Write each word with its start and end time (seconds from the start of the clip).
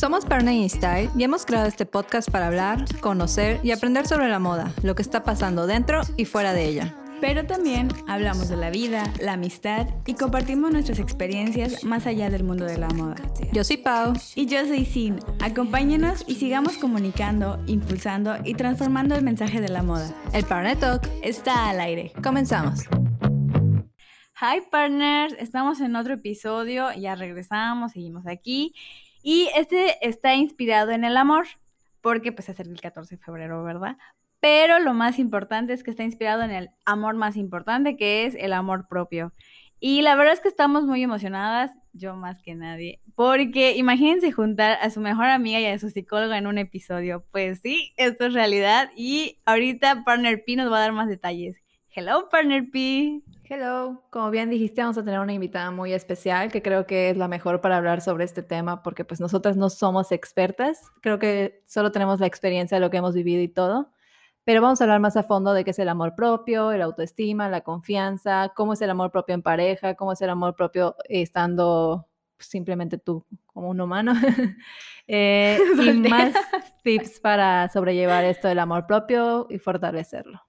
Somos 0.00 0.24
Partner 0.24 0.54
in 0.54 0.70
Style 0.70 1.10
y 1.14 1.24
hemos 1.24 1.44
creado 1.44 1.66
este 1.66 1.84
podcast 1.84 2.30
para 2.30 2.46
hablar, 2.46 2.86
conocer 3.00 3.60
y 3.62 3.70
aprender 3.70 4.06
sobre 4.06 4.30
la 4.30 4.38
moda, 4.38 4.72
lo 4.82 4.94
que 4.94 5.02
está 5.02 5.24
pasando 5.24 5.66
dentro 5.66 6.00
y 6.16 6.24
fuera 6.24 6.54
de 6.54 6.64
ella. 6.64 6.96
Pero 7.20 7.44
también 7.44 7.88
hablamos 8.08 8.48
de 8.48 8.56
la 8.56 8.70
vida, 8.70 9.12
la 9.20 9.34
amistad 9.34 9.88
y 10.06 10.14
compartimos 10.14 10.70
nuestras 10.72 11.00
experiencias 11.00 11.84
más 11.84 12.06
allá 12.06 12.30
del 12.30 12.44
mundo 12.44 12.64
de 12.64 12.78
la 12.78 12.88
moda. 12.88 13.16
Yo 13.52 13.62
soy 13.62 13.76
Pau. 13.76 14.14
Y 14.34 14.46
yo 14.46 14.64
soy 14.64 14.86
Sin. 14.86 15.18
Acompáñenos 15.38 16.24
y 16.26 16.36
sigamos 16.36 16.78
comunicando, 16.78 17.62
impulsando 17.66 18.36
y 18.42 18.54
transformando 18.54 19.16
el 19.16 19.22
mensaje 19.22 19.60
de 19.60 19.68
la 19.68 19.82
moda. 19.82 20.10
El 20.32 20.46
Partner 20.46 20.78
Talk 20.78 21.06
está 21.22 21.68
al 21.68 21.78
aire. 21.78 22.10
Comenzamos. 22.22 22.84
Hi 24.40 24.62
partners, 24.70 25.34
estamos 25.38 25.82
en 25.82 25.94
otro 25.94 26.14
episodio, 26.14 26.90
ya 26.94 27.14
regresamos, 27.16 27.92
seguimos 27.92 28.26
aquí. 28.26 28.72
Y 29.22 29.48
este 29.56 30.06
está 30.06 30.34
inspirado 30.34 30.90
en 30.92 31.04
el 31.04 31.16
amor, 31.16 31.46
porque 32.00 32.32
pues 32.32 32.48
es 32.48 32.60
el 32.60 32.80
14 32.80 33.16
de 33.16 33.22
febrero, 33.22 33.62
¿verdad? 33.62 33.96
Pero 34.40 34.78
lo 34.78 34.94
más 34.94 35.18
importante 35.18 35.72
es 35.72 35.82
que 35.82 35.90
está 35.90 36.02
inspirado 36.02 36.42
en 36.42 36.50
el 36.50 36.70
amor 36.86 37.14
más 37.16 37.36
importante, 37.36 37.96
que 37.96 38.24
es 38.24 38.34
el 38.34 38.54
amor 38.54 38.88
propio. 38.88 39.32
Y 39.82 40.02
la 40.02 40.14
verdad 40.14 40.34
es 40.34 40.40
que 40.40 40.48
estamos 40.48 40.84
muy 40.84 41.02
emocionadas, 41.02 41.72
yo 41.94 42.14
más 42.14 42.42
que 42.42 42.54
nadie, 42.54 43.00
porque 43.14 43.76
imagínense 43.76 44.30
juntar 44.30 44.78
a 44.82 44.90
su 44.90 45.00
mejor 45.00 45.26
amiga 45.26 45.58
y 45.58 45.66
a 45.66 45.78
su 45.78 45.88
psicóloga 45.88 46.36
en 46.36 46.46
un 46.46 46.58
episodio. 46.58 47.24
Pues 47.32 47.60
sí, 47.60 47.94
esto 47.96 48.26
es 48.26 48.34
realidad 48.34 48.90
y 48.94 49.38
ahorita 49.46 50.04
Partner 50.04 50.44
P 50.44 50.56
nos 50.56 50.70
va 50.70 50.76
a 50.78 50.80
dar 50.80 50.92
más 50.92 51.08
detalles. 51.08 51.56
Hello, 51.94 52.28
Partner 52.30 52.70
P. 52.70 53.22
Hello, 53.52 54.04
como 54.10 54.30
bien 54.30 54.48
dijiste, 54.48 54.80
vamos 54.80 54.96
a 54.96 55.02
tener 55.02 55.18
una 55.18 55.32
invitada 55.32 55.72
muy 55.72 55.92
especial 55.92 56.52
que 56.52 56.62
creo 56.62 56.86
que 56.86 57.10
es 57.10 57.16
la 57.16 57.26
mejor 57.26 57.60
para 57.60 57.78
hablar 57.78 58.00
sobre 58.00 58.22
este 58.22 58.44
tema 58.44 58.84
porque 58.84 59.04
pues 59.04 59.18
nosotras 59.18 59.56
no 59.56 59.70
somos 59.70 60.12
expertas, 60.12 60.80
creo 61.00 61.18
que 61.18 61.60
solo 61.66 61.90
tenemos 61.90 62.20
la 62.20 62.28
experiencia 62.28 62.76
de 62.76 62.80
lo 62.80 62.90
que 62.90 62.98
hemos 62.98 63.12
vivido 63.12 63.42
y 63.42 63.48
todo, 63.48 63.90
pero 64.44 64.62
vamos 64.62 64.80
a 64.80 64.84
hablar 64.84 65.00
más 65.00 65.16
a 65.16 65.24
fondo 65.24 65.52
de 65.52 65.64
qué 65.64 65.72
es 65.72 65.80
el 65.80 65.88
amor 65.88 66.14
propio, 66.14 66.70
el 66.70 66.80
autoestima, 66.80 67.48
la 67.48 67.62
confianza, 67.62 68.52
cómo 68.54 68.74
es 68.74 68.82
el 68.82 68.90
amor 68.90 69.10
propio 69.10 69.34
en 69.34 69.42
pareja, 69.42 69.96
cómo 69.96 70.12
es 70.12 70.22
el 70.22 70.30
amor 70.30 70.54
propio 70.54 70.94
estando 71.08 72.06
simplemente 72.38 72.98
tú 72.98 73.26
como 73.46 73.68
un 73.68 73.80
humano. 73.80 74.12
Eh, 75.12 75.58
y 75.82 76.08
más 76.08 76.32
tips 76.84 77.18
para 77.18 77.68
sobrellevar 77.68 78.22
esto 78.24 78.46
del 78.46 78.60
amor 78.60 78.86
propio 78.86 79.48
y 79.50 79.58
fortalecerlo. 79.58 80.40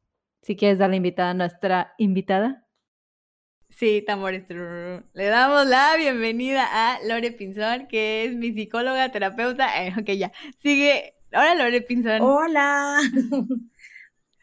Si 0.44 0.56
quieres 0.56 0.78
dar 0.78 0.92
la 0.92 0.98
invitada 0.98 1.32
a 1.32 1.34
nuestra 1.34 1.96
invitada. 1.98 2.68
Sí, 3.72 4.04
tambores. 4.06 4.44
Le 4.50 5.26
damos 5.26 5.66
la 5.66 5.96
bienvenida 5.98 6.68
a 6.72 7.00
Lore 7.08 7.32
Pinzón, 7.32 7.88
que 7.88 8.26
es 8.26 8.36
mi 8.36 8.52
psicóloga, 8.54 9.12
terapeuta. 9.12 9.84
Eh, 9.84 9.94
ok, 10.00 10.10
ya. 10.12 10.32
Sigue. 10.62 11.16
Hola, 11.34 11.56
Lore 11.56 11.82
Pinzón. 11.82 12.22
Hola. 12.22 13.00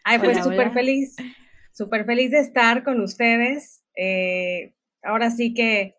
Ay, 0.04 0.18
pues 0.18 0.42
súper 0.42 0.72
feliz. 0.72 1.16
Súper 1.72 2.06
feliz 2.06 2.30
de 2.30 2.40
estar 2.40 2.82
con 2.82 3.00
ustedes. 3.00 3.84
Eh, 3.94 4.74
ahora 5.02 5.30
sí 5.30 5.54
que 5.54 5.96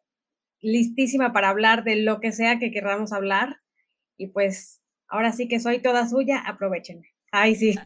listísima 0.61 1.31
para 1.31 1.49
hablar 1.49 1.83
de 1.83 1.97
lo 1.97 2.19
que 2.19 2.31
sea 2.31 2.59
que 2.59 2.71
queramos 2.71 3.14
hablar. 3.14 3.61
Y 4.17 4.27
pues 4.27 4.81
ahora 5.08 5.31
sí 5.31 5.47
que 5.47 5.59
soy 5.59 5.80
toda 5.80 6.09
suya, 6.09 6.39
aprovechenme. 6.45 7.14
Ay, 7.31 7.55
sí. 7.55 7.75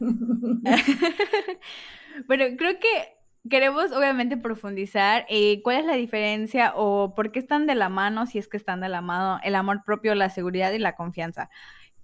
bueno, 2.26 2.44
creo 2.56 2.78
que 2.80 3.13
queremos 3.48 3.92
obviamente 3.92 4.36
profundizar 4.36 5.26
eh, 5.28 5.62
cuál 5.62 5.76
es 5.78 5.84
la 5.84 5.96
diferencia 5.96 6.72
o 6.76 7.14
por 7.14 7.32
qué 7.32 7.38
están 7.38 7.66
de 7.66 7.74
la 7.74 7.88
mano, 7.88 8.26
si 8.26 8.38
es 8.38 8.48
que 8.48 8.56
están 8.56 8.80
de 8.80 8.88
la 8.88 9.00
mano, 9.00 9.40
el 9.44 9.54
amor 9.54 9.82
propio, 9.84 10.14
la 10.14 10.30
seguridad 10.30 10.72
y 10.72 10.78
la 10.78 10.96
confianza. 10.96 11.50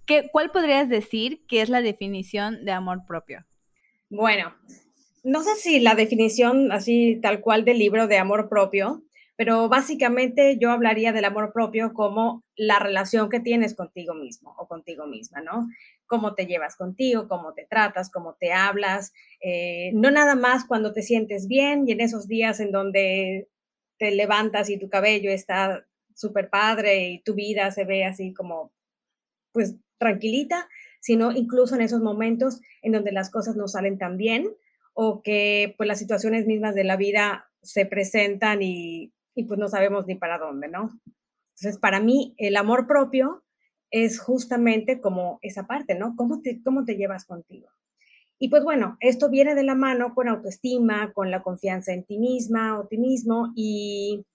¿Qué, 0.05 0.29
¿Cuál 0.31 0.51
podrías 0.51 0.89
decir 0.89 1.45
que 1.47 1.61
es 1.61 1.69
la 1.69 1.81
definición 1.81 2.65
de 2.65 2.71
amor 2.71 3.05
propio? 3.07 3.45
Bueno, 4.09 4.53
no 5.23 5.43
sé 5.43 5.55
si 5.55 5.79
la 5.79 5.95
definición 5.95 6.71
así 6.71 7.19
tal 7.21 7.41
cual 7.41 7.65
del 7.65 7.79
libro 7.79 8.07
de 8.07 8.17
amor 8.17 8.49
propio, 8.49 9.03
pero 9.35 9.69
básicamente 9.69 10.57
yo 10.59 10.71
hablaría 10.71 11.13
del 11.13 11.25
amor 11.25 11.51
propio 11.53 11.93
como 11.93 12.43
la 12.55 12.77
relación 12.77 13.29
que 13.29 13.39
tienes 13.39 13.75
contigo 13.75 14.13
mismo 14.13 14.53
o 14.57 14.67
contigo 14.67 15.07
misma, 15.07 15.41
¿no? 15.41 15.67
Cómo 16.11 16.35
te 16.35 16.45
llevas 16.45 16.75
contigo, 16.75 17.29
cómo 17.29 17.53
te 17.53 17.65
tratas, 17.65 18.11
cómo 18.11 18.35
te 18.37 18.51
hablas, 18.51 19.13
eh, 19.39 19.91
no 19.93 20.11
nada 20.11 20.35
más 20.35 20.65
cuando 20.65 20.91
te 20.91 21.01
sientes 21.01 21.47
bien 21.47 21.87
y 21.87 21.93
en 21.93 22.01
esos 22.01 22.27
días 22.27 22.59
en 22.59 22.73
donde 22.73 23.47
te 23.97 24.11
levantas 24.11 24.69
y 24.69 24.77
tu 24.77 24.89
cabello 24.89 25.31
está 25.31 25.85
súper 26.13 26.49
padre 26.49 27.07
y 27.07 27.23
tu 27.23 27.33
vida 27.33 27.71
se 27.71 27.85
ve 27.85 28.03
así 28.03 28.33
como, 28.33 28.73
pues, 29.53 29.77
tranquilita, 29.97 30.67
sino 30.99 31.31
incluso 31.31 31.75
en 31.75 31.81
esos 31.81 32.01
momentos 32.01 32.59
en 32.81 32.91
donde 32.91 33.13
las 33.13 33.29
cosas 33.29 33.55
no 33.55 33.69
salen 33.69 33.97
tan 33.97 34.17
bien 34.17 34.49
o 34.93 35.21
que 35.21 35.75
pues 35.77 35.87
las 35.87 35.99
situaciones 35.99 36.45
mismas 36.45 36.75
de 36.75 36.83
la 36.83 36.97
vida 36.97 37.49
se 37.61 37.85
presentan 37.85 38.61
y 38.61 39.13
y 39.35 39.43
pues 39.45 39.59
no 39.59 39.67
sabemos 39.67 40.05
ni 40.07 40.15
para 40.15 40.37
dónde, 40.37 40.67
¿no? 40.67 40.99
Entonces, 41.55 41.79
para 41.79 41.99
mí, 41.99 42.33
el 42.37 42.57
amor 42.57 42.87
propio 42.87 43.43
es 43.91 44.19
justamente 44.19 45.01
como 45.01 45.37
esa 45.41 45.67
parte, 45.67 45.95
¿no? 45.95 46.15
¿Cómo 46.15 46.41
te, 46.41 46.61
cómo 46.63 46.85
te 46.85 46.95
llevas 46.95 47.25
contigo? 47.25 47.69
Y 48.39 48.49
pues 48.49 48.63
bueno, 48.63 48.97
esto 49.01 49.29
viene 49.29 49.53
de 49.53 49.63
la 49.63 49.75
mano 49.75 50.15
con 50.15 50.27
autoestima, 50.27 51.13
con 51.13 51.29
la 51.29 51.43
confianza 51.43 51.93
en 51.93 52.03
ti 52.03 52.17
misma 52.17 52.79
o 52.79 52.87
ti 52.87 52.97
mismo 52.97 53.53
y, 53.55 54.25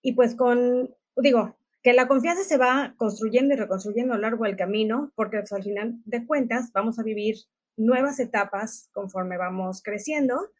y 0.00 0.12
pues 0.12 0.34
con, 0.34 0.94
digo, 1.16 1.58
que 1.82 1.92
la 1.92 2.08
confianza 2.08 2.42
se 2.44 2.56
va 2.56 2.94
construyendo 2.96 3.54
y 3.54 3.58
reconstruyendo 3.58 4.14
a 4.14 4.16
lo 4.16 4.22
largo 4.22 4.44
del 4.44 4.56
camino, 4.56 5.12
porque 5.14 5.38
pues, 5.40 5.52
al 5.52 5.62
final 5.62 6.00
de 6.06 6.26
cuentas 6.26 6.72
vamos 6.72 6.98
a 6.98 7.02
vivir 7.02 7.36
nuevas 7.76 8.18
etapas 8.18 8.88
conforme 8.92 9.36
vamos 9.36 9.82
creciendo 9.82 10.50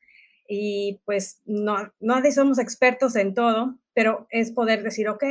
y 0.46 1.00
pues 1.04 1.40
no, 1.44 1.92
no 2.00 2.30
somos 2.30 2.58
expertos 2.58 3.16
en 3.16 3.34
todo, 3.34 3.78
pero 3.94 4.26
es 4.30 4.52
poder 4.52 4.82
decir, 4.82 5.08
ok, 5.08 5.24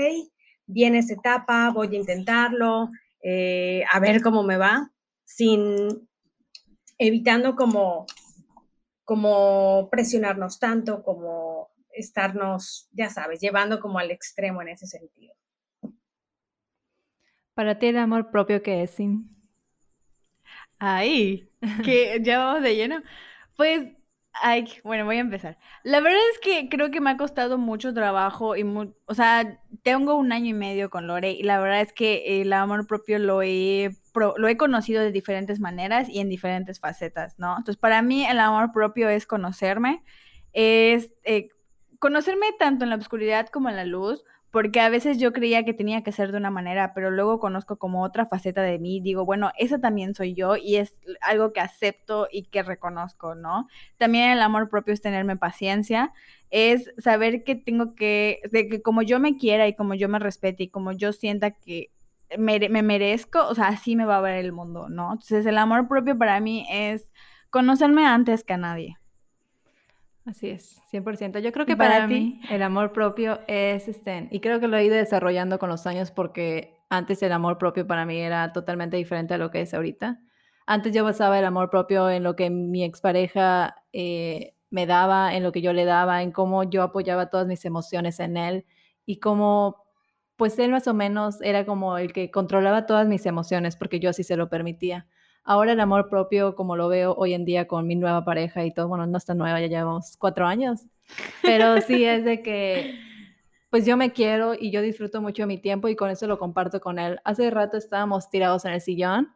viene 0.67 0.99
esta 0.99 1.13
etapa, 1.13 1.71
voy 1.71 1.87
a 1.95 1.99
intentarlo, 1.99 2.91
eh, 3.23 3.83
a 3.91 3.99
ver 3.99 4.21
cómo 4.21 4.43
me 4.43 4.57
va, 4.57 4.91
sin 5.25 6.07
evitando 6.97 7.55
como, 7.55 8.05
como 9.03 9.89
presionarnos 9.89 10.59
tanto, 10.59 11.03
como 11.03 11.71
estarnos, 11.91 12.89
ya 12.91 13.09
sabes, 13.09 13.39
llevando 13.39 13.79
como 13.79 13.99
al 13.99 14.11
extremo 14.11 14.61
en 14.61 14.69
ese 14.69 14.85
sentido. 14.85 15.33
Para 17.53 17.79
ti 17.79 17.87
el 17.87 17.97
amor 17.97 18.29
propio 18.29 18.61
que 18.61 18.83
es 18.83 18.91
sin. 18.91 19.35
Ahí, 20.77 21.49
que 21.83 22.21
ya 22.21 22.37
vamos 22.37 22.61
de 22.61 22.75
lleno. 22.75 23.01
Pues 23.55 23.96
Ay, 24.41 24.65
bueno, 24.83 25.05
voy 25.05 25.17
a 25.17 25.21
empezar. 25.21 25.57
La 25.83 25.99
verdad 25.99 26.19
es 26.31 26.39
que 26.39 26.69
creo 26.69 26.91
que 26.91 27.01
me 27.01 27.09
ha 27.09 27.17
costado 27.17 27.57
mucho 27.57 27.93
trabajo 27.93 28.55
y, 28.55 28.63
o 28.63 29.13
sea, 29.13 29.59
tengo 29.83 30.15
un 30.15 30.31
año 30.31 30.47
y 30.47 30.53
medio 30.53 30.89
con 30.89 31.07
Lore 31.07 31.31
y 31.31 31.43
la 31.43 31.59
verdad 31.59 31.81
es 31.81 31.93
que 31.93 32.41
el 32.41 32.53
amor 32.53 32.85
propio 32.87 33.19
lo 33.19 33.41
he, 33.41 33.89
lo 34.15 34.47
he 34.47 34.57
conocido 34.57 35.01
de 35.01 35.11
diferentes 35.11 35.59
maneras 35.59 36.09
y 36.09 36.19
en 36.19 36.29
diferentes 36.29 36.79
facetas, 36.79 37.39
¿no? 37.39 37.51
Entonces, 37.57 37.77
para 37.77 38.01
mí 38.01 38.25
el 38.25 38.39
amor 38.39 38.71
propio 38.71 39.09
es 39.09 39.25
conocerme, 39.25 40.03
es 40.53 41.11
eh, 41.23 41.49
conocerme 41.99 42.47
tanto 42.59 42.83
en 42.83 42.91
la 42.91 42.97
oscuridad 42.97 43.47
como 43.47 43.69
en 43.69 43.75
la 43.75 43.85
luz, 43.85 44.23
porque 44.51 44.79
a 44.79 44.89
veces 44.89 45.17
yo 45.19 45.33
creía 45.33 45.65
que 45.65 45.73
tenía 45.73 46.03
que 46.03 46.11
ser 46.11 46.31
de 46.31 46.37
una 46.37 46.49
manera, 46.49 46.93
pero 46.93 47.11
luego 47.11 47.39
conozco 47.39 47.77
como 47.77 48.03
otra 48.03 48.25
faceta 48.25 48.61
de 48.61 48.79
mí, 48.79 49.01
digo, 49.01 49.25
bueno, 49.25 49.51
esa 49.57 49.79
también 49.79 50.15
soy 50.15 50.33
yo 50.33 50.55
y 50.55 50.77
es 50.77 50.99
algo 51.21 51.51
que 51.53 51.59
acepto 51.59 52.27
y 52.31 52.43
que 52.43 52.63
reconozco, 52.63 53.35
¿no? 53.35 53.67
También 53.97 54.31
el 54.31 54.41
amor 54.41 54.69
propio 54.69 54.93
es 54.93 55.01
tenerme 55.01 55.35
paciencia, 55.35 56.13
es 56.49 56.91
saber 56.97 57.43
que 57.43 57.55
tengo 57.55 57.93
que, 57.95 58.41
de 58.51 58.67
que 58.67 58.81
como 58.81 59.01
yo 59.01 59.19
me 59.19 59.37
quiera 59.37 59.67
y 59.67 59.75
como 59.75 59.95
yo 59.95 60.07
me 60.09 60.19
respete 60.19 60.63
y 60.63 60.69
como 60.69 60.93
yo 60.93 61.11
sienta 61.11 61.51
que 61.51 61.91
me, 62.37 62.59
me 62.69 62.83
merezco, 62.83 63.45
o 63.47 63.55
sea, 63.55 63.67
así 63.67 63.95
me 63.95 64.05
va 64.05 64.17
a 64.17 64.21
ver 64.21 64.35
el 64.35 64.53
mundo, 64.53 64.89
¿no? 64.89 65.13
Entonces 65.13 65.45
el 65.45 65.57
amor 65.57 65.87
propio 65.87 66.17
para 66.17 66.39
mí 66.39 66.65
es 66.69 67.11
conocerme 67.49 68.05
antes 68.05 68.43
que 68.43 68.53
a 68.53 68.57
nadie. 68.57 68.97
Así 70.27 70.49
es, 70.49 70.81
100%. 70.91 71.39
Yo 71.39 71.53
creo 71.53 71.65
que 71.65 71.77
para, 71.77 72.05
mí 72.05 72.41
el 72.49 72.61
amor 72.61 72.91
propio 72.91 73.39
es, 73.47 73.87
este, 73.87 74.27
y 74.29 74.41
creo 74.41 74.59
que 74.59 74.67
lo 74.67 74.75
he 74.75 74.83
ido 74.83 74.95
desarrollando 74.95 75.57
con 75.57 75.69
los 75.69 75.87
años 75.87 76.11
porque 76.11 76.75
antes 76.89 77.23
el 77.23 77.31
amor 77.31 77.57
propio 77.57 77.87
para 77.87 78.05
mí 78.05 78.17
era 78.17 78.51
totalmente 78.51 78.97
diferente 78.97 79.35
a 79.35 79.37
lo 79.37 79.51
que 79.51 79.61
es 79.61 79.73
ahorita. 79.73 80.19
Antes 80.65 80.93
yo 80.93 81.05
basaba 81.05 81.39
el 81.39 81.45
amor 81.45 81.69
propio 81.69 82.09
en 82.09 82.23
lo 82.23 82.35
que 82.35 82.49
mi 82.49 82.83
expareja 82.83 83.75
eh, 83.93 84.53
me 84.69 84.85
daba, 84.85 85.33
en 85.33 85.43
lo 85.43 85.53
que 85.53 85.61
yo 85.61 85.71
le 85.71 85.85
daba, 85.85 86.21
en 86.21 86.33
cómo 86.33 86.63
yo 86.63 86.83
apoyaba 86.83 87.29
todas 87.29 87.47
mis 87.47 87.63
emociones 87.63 88.19
en 88.19 88.35
él 88.35 88.65
y 89.05 89.21
cómo, 89.21 89.85
pues 90.35 90.59
él 90.59 90.71
más 90.71 90.89
o 90.89 90.93
menos 90.93 91.41
era 91.41 91.65
como 91.65 91.97
el 91.97 92.11
que 92.11 92.31
controlaba 92.31 92.85
todas 92.85 93.07
mis 93.07 93.25
emociones 93.25 93.77
porque 93.77 94.01
yo 94.01 94.09
así 94.09 94.25
se 94.25 94.35
lo 94.35 94.49
permitía. 94.49 95.07
Ahora 95.49 95.71
el 95.71 95.79
amor 95.79 96.09
propio, 96.09 96.55
como 96.55 96.75
lo 96.75 96.89
veo 96.89 97.15
hoy 97.17 97.33
en 97.33 97.45
día 97.45 97.67
con 97.67 97.87
mi 97.87 97.95
nueva 97.95 98.25
pareja 98.25 98.65
y 98.65 98.73
todo, 98.73 98.89
bueno, 98.89 99.07
no 99.07 99.17
está 99.17 99.33
nueva, 99.33 99.61
ya 99.61 99.67
llevamos 99.67 100.17
cuatro 100.17 100.45
años, 100.45 100.81
pero 101.41 101.79
sí 101.87 102.03
es 102.03 102.25
de 102.25 102.41
que 102.41 102.99
pues 103.69 103.85
yo 103.85 103.95
me 103.95 104.11
quiero 104.11 104.55
y 104.59 104.71
yo 104.71 104.81
disfruto 104.81 105.21
mucho 105.21 105.47
mi 105.47 105.57
tiempo 105.57 105.87
y 105.87 105.95
con 105.95 106.09
eso 106.09 106.27
lo 106.27 106.37
comparto 106.37 106.81
con 106.81 106.99
él. 106.99 107.21
Hace 107.23 107.49
rato 107.49 107.77
estábamos 107.77 108.29
tirados 108.29 108.65
en 108.65 108.73
el 108.73 108.81
sillón 108.81 109.29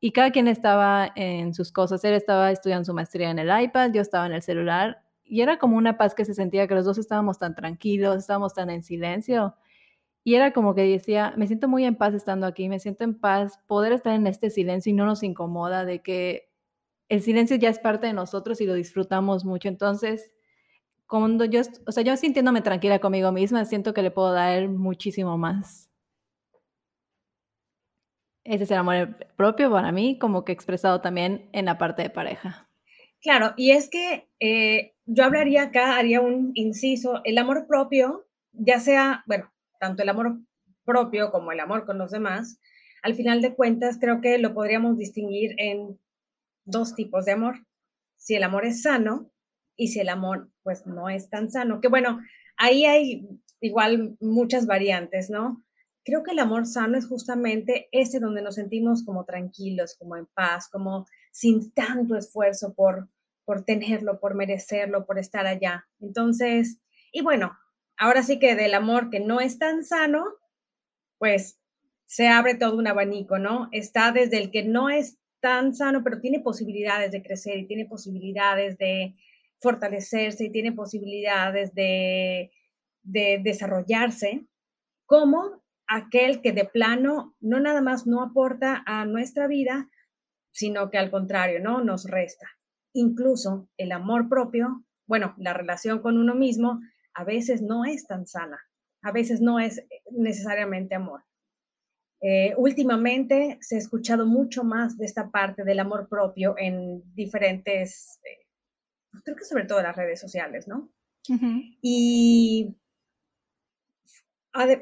y 0.00 0.12
cada 0.12 0.30
quien 0.30 0.48
estaba 0.48 1.12
en 1.14 1.52
sus 1.52 1.72
cosas. 1.72 2.02
Él 2.04 2.14
estaba 2.14 2.50
estudiando 2.50 2.86
su 2.86 2.94
maestría 2.94 3.28
en 3.28 3.38
el 3.38 3.62
iPad, 3.62 3.90
yo 3.92 4.00
estaba 4.00 4.24
en 4.24 4.32
el 4.32 4.40
celular 4.40 5.02
y 5.26 5.42
era 5.42 5.58
como 5.58 5.76
una 5.76 5.98
paz 5.98 6.14
que 6.14 6.24
se 6.24 6.32
sentía 6.32 6.68
que 6.68 6.74
los 6.74 6.86
dos 6.86 6.96
estábamos 6.96 7.38
tan 7.38 7.54
tranquilos, 7.54 8.16
estábamos 8.16 8.54
tan 8.54 8.70
en 8.70 8.82
silencio. 8.82 9.54
Y 10.22 10.34
era 10.34 10.52
como 10.52 10.74
que 10.74 10.82
decía, 10.82 11.32
me 11.36 11.46
siento 11.46 11.68
muy 11.68 11.84
en 11.84 11.96
paz 11.96 12.14
estando 12.14 12.46
aquí, 12.46 12.68
me 12.68 12.78
siento 12.78 13.04
en 13.04 13.18
paz 13.18 13.58
poder 13.66 13.92
estar 13.92 14.14
en 14.14 14.26
este 14.26 14.50
silencio 14.50 14.90
y 14.90 14.94
no 14.94 15.06
nos 15.06 15.22
incomoda 15.22 15.84
de 15.84 16.02
que 16.02 16.50
el 17.08 17.22
silencio 17.22 17.56
ya 17.56 17.70
es 17.70 17.78
parte 17.78 18.06
de 18.06 18.12
nosotros 18.12 18.60
y 18.60 18.66
lo 18.66 18.74
disfrutamos 18.74 19.44
mucho. 19.44 19.68
Entonces, 19.68 20.30
cuando 21.06 21.44
yo, 21.44 21.62
o 21.86 21.92
sea, 21.92 22.04
yo 22.04 22.16
sintiéndome 22.16 22.60
tranquila 22.60 23.00
conmigo 23.00 23.32
misma, 23.32 23.64
siento 23.64 23.92
que 23.92 24.02
le 24.02 24.10
puedo 24.10 24.32
dar 24.32 24.68
muchísimo 24.68 25.36
más. 25.36 25.90
Ese 28.44 28.64
es 28.64 28.70
el 28.70 28.78
amor 28.78 29.16
propio 29.36 29.70
para 29.70 29.90
mí, 29.92 30.18
como 30.18 30.44
que 30.44 30.52
expresado 30.52 31.00
también 31.00 31.48
en 31.52 31.64
la 31.64 31.78
parte 31.78 32.02
de 32.02 32.10
pareja. 32.10 32.68
Claro, 33.20 33.52
y 33.56 33.72
es 33.72 33.90
que 33.90 34.28
eh, 34.38 34.94
yo 35.04 35.24
hablaría 35.24 35.64
acá, 35.64 35.96
haría 35.96 36.20
un 36.20 36.52
inciso, 36.54 37.20
el 37.24 37.38
amor 37.38 37.66
propio, 37.66 38.26
ya 38.52 38.80
sea, 38.80 39.24
bueno, 39.26 39.52
tanto 39.80 40.02
el 40.02 40.10
amor 40.10 40.38
propio 40.84 41.32
como 41.32 41.50
el 41.50 41.60
amor 41.60 41.86
con 41.86 41.98
los 41.98 42.10
demás, 42.10 42.60
al 43.02 43.14
final 43.14 43.40
de 43.40 43.54
cuentas 43.54 43.98
creo 44.00 44.20
que 44.20 44.38
lo 44.38 44.54
podríamos 44.54 44.98
distinguir 44.98 45.54
en 45.58 45.98
dos 46.64 46.94
tipos 46.94 47.24
de 47.24 47.32
amor. 47.32 47.66
Si 48.16 48.34
el 48.34 48.42
amor 48.42 48.66
es 48.66 48.82
sano 48.82 49.30
y 49.76 49.88
si 49.88 50.00
el 50.00 50.10
amor 50.10 50.50
pues 50.62 50.86
no 50.86 51.08
es 51.08 51.30
tan 51.30 51.50
sano, 51.50 51.80
que 51.80 51.88
bueno, 51.88 52.20
ahí 52.56 52.84
hay 52.84 53.26
igual 53.60 54.16
muchas 54.20 54.66
variantes, 54.66 55.30
¿no? 55.30 55.64
Creo 56.04 56.22
que 56.22 56.32
el 56.32 56.38
amor 56.38 56.66
sano 56.66 56.98
es 56.98 57.06
justamente 57.06 57.88
ese 57.92 58.20
donde 58.20 58.42
nos 58.42 58.56
sentimos 58.56 59.04
como 59.04 59.24
tranquilos, 59.24 59.96
como 59.98 60.16
en 60.16 60.26
paz, 60.26 60.68
como 60.68 61.06
sin 61.30 61.72
tanto 61.72 62.16
esfuerzo 62.16 62.74
por, 62.74 63.08
por 63.44 63.64
tenerlo, 63.64 64.18
por 64.20 64.34
merecerlo, 64.34 65.06
por 65.06 65.18
estar 65.18 65.46
allá. 65.46 65.86
Entonces, 66.00 66.80
y 67.12 67.22
bueno, 67.22 67.52
ahora 68.00 68.22
sí 68.22 68.38
que 68.38 68.56
del 68.56 68.74
amor 68.74 69.10
que 69.10 69.20
no 69.20 69.40
es 69.40 69.58
tan 69.58 69.84
sano, 69.84 70.24
pues 71.18 71.60
se 72.06 72.28
abre 72.28 72.54
todo 72.54 72.76
un 72.76 72.88
abanico, 72.88 73.38
¿no? 73.38 73.68
Está 73.72 74.10
desde 74.10 74.38
el 74.38 74.50
que 74.50 74.64
no 74.64 74.88
es 74.88 75.18
tan 75.40 75.74
sano, 75.74 76.02
pero 76.02 76.18
tiene 76.18 76.40
posibilidades 76.40 77.12
de 77.12 77.22
crecer 77.22 77.58
y 77.58 77.66
tiene 77.66 77.84
posibilidades 77.84 78.78
de 78.78 79.14
fortalecerse 79.60 80.44
y 80.44 80.50
tiene 80.50 80.72
posibilidades 80.72 81.74
de, 81.74 82.50
de 83.02 83.38
desarrollarse, 83.44 84.46
como 85.04 85.62
aquel 85.86 86.40
que 86.40 86.52
de 86.52 86.64
plano 86.64 87.36
no 87.38 87.60
nada 87.60 87.82
más 87.82 88.06
no 88.06 88.22
aporta 88.22 88.82
a 88.86 89.04
nuestra 89.04 89.46
vida, 89.46 89.90
sino 90.52 90.88
que 90.88 90.96
al 90.96 91.10
contrario, 91.10 91.60
¿no? 91.60 91.84
Nos 91.84 92.08
resta. 92.08 92.46
Incluso 92.94 93.68
el 93.76 93.92
amor 93.92 94.28
propio, 94.30 94.84
bueno, 95.06 95.34
la 95.36 95.52
relación 95.52 96.00
con 96.00 96.16
uno 96.16 96.34
mismo, 96.34 96.80
a 97.20 97.24
veces 97.24 97.60
no 97.60 97.84
es 97.84 98.06
tan 98.06 98.26
sana, 98.26 98.58
a 99.02 99.12
veces 99.12 99.42
no 99.42 99.60
es 99.60 99.84
necesariamente 100.10 100.94
amor. 100.94 101.22
Eh, 102.22 102.54
últimamente 102.56 103.58
se 103.60 103.76
ha 103.76 103.78
escuchado 103.78 104.24
mucho 104.26 104.64
más 104.64 104.96
de 104.96 105.04
esta 105.04 105.30
parte 105.30 105.62
del 105.62 105.80
amor 105.80 106.08
propio 106.08 106.54
en 106.56 107.02
diferentes, 107.14 108.20
eh, 108.24 108.46
creo 109.22 109.36
que 109.36 109.44
sobre 109.44 109.64
todo 109.64 109.80
en 109.80 109.84
las 109.84 109.96
redes 109.96 110.18
sociales, 110.18 110.66
¿no? 110.66 110.90
Y 111.82 112.74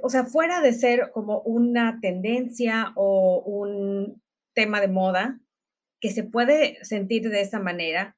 o 0.03 0.09
sea, 0.09 0.25
fuera 0.25 0.61
de 0.61 0.73
ser 0.73 1.11
como 1.13 1.41
una 1.41 1.99
tendencia 2.01 2.93
o 2.95 3.43
un 3.45 4.23
tema 4.55 4.81
de 4.81 4.89
moda 4.89 5.41
que 6.01 6.11
se 6.11 6.23
puede 6.23 6.83
sentir 6.85 7.29
de 7.29 7.41
esa 7.43 7.59
manera, 7.59 8.17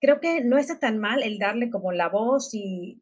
creo 0.00 0.20
que 0.20 0.42
no 0.42 0.58
está 0.58 0.78
tan 0.78 0.98
mal 0.98 1.22
el 1.22 1.38
darle 1.38 1.70
como 1.70 1.92
la 1.92 2.08
voz 2.08 2.52
y 2.52 3.00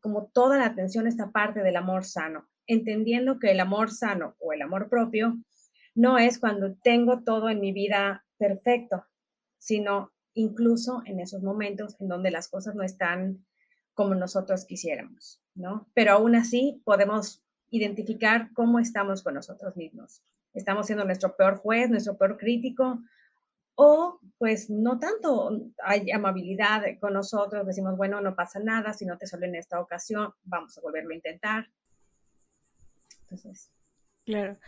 como 0.00 0.26
toda 0.26 0.58
la 0.58 0.66
atención 0.66 1.06
esta 1.06 1.30
parte 1.30 1.62
del 1.62 1.76
amor 1.76 2.04
sano, 2.04 2.48
entendiendo 2.66 3.38
que 3.38 3.50
el 3.50 3.60
amor 3.60 3.90
sano 3.90 4.36
o 4.38 4.52
el 4.52 4.62
amor 4.62 4.88
propio 4.88 5.38
no 5.94 6.18
es 6.18 6.38
cuando 6.38 6.74
tengo 6.76 7.22
todo 7.22 7.50
en 7.50 7.60
mi 7.60 7.72
vida 7.72 8.24
perfecto, 8.38 9.04
sino 9.58 10.12
incluso 10.34 11.02
en 11.04 11.20
esos 11.20 11.42
momentos 11.42 11.96
en 12.00 12.08
donde 12.08 12.30
las 12.30 12.48
cosas 12.48 12.74
no 12.74 12.82
están 12.82 13.44
como 13.94 14.14
nosotros 14.14 14.64
quisiéramos, 14.64 15.42
¿no? 15.54 15.88
Pero 15.94 16.12
aún 16.12 16.34
así 16.34 16.80
podemos 16.84 17.42
identificar 17.70 18.50
cómo 18.54 18.78
estamos 18.78 19.22
con 19.22 19.34
nosotros 19.34 19.76
mismos. 19.76 20.22
Estamos 20.54 20.86
siendo 20.86 21.04
nuestro 21.04 21.36
peor 21.36 21.56
juez, 21.56 21.90
nuestro 21.90 22.16
peor 22.16 22.36
crítico, 22.36 23.02
o 23.82 24.20
pues 24.36 24.68
no 24.68 24.98
tanto 24.98 25.58
hay 25.82 26.10
amabilidad 26.10 26.82
con 27.00 27.14
nosotros, 27.14 27.66
decimos, 27.66 27.96
bueno, 27.96 28.20
no 28.20 28.34
pasa 28.34 28.60
nada, 28.60 28.92
si 28.92 29.06
no 29.06 29.16
te 29.16 29.26
sale 29.26 29.46
en 29.46 29.54
esta 29.54 29.80
ocasión, 29.80 30.34
vamos 30.44 30.76
a 30.76 30.82
volverlo 30.82 31.12
a 31.12 31.14
intentar. 31.14 31.70
Entonces. 33.22 33.72
Claro. 34.26 34.58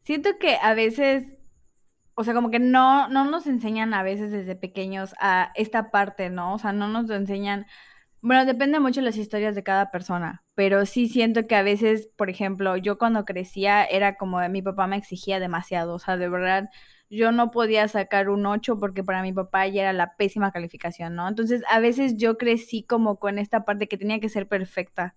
Siento 0.00 0.38
que 0.40 0.56
a 0.56 0.72
veces, 0.72 1.34
o 2.14 2.24
sea, 2.24 2.32
como 2.32 2.50
que 2.50 2.60
no, 2.60 3.08
no 3.08 3.30
nos 3.30 3.46
enseñan 3.46 3.92
a 3.92 4.02
veces 4.02 4.30
desde 4.30 4.56
pequeños 4.56 5.14
a 5.20 5.52
esta 5.54 5.90
parte, 5.90 6.30
¿no? 6.30 6.54
O 6.54 6.58
sea, 6.58 6.72
no 6.72 6.88
nos 6.88 7.10
enseñan 7.10 7.66
bueno, 8.24 8.46
depende 8.46 8.78
mucho 8.78 9.00
de 9.00 9.06
las 9.06 9.16
historias 9.16 9.56
de 9.56 9.64
cada 9.64 9.90
persona, 9.90 10.44
pero 10.54 10.86
sí 10.86 11.08
siento 11.08 11.48
que 11.48 11.56
a 11.56 11.64
veces, 11.64 12.08
por 12.16 12.30
ejemplo, 12.30 12.76
yo 12.76 12.96
cuando 12.96 13.24
crecía 13.24 13.84
era 13.84 14.16
como 14.16 14.38
mi 14.48 14.62
papá 14.62 14.86
me 14.86 14.96
exigía 14.96 15.40
demasiado, 15.40 15.94
o 15.94 15.98
sea, 15.98 16.16
de 16.16 16.28
verdad, 16.28 16.70
yo 17.12 17.30
no 17.30 17.50
podía 17.50 17.86
sacar 17.88 18.30
un 18.30 18.46
8 18.46 18.78
porque 18.78 19.04
para 19.04 19.20
mi 19.22 19.34
papá 19.34 19.66
ya 19.66 19.82
era 19.82 19.92
la 19.92 20.16
pésima 20.16 20.50
calificación, 20.50 21.14
¿no? 21.14 21.28
Entonces, 21.28 21.62
a 21.68 21.78
veces 21.78 22.16
yo 22.16 22.38
crecí 22.38 22.84
como 22.84 23.18
con 23.18 23.38
esta 23.38 23.66
parte 23.66 23.86
que 23.86 23.98
tenía 23.98 24.18
que 24.18 24.30
ser 24.30 24.48
perfecta, 24.48 25.14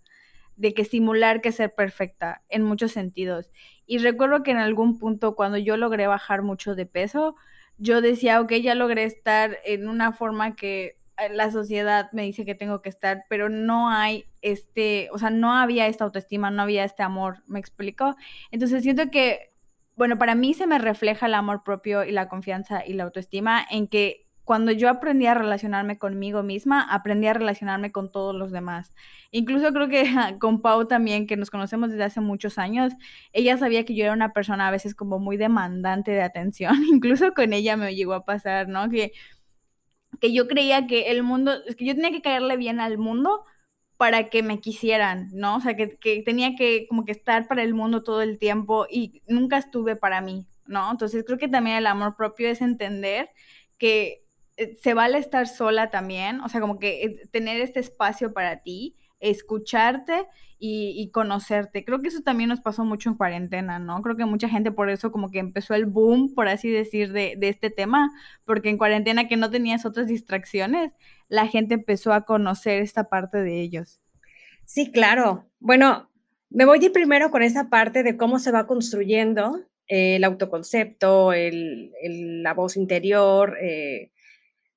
de 0.57 0.73
que 0.73 0.83
simular 0.83 1.39
que 1.39 1.53
ser 1.53 1.73
perfecta 1.73 2.43
en 2.49 2.63
muchos 2.63 2.91
sentidos. 2.91 3.49
Y 3.85 3.99
recuerdo 3.99 4.43
que 4.43 4.51
en 4.51 4.57
algún 4.57 4.99
punto 4.99 5.35
cuando 5.35 5.57
yo 5.57 5.77
logré 5.77 6.05
bajar 6.07 6.41
mucho 6.41 6.75
de 6.75 6.85
peso, 6.85 7.37
yo 7.77 8.01
decía, 8.01 8.41
ok, 8.41 8.51
ya 8.55 8.75
logré 8.75 9.05
estar 9.05 9.57
en 9.63 9.87
una 9.87 10.11
forma 10.11 10.55
que 10.57 10.97
eh, 11.17 11.29
la 11.31 11.49
sociedad 11.49 12.11
me 12.11 12.23
dice 12.23 12.43
que 12.43 12.55
tengo 12.55 12.81
que 12.81 12.89
estar, 12.89 13.23
pero 13.29 13.47
no 13.47 13.89
hay 13.89 14.25
este, 14.41 15.07
o 15.13 15.17
sea, 15.17 15.29
no 15.29 15.53
había 15.55 15.87
esta 15.87 16.03
autoestima, 16.03 16.51
no 16.51 16.61
había 16.61 16.83
este 16.83 17.03
amor, 17.03 17.37
¿me 17.47 17.59
explico? 17.59 18.15
Entonces 18.51 18.83
siento 18.83 19.09
que, 19.11 19.54
bueno, 19.95 20.17
para 20.17 20.35
mí 20.35 20.53
se 20.53 20.67
me 20.67 20.79
refleja 20.79 21.27
el 21.27 21.33
amor 21.33 21.63
propio 21.63 22.03
y 22.03 22.11
la 22.11 22.27
confianza 22.27 22.85
y 22.85 22.93
la 22.93 23.05
autoestima 23.05 23.65
en 23.69 23.87
que 23.87 24.25
cuando 24.43 24.71
yo 24.71 24.89
aprendí 24.89 25.25
a 25.25 25.33
relacionarme 25.33 25.97
conmigo 25.97 26.43
misma, 26.43 26.81
aprendí 26.81 27.27
a 27.27 27.33
relacionarme 27.33 27.91
con 27.91 28.11
todos 28.11 28.35
los 28.35 28.51
demás. 28.51 28.93
Incluso 29.31 29.73
creo 29.73 29.89
que 29.89 30.05
con 30.39 30.61
Pau 30.61 30.87
también, 30.87 31.25
que 31.27 31.35
nos 31.35 31.49
conocemos 31.49 31.89
desde 31.89 32.03
hace 32.03 32.21
muchos 32.21 32.59
años, 32.59 32.93
ella 33.33 33.57
sabía 33.57 33.85
que 33.85 33.95
yo 33.95 34.03
era 34.03 34.13
una 34.13 34.33
persona 34.33 34.67
a 34.67 34.71
veces 34.71 34.93
como 34.93 35.17
muy 35.17 35.37
demandante 35.37 36.11
de 36.11 36.21
atención. 36.21 36.75
Incluso 36.89 37.33
con 37.33 37.53
ella 37.53 37.75
me 37.75 37.95
llegó 37.95 38.13
a 38.13 38.25
pasar, 38.25 38.67
¿no? 38.69 38.89
Que 38.89 39.13
que 40.19 40.33
yo 40.33 40.47
creía 40.47 40.87
que 40.87 41.11
el 41.11 41.23
mundo, 41.23 41.53
es 41.67 41.75
que 41.75 41.85
yo 41.85 41.95
tenía 41.95 42.11
que 42.11 42.21
caerle 42.21 42.57
bien 42.57 42.79
al 42.79 42.97
mundo 42.97 43.43
para 43.97 44.29
que 44.29 44.43
me 44.43 44.59
quisieran, 44.59 45.29
¿no? 45.33 45.57
O 45.57 45.61
sea, 45.61 45.75
que, 45.75 45.87
tenía 46.25 46.55
que 46.55 46.87
como 46.87 47.05
que 47.05 47.13
estar 47.13 47.47
para 47.47 47.63
el 47.63 47.73
mundo 47.73 48.03
todo 48.03 48.21
el 48.21 48.37
tiempo 48.39 48.87
y 48.89 49.21
nunca 49.27 49.57
estuve 49.57 49.95
para 49.95 50.21
mí, 50.21 50.45
¿no? 50.65 50.91
Entonces 50.91 51.23
creo 51.25 51.37
que 51.37 51.47
también 51.47 51.77
el 51.77 51.87
amor 51.87 52.15
propio 52.15 52.49
es 52.49 52.61
entender 52.61 53.29
que 53.77 54.23
eh, 54.57 54.75
se 54.81 54.93
vale 54.93 55.17
estar 55.17 55.47
sola 55.47 55.89
también, 55.89 56.41
o 56.41 56.49
sea, 56.49 56.61
como 56.61 56.79
que 56.79 57.03
eh, 57.03 57.27
tener 57.31 57.61
este 57.61 57.79
espacio 57.79 58.33
para 58.33 58.61
ti 58.61 58.95
escucharte 59.19 60.27
y, 60.57 61.11
conocerte. 61.11 61.85
Creo 61.85 62.01
que 62.01 62.07
eso 62.07 62.21
también 62.21 62.49
nos 62.49 62.61
pasó 62.61 62.85
mucho 62.85 63.09
en 63.09 63.15
cuarentena, 63.15 63.77
¿no? 63.77 64.01
Creo 64.01 64.15
que 64.15 64.25
mucha 64.25 64.49
gente 64.49 64.71
por 64.71 64.89
eso 64.89 65.11
como 65.11 65.29
que 65.29 65.39
empezó 65.39 65.75
el 65.75 65.85
boom, 65.85 66.33
por 66.33 66.47
así 66.47 66.69
decir, 66.69 67.11
de, 67.11 67.35
de 67.37 67.49
este 67.49 67.69
tema, 67.69 68.11
porque 68.45 68.69
en 68.69 68.77
cuarentena 68.77 69.27
que 69.27 69.37
no 69.37 69.51
tenías 69.51 69.85
otras 69.85 70.07
distracciones, 70.07 70.93
la 71.27 71.47
gente 71.47 71.75
empezó 71.75 72.13
a 72.13 72.25
conocer 72.25 72.81
esta 72.81 73.09
parte 73.09 73.39
de 73.39 73.61
ellos. 73.61 74.01
Sí, 74.65 74.91
claro. 74.91 75.49
Bueno, 75.59 76.09
me 76.49 76.65
voy 76.65 76.79
a 76.79 76.85
ir 76.85 76.91
primero 76.91 77.31
con 77.31 77.43
esa 77.43 77.69
parte 77.69 78.03
de 78.03 78.17
cómo 78.17 78.39
se 78.39 78.51
va 78.51 78.67
construyendo 78.67 79.61
el 79.87 80.23
autoconcepto, 80.23 81.31
la 81.33 82.53
voz 82.53 82.75
interior, 82.75 83.57
eh, 83.61 84.11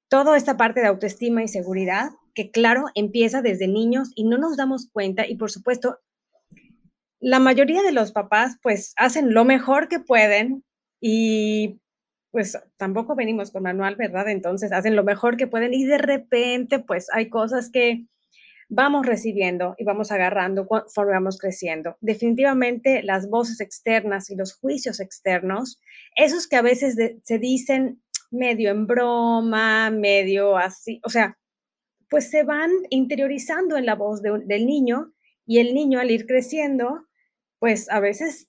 toda 0.09 0.37
esta 0.37 0.57
parte 0.57 0.81
de 0.81 0.87
autoestima 0.87 1.43
y 1.43 1.49
seguridad 1.49 2.11
que 2.35 2.50
claro, 2.52 2.85
empieza 2.95 3.43
desde 3.43 3.67
niños 3.67 4.12
y 4.14 4.23
no 4.23 4.38
nos 4.38 4.57
damos 4.57 4.88
cuenta 4.93 5.26
y 5.26 5.35
por 5.35 5.50
supuesto, 5.50 5.99
la 7.19 7.40
mayoría 7.40 7.83
de 7.83 7.90
los 7.90 8.12
papás 8.12 8.59
pues 8.62 8.93
hacen 8.97 9.35
lo 9.35 9.45
mejor 9.45 9.88
que 9.88 9.99
pueden 9.99 10.62
y 11.00 11.81
pues 12.38 12.57
tampoco 12.76 13.16
venimos 13.16 13.50
con 13.50 13.64
manual, 13.64 13.97
¿verdad? 13.97 14.28
Entonces 14.28 14.71
hacen 14.71 14.95
lo 14.95 15.02
mejor 15.02 15.37
que 15.37 15.49
pueden 15.49 15.75
y 15.75 15.85
de 15.85 15.99
repente 15.99 16.78
pues 16.78 17.09
hay 17.12 17.28
cosas 17.28 17.68
que 17.68 18.07
vamos 18.68 19.04
recibiendo 19.04 19.75
y 19.76 19.83
vamos 19.83 20.12
agarrando 20.12 20.68
conforme 20.68 21.14
vamos 21.14 21.37
creciendo. 21.37 21.97
Definitivamente 22.00 23.02
las 23.02 23.28
voces 23.28 23.61
externas 23.61 24.30
y 24.30 24.37
los 24.37 24.54
juicios 24.54 25.00
externos, 25.00 25.80
esos 26.14 26.47
que 26.47 26.54
a 26.54 26.62
veces 26.62 26.95
se 27.25 27.38
dicen 27.40 28.04
medio 28.30 28.71
en 28.71 28.87
broma, 28.87 29.90
medio 29.90 30.57
así, 30.57 31.00
o 31.04 31.09
sea, 31.09 31.37
pues 32.09 32.30
se 32.30 32.45
van 32.45 32.71
interiorizando 32.90 33.76
en 33.76 33.85
la 33.85 33.97
voz 33.97 34.23
del 34.23 34.64
niño 34.64 35.12
y 35.45 35.59
el 35.59 35.75
niño 35.75 35.99
al 35.99 36.12
ir 36.12 36.25
creciendo, 36.25 37.04
pues 37.59 37.90
a 37.90 37.99
veces 37.99 38.49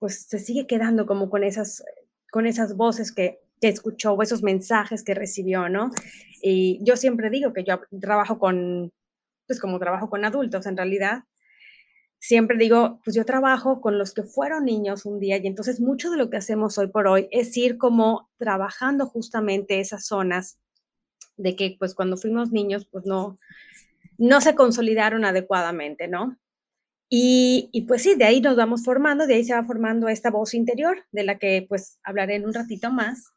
pues 0.00 0.26
se 0.26 0.40
sigue 0.40 0.66
quedando 0.66 1.06
como 1.06 1.30
con 1.30 1.44
esas, 1.44 1.84
con 2.30 2.46
esas 2.46 2.76
voces 2.76 3.12
que, 3.12 3.40
que 3.60 3.68
escuchó 3.68 4.12
o 4.12 4.22
esos 4.22 4.42
mensajes 4.42 5.04
que 5.04 5.14
recibió, 5.14 5.68
¿no? 5.68 5.90
Y 6.42 6.80
yo 6.82 6.96
siempre 6.96 7.30
digo 7.30 7.52
que 7.52 7.64
yo 7.64 7.80
trabajo 8.00 8.38
con, 8.38 8.92
pues 9.46 9.60
como 9.60 9.78
trabajo 9.78 10.08
con 10.08 10.24
adultos 10.24 10.66
en 10.66 10.76
realidad, 10.76 11.24
siempre 12.20 12.58
digo, 12.58 13.00
pues 13.04 13.16
yo 13.16 13.24
trabajo 13.24 13.80
con 13.80 13.98
los 13.98 14.12
que 14.14 14.22
fueron 14.22 14.66
niños 14.66 15.06
un 15.06 15.18
día 15.18 15.38
y 15.38 15.46
entonces 15.46 15.80
mucho 15.80 16.10
de 16.10 16.18
lo 16.18 16.30
que 16.30 16.36
hacemos 16.36 16.76
hoy 16.78 16.88
por 16.88 17.08
hoy 17.08 17.28
es 17.30 17.56
ir 17.56 17.78
como 17.78 18.30
trabajando 18.38 19.06
justamente 19.06 19.80
esas 19.80 20.06
zonas 20.06 20.58
de 21.36 21.56
que 21.56 21.76
pues 21.78 21.94
cuando 21.94 22.18
fuimos 22.18 22.52
niños 22.52 22.86
pues 22.90 23.06
no, 23.06 23.38
no 24.18 24.40
se 24.42 24.54
consolidaron 24.54 25.24
adecuadamente, 25.24 26.08
¿no? 26.08 26.36
Y, 27.12 27.68
y, 27.72 27.82
pues 27.82 28.02
sí, 28.02 28.14
de 28.14 28.24
ahí 28.24 28.40
nos 28.40 28.56
vamos 28.56 28.84
formando, 28.84 29.26
de 29.26 29.34
ahí 29.34 29.44
se 29.44 29.52
va 29.52 29.64
formando 29.64 30.08
esta 30.08 30.30
voz 30.30 30.54
interior, 30.54 31.04
de 31.10 31.24
la 31.24 31.38
que 31.38 31.66
pues 31.68 31.98
hablaré 32.04 32.36
en 32.36 32.46
un 32.46 32.54
ratito 32.54 32.90
más. 32.92 33.32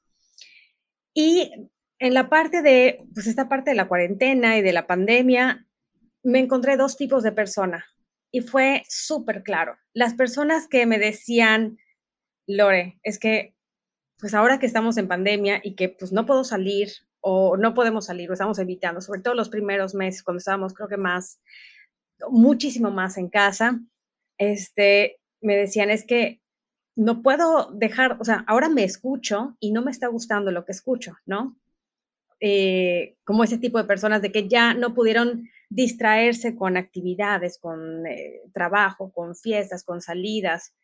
Y 1.13 1.51
en 2.00 2.13
la 2.13 2.30
parte 2.30 2.62
de, 2.62 3.03
pues 3.13 3.27
esta 3.27 3.50
parte 3.50 3.72
de 3.72 3.75
la 3.75 3.88
cuarentena 3.88 4.58
y 4.58 4.62
de 4.62 4.74
la 4.74 4.86
pandemia, 4.86 5.68
me 6.22 6.39
encontré 6.39 6.77
dos 6.77 6.98
tipos 6.98 7.24
de 7.24 7.32
personas 7.32 7.84
y 8.32 8.42
fue 8.42 8.84
súper 8.89 9.44
claro. 9.44 9.77
Las 9.94 10.13
personas 10.13 10.68
que 10.68 10.86
me 10.86 10.98
decían, 10.98 11.77
Lore, 12.48 13.00
es 13.03 13.20
que 13.20 13.56
pues 14.20 14.34
ahora 14.34 14.58
que 14.58 14.65
estamos 14.65 14.98
en 14.98 15.08
pandemia 15.08 15.60
y 15.63 15.75
que 15.75 15.89
pues 15.89 16.12
no 16.12 16.25
puedo 16.25 16.44
salir 16.44 16.89
o 17.20 17.58
no 17.58 17.74
podemos 17.74 18.06
salir 18.06 18.30
o 18.30 18.34
estamos 18.34 18.58
evitando, 18.60 19.01
sobre 19.01 19.22
todo 19.22 19.34
los 19.34 19.50
primeros 19.50 19.96
meses 19.96 20.24
cuando 20.24 20.38
estábamos 20.38 20.74
creo 20.74 20.88
que 20.88 20.98
más 20.98 21.42
muchísimo 22.30 22.92
más 22.92 23.18
en 23.18 23.30
casa, 23.30 23.80
este, 24.38 25.20
me 25.42 25.56
decían, 25.56 25.89
es 25.89 26.06
que 26.06 26.42
no 26.96 27.22
puedo 27.22 27.72
dejar, 27.74 28.18
o 28.20 28.25
sea, 28.25 28.44
ahora 28.48 28.70
me 28.70 28.84
escucho 28.84 29.58
y 29.60 29.72
no 29.72 29.82
me 29.82 29.92
está 29.92 30.08
gustando 30.08 30.51
lo 30.51 30.65
que 30.65 30.72
escucho, 30.72 31.18
¿no? 31.25 31.58
Eh, 32.39 33.15
como 33.24 33.44
ese 33.44 33.58
tipo 33.58 33.77
de 33.77 33.86
personas 33.86 34.22
de 34.22 34.32
que 34.32 34.48
ya 34.48 34.74
no 34.74 34.94
pudieron 34.94 35.50
distraerse 35.70 36.56
con 36.56 36.77
actividades, 36.77 37.58
con 37.58 38.06
eh, 38.06 38.42
trabajo, 38.53 39.12
con 39.12 39.36
fiestas, 39.36 39.84
con 39.84 40.01
salidas. 40.01 40.75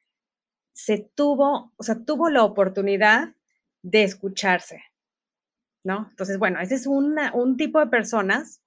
Se 0.74 1.10
tuvo, 1.14 1.74
o 1.76 1.84
sea, 1.84 2.04
tuvo 2.04 2.30
la 2.30 2.44
oportunidad 2.44 3.36
de 3.82 4.04
escucharse, 4.04 4.84
¿no? 5.84 6.08
Entonces, 6.10 6.40
bueno, 6.40 6.60
ese 6.60 6.76
es 6.76 6.88
un 6.88 7.58
tipo 7.58 7.80
de 7.80 7.88
personas 7.88 8.62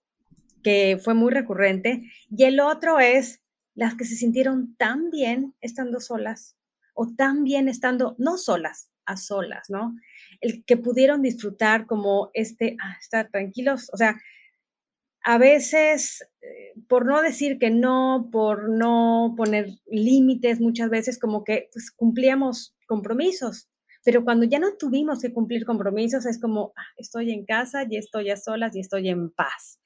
que 0.63 0.99
fue 1.03 1.15
muy 1.15 1.33
recurrente, 1.33 2.03
y 2.31 2.45
el 2.45 2.61
otro 2.61 3.01
es 3.01 3.41
las 3.75 3.95
que 3.95 4.05
se 4.05 4.17
sintieron 4.17 4.77
tan 4.77 5.11
bien 5.11 5.55
estando 5.61 6.01
solas 6.01 6.57
o 6.95 7.09
tan 7.17 7.45
bien 7.45 7.69
estando 7.69 8.15
no 8.19 8.37
solas, 8.39 8.91
a 9.07 9.17
solas, 9.17 9.69
¿no? 9.71 9.97
El 10.41 10.65
que 10.65 10.77
pudieron 10.77 11.23
disfrutar 11.23 11.87
como 11.87 12.31
este, 12.35 12.77
ah, 12.83 12.97
estar 13.01 13.31
tranquilos, 13.31 13.91
o 13.93 13.97
sea, 13.97 14.21
a 15.25 15.39
veces, 15.39 16.23
eh, 16.41 16.75
por 16.89 17.07
no 17.07 17.23
decir 17.23 17.59
que 17.59 17.71
no, 17.71 18.29
por 18.33 18.69
no 18.69 19.35
poner 19.37 19.69
límites, 19.87 20.61
muchas 20.61 20.91
veces 20.91 21.19
como 21.19 21.45
que 21.45 21.69
pues, 21.73 21.91
cumplíamos 21.93 22.75
compromisos, 22.87 23.69
pero 24.05 24.25
cuando 24.25 24.47
ya 24.47 24.59
no 24.59 24.77
tuvimos 24.77 25.21
que 25.21 25.33
cumplir 25.33 25.65
compromisos, 25.65 26.27
es 26.27 26.41
como, 26.41 26.73
ah, 26.77 26.83
estoy 26.97 27.31
en 27.31 27.45
casa 27.45 27.85
y 27.89 27.97
estoy 27.97 28.31
a 28.31 28.37
solas 28.37 28.75
y 28.75 28.81
estoy 28.81 29.09
en 29.09 29.31
paz. 29.31 29.81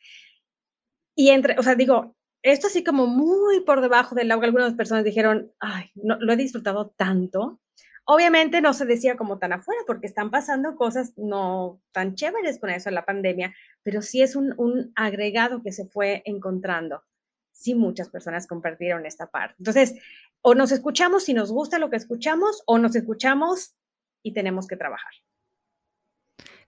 Y 1.17 1.31
entre, 1.31 1.59
o 1.59 1.63
sea, 1.63 1.75
digo, 1.75 2.15
esto 2.43 2.69
así 2.69 2.85
como 2.85 3.07
muy 3.07 3.61
por 3.61 3.81
debajo 3.81 4.15
del 4.15 4.31
agua, 4.31 4.45
algunas 4.45 4.75
personas 4.75 5.03
dijeron, 5.03 5.51
ay, 5.59 5.91
no, 5.95 6.17
lo 6.21 6.33
he 6.33 6.37
disfrutado 6.37 6.91
tanto. 6.91 7.61
Obviamente 8.05 8.61
no 8.61 8.73
se 8.73 8.85
decía 8.85 9.17
como 9.17 9.39
tan 9.39 9.53
afuera, 9.53 9.81
porque 9.87 10.07
están 10.07 10.31
pasando 10.31 10.77
cosas 10.77 11.15
no 11.17 11.81
tan 11.91 12.15
chéveres 12.15 12.61
con 12.61 12.71
eso 12.71 12.91
la 12.91 13.05
pandemia, 13.05 13.53
pero 13.83 14.01
sí 14.03 14.23
es 14.23 14.37
un, 14.37 14.55
un 14.59 14.93
agregado 14.95 15.63
que 15.63 15.73
se 15.73 15.87
fue 15.87 16.23
encontrando. 16.25 17.03
Sí, 17.51 17.75
muchas 17.75 18.11
personas 18.11 18.47
compartieron 18.47 19.07
esta 19.07 19.29
parte. 19.29 19.57
Entonces, 19.59 19.95
o 20.43 20.55
nos 20.55 20.71
escuchamos 20.71 21.25
si 21.25 21.35
nos 21.35 21.51
gusta 21.51 21.79
lo 21.79 21.91
que 21.91 21.97
escuchamos, 21.97 22.63
o 22.67 22.79
nos 22.79 22.95
escuchamos 22.95 23.75
y 24.23 24.35
tenemos 24.35 24.69
que 24.69 24.77
trabajar. 24.77 25.13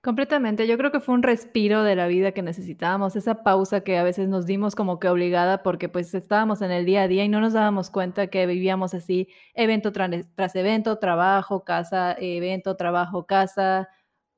Completamente, 0.05 0.69
yo 0.69 0.79
creo 0.79 0.93
que 0.93 1.01
fue 1.01 1.17
un 1.17 1.25
respiro 1.25 1.83
de 1.83 1.97
la 1.97 2.07
vida 2.07 2.31
que 2.31 2.41
necesitábamos, 2.41 3.17
esa 3.17 3.43
pausa 3.43 3.81
que 3.81 3.99
a 3.99 4.05
veces 4.05 4.29
nos 4.29 4.47
dimos 4.47 4.77
como 4.77 5.01
que 5.01 5.09
obligada 5.09 5.65
porque 5.65 5.89
pues 5.89 6.15
estábamos 6.15 6.63
en 6.63 6.71
el 6.71 6.87
día 6.87 7.03
a 7.03 7.09
día 7.09 7.25
y 7.25 7.29
no 7.29 7.41
nos 7.41 7.53
dábamos 7.53 7.91
cuenta 7.91 8.29
que 8.29 8.47
vivíamos 8.47 8.95
así 8.95 9.27
evento 9.55 9.91
tras 9.93 10.55
evento, 10.55 10.99
trabajo, 11.01 11.65
casa, 11.65 12.15
evento, 12.21 12.77
trabajo, 12.77 13.27
casa 13.27 13.89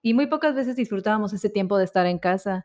y 0.00 0.14
muy 0.14 0.28
pocas 0.28 0.54
veces 0.54 0.76
disfrutábamos 0.76 1.34
ese 1.34 1.50
tiempo 1.50 1.76
de 1.76 1.84
estar 1.84 2.06
en 2.06 2.18
casa. 2.18 2.64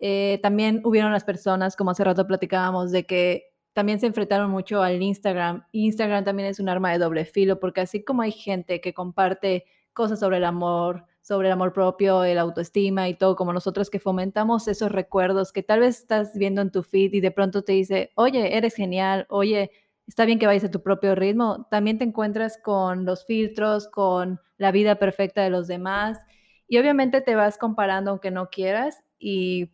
Eh, 0.00 0.38
también 0.42 0.80
hubieron 0.84 1.12
las 1.12 1.24
personas, 1.24 1.74
como 1.76 1.90
hace 1.90 2.04
rato 2.04 2.26
platicábamos, 2.26 2.92
de 2.92 3.04
que 3.04 3.46
también 3.72 3.98
se 3.98 4.06
enfrentaron 4.06 4.48
mucho 4.50 4.82
al 4.82 5.02
Instagram. 5.02 5.64
Instagram 5.72 6.24
también 6.24 6.48
es 6.48 6.60
un 6.60 6.68
arma 6.68 6.92
de 6.92 6.98
doble 6.98 7.24
filo 7.24 7.58
porque 7.58 7.80
así 7.80 8.04
como 8.04 8.22
hay 8.22 8.30
gente 8.32 8.80
que 8.80 8.94
comparte 8.94 9.64
cosas 9.92 10.20
sobre 10.20 10.36
el 10.38 10.44
amor, 10.44 11.04
sobre 11.28 11.48
el 11.48 11.52
amor 11.52 11.74
propio, 11.74 12.24
el 12.24 12.38
autoestima 12.38 13.06
y 13.06 13.14
todo, 13.14 13.36
como 13.36 13.52
nosotros 13.52 13.90
que 13.90 14.00
fomentamos 14.00 14.66
esos 14.66 14.90
recuerdos 14.90 15.52
que 15.52 15.62
tal 15.62 15.80
vez 15.80 15.98
estás 15.98 16.32
viendo 16.34 16.62
en 16.62 16.72
tu 16.72 16.82
feed 16.82 17.12
y 17.12 17.20
de 17.20 17.30
pronto 17.30 17.62
te 17.62 17.72
dice, 17.72 18.12
oye, 18.14 18.56
eres 18.56 18.74
genial, 18.74 19.26
oye, 19.28 19.70
está 20.06 20.24
bien 20.24 20.38
que 20.38 20.46
vayas 20.46 20.64
a 20.64 20.70
tu 20.70 20.82
propio 20.82 21.14
ritmo, 21.14 21.66
también 21.70 21.98
te 21.98 22.04
encuentras 22.04 22.58
con 22.64 23.04
los 23.04 23.26
filtros, 23.26 23.88
con 23.88 24.40
la 24.56 24.72
vida 24.72 24.94
perfecta 24.94 25.42
de 25.42 25.50
los 25.50 25.68
demás 25.68 26.18
y 26.66 26.78
obviamente 26.78 27.20
te 27.20 27.34
vas 27.34 27.58
comparando 27.58 28.10
aunque 28.10 28.30
no 28.30 28.48
quieras 28.48 29.04
y 29.18 29.70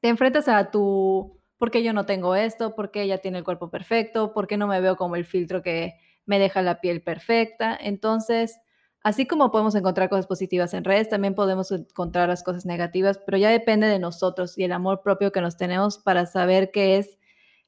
te 0.00 0.06
enfrentas 0.06 0.46
a 0.46 0.70
tu, 0.70 1.40
¿por 1.58 1.72
qué 1.72 1.82
yo 1.82 1.92
no 1.92 2.06
tengo 2.06 2.36
esto? 2.36 2.76
¿Por 2.76 2.92
qué 2.92 3.02
ella 3.02 3.18
tiene 3.18 3.38
el 3.38 3.44
cuerpo 3.44 3.70
perfecto? 3.70 4.32
¿Por 4.32 4.46
qué 4.46 4.56
no 4.56 4.68
me 4.68 4.80
veo 4.80 4.94
como 4.94 5.16
el 5.16 5.24
filtro 5.24 5.64
que 5.64 5.94
me 6.26 6.38
deja 6.38 6.62
la 6.62 6.80
piel 6.80 7.02
perfecta? 7.02 7.76
Entonces, 7.76 8.60
Así 9.02 9.26
como 9.26 9.50
podemos 9.50 9.74
encontrar 9.74 10.10
cosas 10.10 10.26
positivas 10.26 10.74
en 10.74 10.84
redes, 10.84 11.08
también 11.08 11.34
podemos 11.34 11.72
encontrar 11.72 12.28
las 12.28 12.42
cosas 12.42 12.66
negativas, 12.66 13.18
pero 13.24 13.38
ya 13.38 13.48
depende 13.50 13.86
de 13.86 13.98
nosotros 13.98 14.58
y 14.58 14.64
el 14.64 14.72
amor 14.72 15.00
propio 15.02 15.32
que 15.32 15.40
nos 15.40 15.56
tenemos 15.56 15.98
para 15.98 16.26
saber 16.26 16.70
qué 16.70 16.98
es 16.98 17.18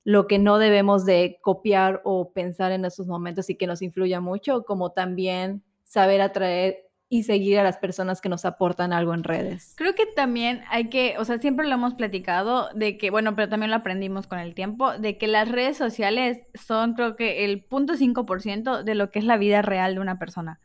lo 0.05 0.27
que 0.27 0.39
no 0.39 0.59
debemos 0.59 1.07
de 1.07 1.39
copiar 1.41 2.03
o 2.05 2.33
pensar 2.33 2.73
en 2.73 2.85
esos 2.85 3.07
momentos 3.07 3.49
y 3.49 3.55
que 3.55 3.67
nos 3.67 3.81
influya 3.81 4.21
mucho, 4.21 4.65
como 4.65 4.93
también 4.93 5.63
saber 5.85 6.21
atraer 6.21 6.89
y 7.09 7.25
seguir 7.25 7.59
a 7.59 7.63
las 7.63 7.77
personas 7.77 8.23
que 8.23 8.31
nos 8.31 8.47
aportan 8.47 8.93
algo 8.93 9.13
en 9.13 9.23
redes. 9.23 9.75
Creo 9.77 9.95
que 9.95 10.07
también 10.07 10.63
hay 10.71 10.89
que, 10.89 11.17
o 11.19 11.27
sea, 11.27 11.39
siempre 11.39 11.67
lo 11.67 11.75
hemos 11.75 11.93
platicado 11.93 12.71
de 12.75 12.97
que, 12.97 13.11
bueno, 13.11 13.35
pero 13.37 13.51
también 13.51 13.71
lo 13.71 13.77
aprendimos 13.77 14.27
con 14.27 14.39
el 14.39 14.55
tiempo, 14.55 14.97
de 14.97 15.19
que 15.19 15.27
las 15.29 15.51
redes 15.51 15.77
sociales 15.77 16.41
son 16.55 16.95
creo 16.95 17.15
que 17.15 17.45
el 17.45 17.69
0.5% 17.69 18.83
de 18.83 18.95
lo 18.95 19.11
que 19.11 19.19
es 19.19 19.27
la 19.27 19.37
vida 19.37 19.61
real 19.61 19.95
de 19.95 20.01
una 20.01 20.19
persona. 20.19 20.59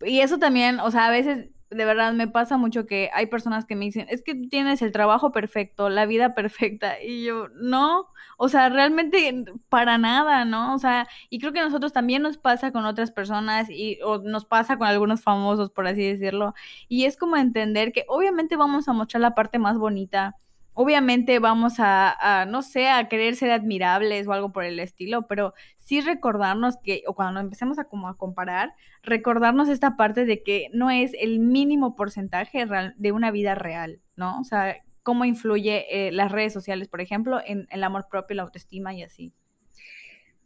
Y 0.00 0.20
eso 0.20 0.38
también, 0.38 0.80
o 0.80 0.90
sea, 0.90 1.06
a 1.06 1.10
veces 1.10 1.48
de 1.70 1.84
verdad 1.84 2.12
me 2.12 2.28
pasa 2.28 2.56
mucho 2.56 2.86
que 2.86 3.10
hay 3.14 3.26
personas 3.26 3.64
que 3.64 3.76
me 3.76 3.86
dicen, 3.86 4.06
es 4.10 4.22
que 4.22 4.34
tienes 4.34 4.82
el 4.82 4.92
trabajo 4.92 5.32
perfecto, 5.32 5.88
la 5.88 6.06
vida 6.06 6.34
perfecta, 6.34 7.02
y 7.02 7.24
yo, 7.24 7.48
no, 7.54 8.08
o 8.36 8.48
sea, 8.48 8.68
realmente 8.68 9.44
para 9.68 9.98
nada, 9.98 10.44
¿no? 10.44 10.74
O 10.74 10.78
sea, 10.78 11.08
y 11.30 11.38
creo 11.38 11.52
que 11.52 11.60
a 11.60 11.64
nosotros 11.64 11.92
también 11.92 12.22
nos 12.22 12.38
pasa 12.38 12.72
con 12.72 12.84
otras 12.84 13.10
personas 13.10 13.70
y 13.70 13.98
o 14.04 14.18
nos 14.18 14.44
pasa 14.44 14.76
con 14.78 14.86
algunos 14.86 15.22
famosos, 15.22 15.70
por 15.70 15.86
así 15.86 16.04
decirlo, 16.06 16.54
y 16.88 17.04
es 17.04 17.16
como 17.16 17.36
entender 17.36 17.92
que 17.92 18.04
obviamente 18.08 18.56
vamos 18.56 18.88
a 18.88 18.92
mostrar 18.92 19.20
la 19.20 19.34
parte 19.34 19.58
más 19.58 19.78
bonita, 19.78 20.36
obviamente 20.74 21.38
vamos 21.38 21.74
a, 21.78 22.46
no 22.48 22.62
sé, 22.62 22.88
a 22.88 23.08
querer 23.08 23.36
ser 23.36 23.50
admirables 23.50 24.26
o 24.26 24.32
algo 24.32 24.52
por 24.52 24.64
el 24.64 24.78
estilo, 24.78 25.26
pero 25.26 25.54
sí 25.76 26.00
recordarnos 26.00 26.76
que, 26.82 27.02
o 27.06 27.14
cuando 27.14 27.40
empecemos 27.40 27.78
a 27.78 27.84
como 27.84 28.08
a 28.08 28.16
comparar, 28.16 28.74
recordarnos 29.02 29.68
esta 29.68 29.96
parte 29.96 30.24
de 30.24 30.42
que 30.42 30.68
no 30.72 30.90
es 30.90 31.12
el 31.18 31.40
mínimo 31.40 31.96
porcentaje 31.96 32.66
de 32.96 33.12
una 33.12 33.30
vida 33.30 33.54
real, 33.54 34.00
¿no? 34.16 34.40
O 34.40 34.44
sea, 34.44 34.76
cómo 35.02 35.24
influye 35.24 35.86
eh, 35.90 36.12
las 36.12 36.30
redes 36.32 36.52
sociales, 36.52 36.88
por 36.88 37.00
ejemplo, 37.00 37.40
en 37.44 37.66
el 37.70 37.84
amor 37.84 38.06
propio, 38.10 38.36
la 38.36 38.42
autoestima 38.42 38.94
y 38.94 39.02
así. 39.02 39.32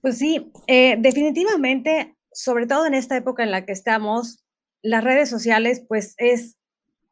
Pues 0.00 0.18
sí, 0.18 0.52
eh, 0.66 0.96
definitivamente, 0.98 2.16
sobre 2.32 2.66
todo 2.66 2.86
en 2.86 2.94
esta 2.94 3.16
época 3.16 3.42
en 3.42 3.50
la 3.50 3.64
que 3.64 3.72
estamos, 3.72 4.44
las 4.82 5.02
redes 5.02 5.28
sociales, 5.28 5.84
pues 5.86 6.14
es 6.18 6.56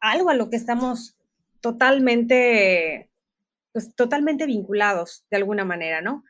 algo 0.01 0.31
a 0.31 0.35
lo 0.35 0.51
que 0.51 0.57
estamos 0.57 1.14
totalmente 1.65 3.09
pues, 3.73 3.95
totalmente 3.97 4.45
vinculados 4.45 5.25
de 5.31 5.39
alguna 5.39 5.65
manera, 5.65 6.03
¿no? 6.03 6.25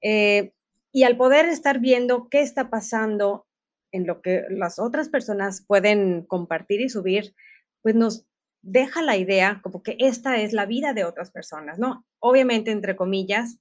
Eh, 0.00 0.52
y 0.92 1.02
al 1.02 1.16
poder 1.16 1.46
estar 1.46 1.80
viendo 1.80 2.28
qué 2.28 2.42
está 2.42 2.70
pasando 2.70 3.48
en 3.90 4.06
lo 4.06 4.22
que 4.22 4.44
las 4.50 4.78
otras 4.78 5.08
personas 5.08 5.64
pueden 5.66 6.22
compartir 6.22 6.80
y 6.80 6.88
subir, 6.88 7.34
pues 7.82 7.96
nos 7.96 8.24
deja 8.62 9.02
la 9.02 9.16
idea 9.16 9.60
como 9.64 9.82
que 9.82 9.96
esta 9.98 10.40
es 10.40 10.52
la 10.52 10.64
vida 10.64 10.92
de 10.92 11.04
otras 11.04 11.32
personas, 11.32 11.80
¿no? 11.80 12.06
Obviamente, 12.20 12.70
entre 12.70 12.94
comillas, 12.94 13.58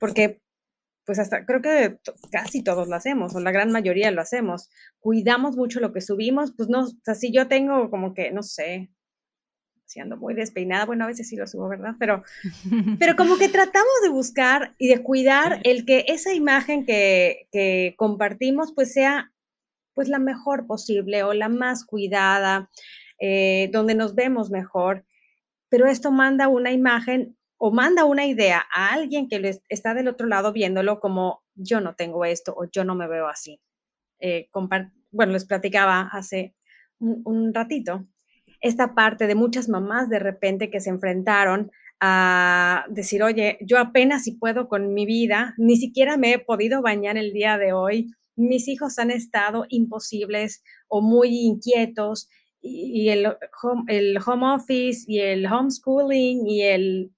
porque 0.00 0.40
pues 1.04 1.20
hasta 1.20 1.46
creo 1.46 1.62
que 1.62 1.98
casi 2.32 2.64
todos 2.64 2.88
lo 2.88 2.96
hacemos, 2.96 3.34
o 3.34 3.40
la 3.40 3.52
gran 3.52 3.70
mayoría 3.70 4.10
lo 4.10 4.20
hacemos. 4.20 4.68
Cuidamos 4.98 5.56
mucho 5.56 5.78
lo 5.78 5.92
que 5.92 6.00
subimos, 6.00 6.52
pues 6.56 6.68
no, 6.68 6.80
o 6.80 6.90
sea, 7.04 7.14
si 7.14 7.32
yo 7.32 7.46
tengo 7.46 7.88
como 7.90 8.12
que, 8.12 8.32
no 8.32 8.42
sé, 8.42 8.90
si 9.88 10.00
ando 10.00 10.16
muy 10.16 10.34
despeinada, 10.34 10.84
bueno, 10.84 11.04
a 11.04 11.08
veces 11.08 11.28
sí 11.28 11.36
lo 11.36 11.46
subo, 11.46 11.68
¿verdad? 11.68 11.94
Pero, 11.98 12.22
pero 13.00 13.16
como 13.16 13.38
que 13.38 13.48
tratamos 13.48 13.94
de 14.02 14.10
buscar 14.10 14.74
y 14.78 14.88
de 14.88 15.02
cuidar 15.02 15.60
el 15.64 15.86
que 15.86 16.04
esa 16.08 16.34
imagen 16.34 16.84
que, 16.84 17.48
que 17.50 17.94
compartimos, 17.96 18.72
pues 18.74 18.92
sea 18.92 19.32
pues 19.94 20.08
la 20.08 20.20
mejor 20.20 20.68
posible 20.68 21.24
o 21.24 21.34
la 21.34 21.48
más 21.48 21.84
cuidada, 21.84 22.70
eh, 23.18 23.68
donde 23.72 23.96
nos 23.96 24.14
vemos 24.14 24.48
mejor. 24.48 25.04
Pero 25.68 25.88
esto 25.88 26.12
manda 26.12 26.46
una 26.46 26.70
imagen 26.70 27.36
o 27.56 27.72
manda 27.72 28.04
una 28.04 28.24
idea 28.24 28.64
a 28.72 28.92
alguien 28.92 29.28
que 29.28 29.58
está 29.68 29.94
del 29.94 30.06
otro 30.06 30.28
lado 30.28 30.52
viéndolo 30.52 31.00
como 31.00 31.42
yo 31.56 31.80
no 31.80 31.96
tengo 31.96 32.24
esto 32.24 32.54
o 32.56 32.66
yo 32.70 32.84
no 32.84 32.94
me 32.94 33.08
veo 33.08 33.26
así. 33.26 33.60
Eh, 34.20 34.48
bueno, 35.10 35.32
les 35.32 35.46
platicaba 35.46 36.08
hace 36.12 36.54
un, 37.00 37.52
ratito 37.52 38.06
esta 38.60 38.94
parte 38.94 39.26
de 39.26 39.34
muchas 39.34 39.68
mamás 39.68 40.08
de 40.08 40.18
repente 40.18 40.70
que 40.70 40.80
se 40.80 40.90
enfrentaron 40.90 41.70
a 42.00 42.84
decir, 42.88 43.22
oye, 43.22 43.58
yo 43.60 43.78
apenas 43.78 44.24
si 44.24 44.32
puedo 44.32 44.68
con 44.68 44.94
mi 44.94 45.06
vida, 45.06 45.54
ni 45.56 45.76
siquiera 45.76 46.16
me 46.16 46.32
he 46.32 46.38
podido 46.38 46.82
bañar 46.82 47.16
el 47.16 47.32
día 47.32 47.58
de 47.58 47.72
hoy, 47.72 48.10
mis 48.36 48.68
hijos 48.68 48.98
han 48.98 49.10
estado 49.10 49.64
imposibles 49.68 50.62
o 50.86 51.00
muy 51.00 51.40
inquietos 51.40 52.28
y, 52.60 53.08
el, 53.08 53.26
home, 53.62 53.82
el 53.88 54.18
home 54.24 54.54
office 54.54 55.04
y 55.06 55.20
el 55.20 55.46
homeschooling 55.46 56.46
y 56.46 56.62
el 56.62 57.12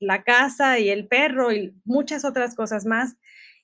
la 0.00 0.24
casa 0.24 0.78
y 0.78 0.88
el 0.88 1.06
perro 1.06 1.52
y 1.52 1.74
muchas 1.84 2.24
otras 2.24 2.54
cosas 2.54 2.86
más. 2.86 3.16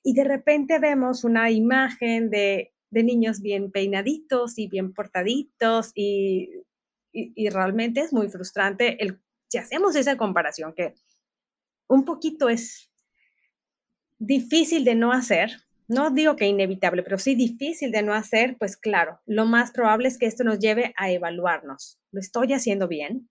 Y 0.03 0.13
de 0.13 0.23
repente 0.23 0.79
vemos 0.79 1.23
una 1.23 1.51
imagen 1.51 2.29
de, 2.29 2.73
niños 2.91 3.41
bien 3.41 3.69
peinaditos 3.71 4.57
y 4.57 4.67
bien 4.67 4.93
portaditos 4.93 5.91
y, 5.93 6.49
realmente 7.49 8.01
es 8.01 8.13
muy 8.13 8.29
frustrante 8.29 9.01
el, 9.03 9.19
si 9.47 9.57
hacemos 9.57 9.95
esa 9.95 10.17
comparación, 10.17 10.73
que 10.73 10.93
un 11.87 12.05
poquito 12.05 12.49
es 12.49 12.91
difícil 14.19 14.83
de 14.83 14.95
no 14.95 15.11
hacer, 15.11 15.51
no 15.87 16.11
digo 16.11 16.35
que 16.35 16.47
inevitable, 16.47 17.03
pero 17.03 17.17
sí 17.17 17.35
difícil 17.35 17.91
de 17.91 18.03
no 18.03 18.13
hacer, 18.13 18.57
pues 18.57 18.75
claro, 18.75 19.21
lo 19.25 19.45
más 19.45 19.71
probable 19.71 20.09
es 20.09 20.17
que 20.17 20.25
esto 20.25 20.43
nos 20.43 20.59
lleve 20.59 20.93
a 20.97 21.11
evaluarnos. 21.11 21.99
¿Lo 22.11 22.19
estoy 22.19 22.53
haciendo 22.53 22.87
bien? 22.87 23.29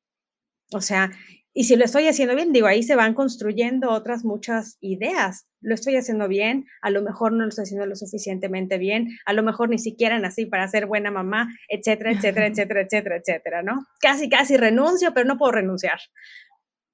O 0.73 0.81
sea, 0.81 1.11
y 1.59 1.65
si 1.65 1.75
lo 1.77 1.87
estoy 1.87 2.07
haciendo 2.07 2.37
bien, 2.37 2.53
digo, 2.53 2.67
ahí 2.67 2.83
se 2.83 2.97
van 2.97 3.15
construyendo 3.15 3.91
otras 3.91 4.27
muchas 4.27 4.77
ideas. 4.83 5.49
Lo 5.63 5.75
estoy 5.75 5.97
haciendo 5.97 6.29
bien, 6.29 6.67
a 6.83 6.91
lo 6.91 7.01
mejor 7.01 7.33
no 7.33 7.45
lo 7.45 7.49
estoy 7.49 7.63
haciendo 7.63 7.87
lo 7.87 7.97
suficientemente 7.97 8.77
bien, 8.77 9.09
a 9.25 9.33
lo 9.33 9.43
mejor 9.43 9.71
ni 9.71 9.79
siquiera 9.79 10.19
nací 10.19 10.45
para 10.45 10.69
ser 10.69 10.85
buena 10.85 11.11
mamá, 11.11 11.49
etcétera, 11.71 12.13
etcétera, 12.13 12.49
etcétera, 12.49 12.83
etcétera, 12.83 13.17
etcétera, 13.17 13.63
¿no? 13.63 13.87
Casi, 14.01 14.29
casi 14.29 14.59
renuncio, 14.59 15.15
pero 15.15 15.27
no 15.27 15.39
puedo 15.39 15.53
renunciar. 15.53 15.99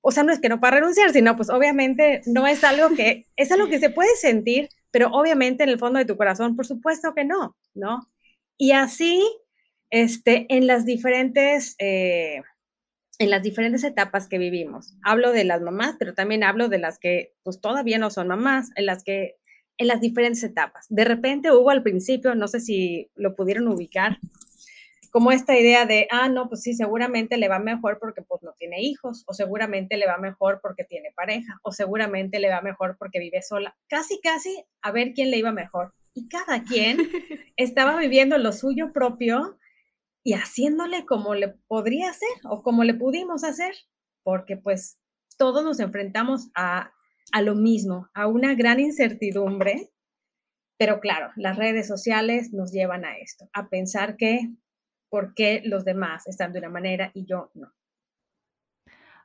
O 0.00 0.12
sea, 0.12 0.23
no 0.23 0.33
es 0.33 0.38
que 0.38 0.49
no 0.49 0.61
pueda 0.61 0.75
renunciar, 0.75 1.11
sino 1.11 1.35
pues 1.35 1.50
obviamente 1.50 2.23
no 2.26 2.47
es 2.47 2.62
algo 2.62 2.95
que, 2.95 3.26
es 3.35 3.50
algo 3.50 3.69
que 3.69 3.81
se 3.81 3.90
puede 3.90 4.14
sentir, 4.14 4.69
pero 4.92 5.09
obviamente 5.09 5.64
en 5.64 5.71
el 5.71 5.81
fondo 5.81 5.99
de 5.99 6.04
tu 6.04 6.16
corazón, 6.16 6.54
por 6.54 6.66
supuesto 6.66 7.14
que 7.14 7.25
no, 7.25 7.57
¿no? 7.75 8.07
Y 8.57 8.71
así, 8.71 9.21
este, 9.90 10.46
en 10.51 10.68
las 10.68 10.85
diferentes... 10.85 11.75
Eh, 11.81 12.42
en 13.22 13.30
las 13.30 13.42
diferentes 13.44 13.85
etapas 13.85 14.26
que 14.26 14.38
vivimos. 14.38 14.94
Hablo 15.04 15.30
de 15.30 15.44
las 15.44 15.62
mamás, 15.62 15.94
pero 15.96 16.12
también 16.12 16.42
hablo 16.42 16.68
de 16.68 16.78
las 16.78 16.98
que 16.98 17.35
pues 17.44 17.61
todavía 17.61 17.98
no 17.98 18.11
son 18.11 18.26
mamás, 18.26 18.70
en 18.74 18.87
las 18.87 19.04
que 19.04 19.37
en 19.78 19.87
las 19.87 20.00
diferentes 20.00 20.42
etapas. 20.42 20.87
De 20.88 21.04
repente 21.04 21.52
hubo 21.52 21.70
al 21.70 21.85
principio, 21.85 22.35
no 22.35 22.48
sé 22.48 22.58
si 22.58 23.11
lo 23.14 23.37
pudieron 23.37 23.68
ubicar, 23.68 24.18
como 25.12 25.30
esta 25.30 25.56
idea 25.56 25.87
de, 25.87 26.08
ah, 26.11 26.28
no, 26.28 26.48
pues 26.48 26.62
sí, 26.62 26.74
seguramente 26.74 27.37
le 27.37 27.46
va 27.46 27.61
mejor 27.61 27.98
porque 28.00 28.22
pues 28.22 28.42
no 28.42 28.54
tiene 28.58 28.82
hijos, 28.82 29.22
o 29.26 29.35
seguramente 29.35 29.96
le 29.98 30.06
va 30.06 30.18
mejor 30.18 30.58
porque 30.61 30.82
tiene 30.82 31.12
pareja, 31.14 31.61
o 31.62 31.70
seguramente 31.70 32.40
le 32.40 32.48
va 32.48 32.61
mejor 32.61 32.96
porque 32.98 33.20
vive 33.20 33.40
sola. 33.42 33.76
Casi, 33.88 34.20
casi 34.20 34.64
a 34.80 34.90
ver 34.90 35.12
quién 35.12 35.30
le 35.30 35.37
iba 35.37 35.52
mejor. 35.52 35.94
Y 36.12 36.28
cada 36.28 36.64
quien 36.64 36.98
estaba 37.56 37.96
viviendo 37.98 38.37
lo 38.37 38.52
suyo 38.52 38.92
propio 38.92 39.58
y 40.24 40.35
haciéndole 40.35 41.04
como 41.04 41.35
le 41.35 41.48
podría 41.66 42.11
hacer 42.11 42.28
o 42.44 42.62
como 42.62 42.85
le 42.85 42.94
pudimos 42.94 43.44
hacer, 43.44 43.74
porque 44.22 44.56
pues 44.56 44.98
todos 45.37 45.64
nos 45.64 45.80
enfrentamos 45.80 46.50
a, 46.54 46.92
a 47.32 47.42
lo 47.42 47.54
mismo, 47.54 48.08
a 48.14 48.26
una 48.26 48.54
gran 48.54 48.80
incertidumbre, 48.80 49.90
pero 50.78 51.00
claro, 51.00 51.30
las 51.37 51.56
redes 51.56 51.87
sociales 51.87 52.52
nos 52.52 52.72
llevan 52.72 53.04
a 53.04 53.16
esto, 53.16 53.48
a 53.52 53.68
pensar 53.68 54.16
que 54.16 54.52
por 55.11 55.35
qué 55.35 55.62
los 55.64 55.85
demás 55.85 56.26
están 56.26 56.52
de 56.52 56.61
una 56.61 56.70
manera 56.70 57.11
y 57.14 57.26
yo 57.26 57.50
no. 57.54 57.72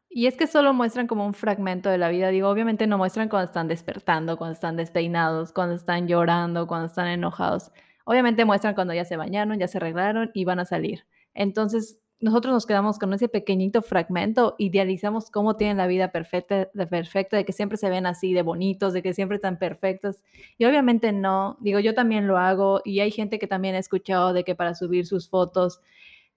Y 0.10 0.27
es 0.27 0.38
que 0.38 0.47
solo 0.47 0.73
muestran 0.73 1.07
como 1.07 1.25
un 1.25 1.33
fragmento 1.33 1.89
de 1.89 1.97
la 1.97 2.10
vida. 2.10 2.29
Digo, 2.29 2.49
obviamente 2.49 2.88
no 2.88 2.97
muestran 2.97 3.29
cuando 3.29 3.47
están 3.47 3.67
despertando, 3.67 4.38
cuando 4.38 4.53
están 4.53 4.77
despeinados, 4.77 5.51
cuando 5.51 5.75
están 5.75 6.07
llorando, 6.07 6.65
cuando 6.65 6.88
están 6.88 7.07
enojados. 7.07 7.71
Obviamente 8.10 8.46
muestran 8.46 8.74
cuando 8.74 8.93
ya 8.93 9.04
se 9.04 9.17
bañaron, 9.17 9.60
ya 9.60 9.67
se 9.67 9.80
arreglaron 9.80 10.32
y 10.34 10.46
van 10.46 10.62
a 10.62 10.65
salir. 10.65 11.06
Entonces, 11.34 12.00
nosotros 12.22 12.54
nos 12.54 12.65
quedamos 12.65 13.00
con 13.00 13.13
ese 13.13 13.28
pequeñito 13.28 13.82
fragmento, 13.82 14.56
idealizamos 14.58 15.30
cómo 15.30 15.58
tienen 15.58 15.76
la 15.76 15.88
vida 15.88 16.13
perfecta, 16.13 16.70
de 16.74 16.88
perfecta, 16.88 17.36
de 17.36 17.43
que 17.43 17.52
siempre 17.52 17.78
se 17.78 17.89
ven 17.89 18.06
así, 18.06 18.32
de 18.32 18.43
bonitos, 18.43 18.93
de 18.93 19.04
que 19.04 19.13
siempre 19.13 19.36
están 19.36 19.60
perfectos. 19.60 20.24
Y 20.58 20.63
obviamente 20.63 21.12
no, 21.12 21.58
digo, 21.60 21.80
yo 21.80 21.93
también 21.93 22.28
lo 22.28 22.38
hago 22.38 22.80
y 22.86 23.02
hay 23.02 23.12
gente 23.12 23.39
que 23.39 23.48
también 23.48 23.76
ha 23.76 23.80
escuchado 23.80 24.32
de 24.32 24.46
que 24.46 24.56
para 24.56 24.74
subir 24.74 25.06
sus 25.06 25.28
fotos 25.28 25.82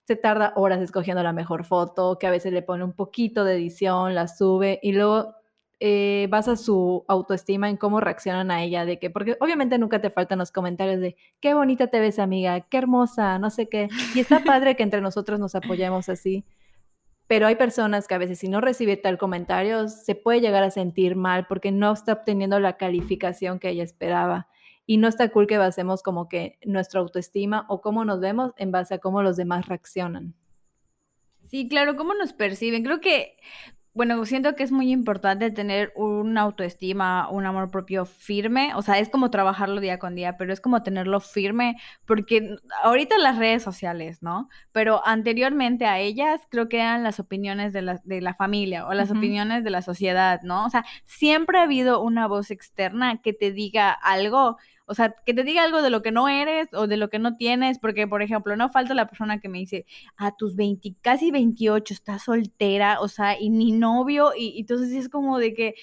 se 0.09 0.17
tarda 0.17 0.53
horas 0.57 0.83
escogiendo 0.83 1.23
la 1.23 1.33
mejor 1.33 1.65
foto, 1.65 2.19
que 2.19 2.27
a 2.27 2.33
veces 2.33 2.53
le 2.53 2.63
pone 2.63 2.83
un 2.83 2.95
poquito 2.95 3.45
de 3.45 3.55
edición, 3.55 4.17
la 4.17 4.27
sube 4.27 4.81
y 4.83 4.91
luego 4.91 5.37
eh, 5.83 6.27
basa 6.29 6.57
su 6.57 7.05
autoestima 7.09 7.71
en 7.71 7.79
cómo 7.79 8.01
reaccionan 8.01 8.51
a 8.51 8.63
ella, 8.63 8.85
de 8.85 8.99
que, 8.99 9.09
porque 9.09 9.39
obviamente 9.41 9.79
nunca 9.79 10.03
te 10.03 10.11
faltan 10.11 10.39
los 10.39 10.53
comentarios 10.53 11.01
de 11.01 11.17
qué 11.41 11.55
bonita 11.55 11.87
te 11.87 12.01
ves, 12.01 12.19
amiga, 12.19 12.61
qué 12.61 12.77
hermosa, 12.77 13.39
no 13.39 13.49
sé 13.49 13.69
qué. 13.69 13.89
Y 14.15 14.21
está 14.21 14.45
padre 14.45 14.77
que 14.77 14.83
entre 14.83 15.01
nosotros 15.01 15.41
nos 15.41 15.55
apoyemos 15.55 16.11
así. 16.11 16.45
Pero 17.27 17.47
hay 17.47 17.55
personas 17.55 18.07
que 18.07 18.15
a 18.15 18.19
veces 18.19 18.41
si 18.41 18.49
no 18.49 18.61
recibe 18.61 18.99
tal 18.99 19.17
comentario 19.17 19.89
se 19.89 20.15
puede 20.15 20.41
llegar 20.41 20.65
a 20.65 20.71
sentir 20.71 21.17
mal 21.17 21.47
porque 21.47 21.73
no 21.73 21.93
está 21.93 22.13
obteniendo 22.13 22.61
la 22.61 22.77
calificación 22.77 23.59
que 23.59 23.71
ella 23.71 23.85
esperaba. 23.85 24.49
Y 24.85 24.99
no 24.99 25.09
está 25.09 25.29
cool 25.31 25.47
que 25.47 25.57
basemos 25.57 26.03
como 26.03 26.29
que 26.29 26.59
nuestra 26.65 27.01
autoestima 27.01 27.65
o 27.69 27.81
cómo 27.81 28.05
nos 28.05 28.21
vemos 28.21 28.53
en 28.57 28.71
base 28.71 28.95
a 28.95 28.99
cómo 28.99 29.23
los 29.23 29.37
demás 29.37 29.67
reaccionan. 29.67 30.35
Sí, 31.45 31.69
claro, 31.69 31.97
cómo 31.97 32.15
nos 32.15 32.33
perciben. 32.33 32.83
Creo 32.83 33.01
que 33.01 33.37
bueno, 33.93 34.25
siento 34.25 34.55
que 34.55 34.63
es 34.63 34.71
muy 34.71 34.93
importante 34.93 35.51
tener 35.51 35.93
una 35.97 36.43
autoestima, 36.43 37.29
un 37.29 37.45
amor 37.45 37.71
propio 37.71 38.05
firme, 38.05 38.73
o 38.77 38.83
sea, 38.83 38.99
es 39.01 39.09
como 39.09 39.31
trabajarlo 39.31 39.81
día 39.81 39.99
con 39.99 40.15
día, 40.15 40.37
pero 40.37 40.53
es 40.53 40.61
como 40.61 40.83
tenerlo 40.85 41.19
firme, 41.19 41.77
porque 42.07 42.57
ahorita 42.85 43.19
las 43.19 43.37
redes 43.39 43.63
sociales, 43.65 44.23
¿no? 44.23 44.49
Pero 44.71 45.05
anteriormente 45.05 45.87
a 45.87 45.99
ellas 45.99 46.43
creo 46.51 46.69
que 46.69 46.79
eran 46.79 47.03
las 47.03 47.19
opiniones 47.19 47.73
de 47.73 47.83
la, 47.83 48.01
de 48.05 48.21
la 48.21 48.35
familia 48.35 48.87
o 48.87 48.95
las 48.95 49.11
opiniones 49.11 49.65
de 49.65 49.71
la 49.71 49.83
sociedad, 49.83 50.41
¿no? 50.43 50.67
O 50.67 50.71
sea, 50.71 50.85
siempre 51.05 51.59
ha 51.59 51.63
habido 51.63 52.01
una 52.01 52.29
voz 52.29 52.53
externa 52.53 53.21
que 53.21 53.33
te 53.33 53.51
diga 53.51 53.91
algo, 53.91 54.57
o 54.91 54.95
sea, 54.95 55.15
que 55.25 55.35
te 55.35 55.45
diga 55.45 55.63
algo 55.63 55.83
de 55.83 55.91
lo 55.91 56.03
que 56.03 56.11
no 56.11 56.29
eres 56.29 56.69
o 56.73 56.89
de 56.89 56.97
lo 56.97 57.11
que 57.11 57.21
no 57.21 57.37
tienes, 57.37 57.79
porque, 57.79 58.09
por 58.09 58.23
ejemplo, 58.23 58.57
no 58.57 58.69
falta 58.71 58.93
la 58.93 59.07
persona 59.07 59.39
que 59.41 59.49
me 59.49 59.59
dice, 59.59 59.87
a 60.17 60.37
tus 60.37 60.57
20, 60.57 60.97
casi 61.01 61.31
28, 61.31 61.95
estás 61.95 62.25
soltera, 62.25 63.01
o 63.01 63.07
sea, 63.07 63.39
y 63.41 63.51
ni 63.51 63.71
novio, 63.71 64.33
y, 64.37 64.59
entonces 64.59 64.93
es 64.93 65.09
como 65.09 65.39
de 65.39 65.55
que, 65.55 65.75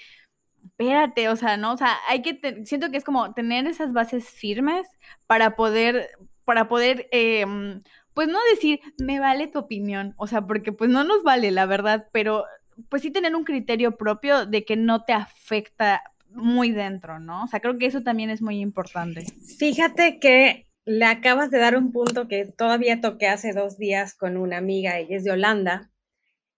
espérate, 0.66 1.30
o 1.30 1.38
sea, 1.38 1.56
¿no? 1.56 1.72
O 1.74 1.78
sea, 1.78 1.96
hay 2.10 2.22
que, 2.22 2.66
siento 2.66 2.92
que 2.92 2.98
es 2.98 3.06
como 3.06 3.34
tener 3.34 3.66
esas 3.68 3.94
bases 3.94 4.30
firmes 4.30 4.86
para 5.26 5.56
poder, 5.56 6.10
para 6.44 6.68
poder, 6.68 7.08
em, 7.12 7.82
pues 8.14 8.28
no 8.28 8.40
decir, 8.52 8.82
me 9.00 9.20
vale 9.22 9.48
tu 9.48 9.60
opinión, 9.60 10.16
o 10.18 10.28
sea, 10.28 10.42
porque 10.46 10.74
pues 10.74 10.90
no 10.90 11.06
nos 11.06 11.24
vale, 11.24 11.52
la 11.52 11.66
verdad, 11.66 12.08
pero 12.12 12.46
pues 12.90 13.04
sí 13.04 13.12
tener 13.12 13.36
un 13.36 13.46
criterio 13.46 13.98
propio 13.98 14.46
de 14.46 14.66
que 14.66 14.76
no 14.76 15.04
te 15.06 15.14
afecta 15.14 16.04
muy 16.38 16.72
dentro, 16.72 17.20
¿no? 17.20 17.44
O 17.44 17.48
sea, 17.48 17.60
creo 17.60 17.78
que 17.78 17.88
eso 17.88 18.04
también 18.04 18.30
es 18.30 18.42
muy 18.42 18.60
importante. 18.60 19.26
Fíjate 19.58 20.20
que 20.20 20.68
le 20.86 21.06
acabas 21.06 21.52
de 21.52 21.58
dar 21.58 21.76
un 21.76 21.92
punto 21.92 22.28
que 22.30 22.46
todavía 22.46 23.02
toqué 23.02 23.28
hace 23.28 23.52
dos 23.52 23.78
días 23.78 24.16
con 24.16 24.38
una 24.38 24.58
amiga, 24.58 24.98
ella 24.98 25.18
es 25.18 25.26
de 25.26 25.32
Holanda, 25.32 25.92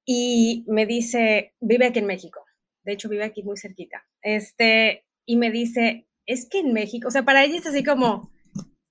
y 0.06 0.66
me 0.68 0.86
dice, 0.86 1.56
vive 1.60 1.88
aquí 1.88 2.00
en 2.00 2.06
México. 2.06 2.46
de 2.84 2.94
hecho 2.94 3.10
vive 3.10 3.24
aquí 3.24 3.44
muy 3.44 3.58
cerquita, 3.58 4.06
este, 4.22 5.06
y 5.26 5.38
me 5.38 5.52
dice, 5.52 6.08
es 6.26 6.48
que 6.48 6.60
en 6.60 6.74
México, 6.74 7.08
o 7.08 7.12
sea, 7.12 7.24
para 7.24 7.44
ella 7.44 7.58
es 7.58 7.66
así 7.66 7.84
como, 7.84 8.32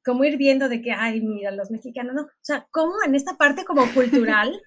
como 0.04 0.24
ir 0.24 0.36
viendo 0.36 0.68
de 0.68 0.82
que, 0.82 0.92
ay, 0.92 1.20
mira, 1.20 1.50
los 1.52 1.70
mexicanos, 1.70 2.14
no, 2.14 2.22
o 2.22 2.28
sea, 2.40 2.66
como 2.70 2.94
en 3.04 3.14
esta 3.14 3.36
parte 3.36 3.64
como 3.64 3.86
cultural 3.92 4.60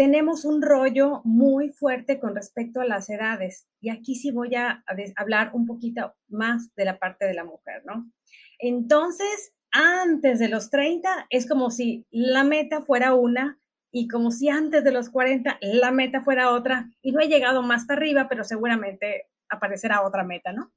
tenemos 0.00 0.46
un 0.46 0.62
rollo 0.62 1.20
muy 1.24 1.68
fuerte 1.68 2.18
con 2.18 2.34
respecto 2.34 2.80
a 2.80 2.86
las 2.86 3.10
edades. 3.10 3.68
Y 3.82 3.90
aquí 3.90 4.14
sí 4.14 4.30
voy 4.30 4.54
a, 4.54 4.82
hablar 5.14 5.50
un 5.52 5.66
poquito 5.66 6.14
más 6.26 6.74
de 6.74 6.86
la 6.86 6.98
parte 6.98 7.26
de 7.26 7.34
la 7.34 7.44
mujer, 7.44 7.82
¿no? 7.84 8.10
Entonces, 8.58 9.52
antes 9.70 10.38
de 10.38 10.48
los 10.48 10.70
30 10.70 11.26
es 11.28 11.46
como 11.46 11.70
si 11.70 12.06
la 12.10 12.44
meta 12.44 12.80
fuera 12.80 13.12
una 13.12 13.60
y 13.92 14.08
como 14.08 14.30
si 14.30 14.48
antes 14.48 14.84
de 14.84 14.90
los 14.90 15.10
40 15.10 15.58
la 15.60 15.90
meta 15.90 16.22
fuera 16.22 16.50
otra 16.50 16.88
y 17.02 17.12
no 17.12 17.20
he 17.20 17.28
llegado 17.28 17.62
más 17.62 17.84
para 17.84 18.00
arriba, 18.00 18.26
pero 18.26 18.42
seguramente 18.42 19.26
aparecerá 19.50 20.00
otra 20.00 20.24
meta, 20.24 20.54
¿no? 20.54 20.72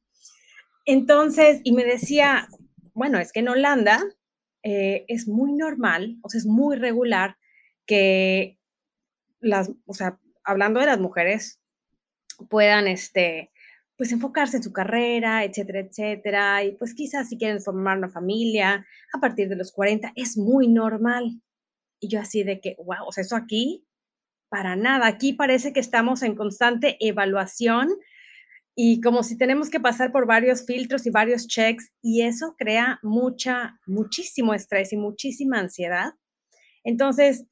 Entonces, 0.84 1.62
y 1.64 1.72
me 1.72 1.86
decía, 1.86 2.50
bueno, 2.94 3.20
es 3.20 3.32
que 3.32 3.40
en 3.40 3.48
Holanda 3.48 4.04
eh, 4.64 5.06
es 5.08 5.30
muy 5.30 5.54
normal, 5.54 6.18
o 6.24 6.30
sea, 6.30 6.40
es 6.40 6.46
muy 6.46 6.76
regular 6.76 7.38
que 7.86 8.60
las, 9.44 9.72
o 9.86 9.94
sea, 9.94 10.20
hablando 10.44 10.80
de 10.80 10.88
las 10.88 11.00
mujeres, 11.00 11.62
puedan, 12.50 12.88
este, 12.88 13.52
pues 13.98 14.12
enfocarse 14.12 14.58
en 14.58 14.64
su 14.64 14.74
carrera, 14.74 15.44
etcétera, 15.44 15.80
etcétera, 15.80 16.64
y 16.64 16.72
pues 16.74 16.94
quizás 16.94 17.30
si 17.30 17.38
quieren 17.38 17.62
formar 17.62 17.98
una 17.98 18.10
familia 18.10 18.86
a 19.14 19.20
partir 19.20 19.50
de 19.50 19.56
los 19.56 19.72
40, 19.72 20.14
es 20.16 20.38
muy 20.38 20.68
normal. 20.68 21.42
Y 22.00 22.10
yo 22.10 22.20
así 22.20 22.44
de 22.44 22.60
que, 22.60 22.76
wow, 22.80 23.08
o 23.08 23.12
sea, 23.12 23.22
eso 23.22 23.36
aquí, 23.36 23.86
para 24.50 24.76
nada, 24.76 25.08
aquí 25.08 25.34
parece 25.34 25.74
que 25.74 25.80
estamos 25.80 26.22
en 26.24 26.36
constante 26.36 26.98
evaluación 27.00 27.90
y 28.76 29.02
como 29.02 29.24
si 29.24 29.38
tenemos 29.38 29.70
que 29.70 29.80
pasar 29.80 30.12
por 30.12 30.26
varios 30.26 30.66
filtros 30.66 31.06
y 31.06 31.12
varios 31.12 31.48
checks, 31.48 31.92
y 32.02 32.24
eso 32.24 32.56
crea 32.58 33.00
mucha, 33.04 33.80
muchísimo 33.86 34.54
estrés 34.54 34.92
y 34.94 34.98
muchísima 34.98 35.60
ansiedad. 35.60 36.14
Entonces, 36.84 37.46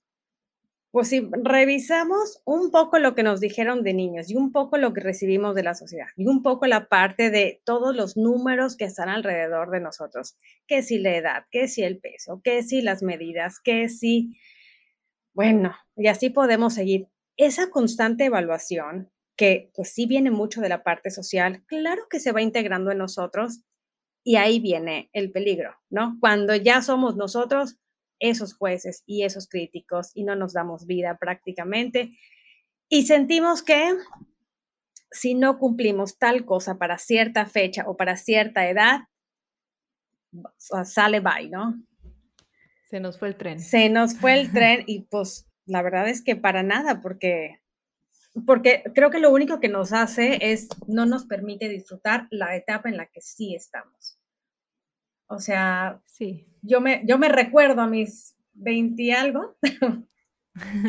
pues 0.92 1.08
si 1.08 1.30
revisamos 1.32 2.42
un 2.46 2.70
poco 2.70 3.00
lo 3.00 3.16
que 3.16 3.24
nos 3.24 3.40
dijeron 3.40 3.82
de 3.82 3.94
niños 3.94 4.30
y 4.30 4.36
un 4.36 4.52
poco 4.52 4.78
lo 4.78 4.94
que 4.94 5.00
recibimos 5.00 5.56
de 5.56 5.64
la 5.64 5.74
sociedad 5.74 6.08
y 6.18 6.28
un 6.28 6.44
poco 6.44 6.68
la 6.68 6.90
parte 6.90 7.32
de 7.32 7.62
todos 7.64 7.96
los 7.96 8.18
números 8.18 8.76
que 8.76 8.84
están 8.84 9.08
alrededor 9.08 9.72
de 9.72 9.80
nosotros, 9.80 10.36
que 10.68 10.84
si 10.84 11.00
la 11.00 11.16
edad, 11.16 11.46
que 11.50 11.70
si 11.70 11.84
el 11.84 12.00
peso, 12.00 12.42
que 12.44 12.62
si 12.62 12.82
las 12.82 13.04
medidas, 13.04 13.60
que 13.64 13.88
si, 13.88 14.38
bueno, 15.34 15.74
y 15.96 16.08
así 16.08 16.30
podemos 16.30 16.74
seguir. 16.74 17.08
Esa 17.38 17.70
constante 17.70 18.26
evaluación, 18.26 19.10
que 19.38 19.72
pues 19.74 19.94
sí 19.94 20.06
viene 20.06 20.30
mucho 20.30 20.60
de 20.60 20.70
la 20.70 20.84
parte 20.84 21.10
social, 21.10 21.64
claro 21.68 22.04
que 22.10 22.20
se 22.20 22.34
va 22.34 22.42
integrando 22.42 22.92
en 22.92 22.98
nosotros 22.98 23.64
y 24.26 24.36
ahí 24.36 24.60
viene 24.60 25.10
el 25.14 25.32
peligro, 25.32 25.74
¿no? 25.90 26.18
Cuando 26.20 26.54
ya 26.54 26.82
somos 26.82 27.16
nosotros 27.16 27.78
esos 28.22 28.54
jueces 28.54 29.04
y 29.06 29.24
esos 29.24 29.50
críticos 29.50 30.12
y 30.16 30.24
no 30.24 30.36
nos 30.36 30.54
damos 30.54 30.86
vida 30.86 31.18
prácticamente. 31.20 32.12
Y 32.88 33.06
sentimos 33.06 33.64
que 33.64 33.98
si 35.12 35.34
no 35.36 35.60
cumplimos 35.60 36.18
tal 36.18 36.46
cosa 36.46 36.78
para 36.78 36.98
cierta 36.98 37.46
fecha 37.46 37.84
o 37.86 37.98
para 37.98 38.16
cierta 38.16 38.70
edad, 38.70 39.02
sale 40.86 41.20
bye, 41.20 41.50
¿no? 41.50 41.84
Se 42.90 43.00
nos 43.00 43.18
fue 43.18 43.30
el 43.30 43.36
tren. 43.36 43.60
Se 43.60 43.90
nos 43.90 44.18
fue 44.18 44.40
el 44.40 44.52
tren 44.54 44.84
y 44.88 45.02
pues 45.02 45.48
la 45.66 45.82
verdad 45.82 46.08
es 46.08 46.24
que 46.24 46.36
para 46.36 46.64
nada, 46.64 47.02
porque, 47.02 47.62
porque 48.46 48.84
creo 48.96 49.10
que 49.10 49.20
lo 49.20 49.32
único 49.32 49.60
que 49.60 49.70
nos 49.70 49.94
hace 49.94 50.52
es 50.52 50.70
no 50.88 51.06
nos 51.06 51.26
permite 51.26 51.70
disfrutar 51.70 52.28
la 52.30 52.56
etapa 52.56 52.90
en 52.90 52.98
la 52.98 53.08
que 53.08 53.22
sí 53.22 53.56
estamos. 53.56 54.21
O 55.32 55.40
sea, 55.40 56.02
sí. 56.06 56.46
yo, 56.62 56.82
me, 56.82 57.04
yo 57.06 57.18
me 57.18 57.30
recuerdo 57.30 57.82
a 57.82 57.88
mis 57.88 58.36
20 58.54 59.02
y 59.02 59.12
algo 59.12 59.56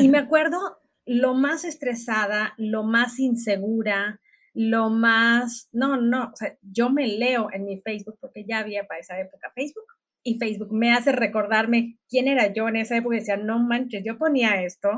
y 0.00 0.08
me 0.08 0.18
acuerdo 0.18 0.80
lo 1.06 1.34
más 1.34 1.64
estresada, 1.64 2.52
lo 2.56 2.82
más 2.82 3.20
insegura, 3.20 4.20
lo 4.52 4.90
más, 4.90 5.68
no, 5.70 5.96
no, 5.96 6.30
o 6.32 6.36
sea, 6.36 6.58
yo 6.60 6.90
me 6.90 7.06
leo 7.06 7.50
en 7.52 7.66
mi 7.66 7.80
Facebook 7.82 8.18
porque 8.20 8.44
ya 8.44 8.58
había 8.58 8.84
para 8.88 8.98
esa 8.98 9.20
época 9.20 9.52
Facebook 9.54 9.86
y 10.24 10.38
Facebook 10.38 10.72
me 10.72 10.92
hace 10.92 11.12
recordarme 11.12 11.98
quién 12.08 12.26
era 12.26 12.52
yo 12.52 12.68
en 12.68 12.76
esa 12.76 12.96
época 12.96 13.14
y 13.14 13.18
decía, 13.20 13.36
no 13.36 13.60
manches, 13.60 14.02
yo 14.04 14.18
ponía 14.18 14.64
esto. 14.64 14.90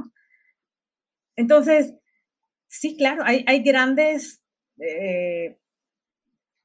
Entonces, 1.36 1.94
sí, 2.66 2.96
claro, 2.96 3.22
hay, 3.26 3.44
hay 3.46 3.62
grandes 3.62 4.42
eh, 4.80 5.58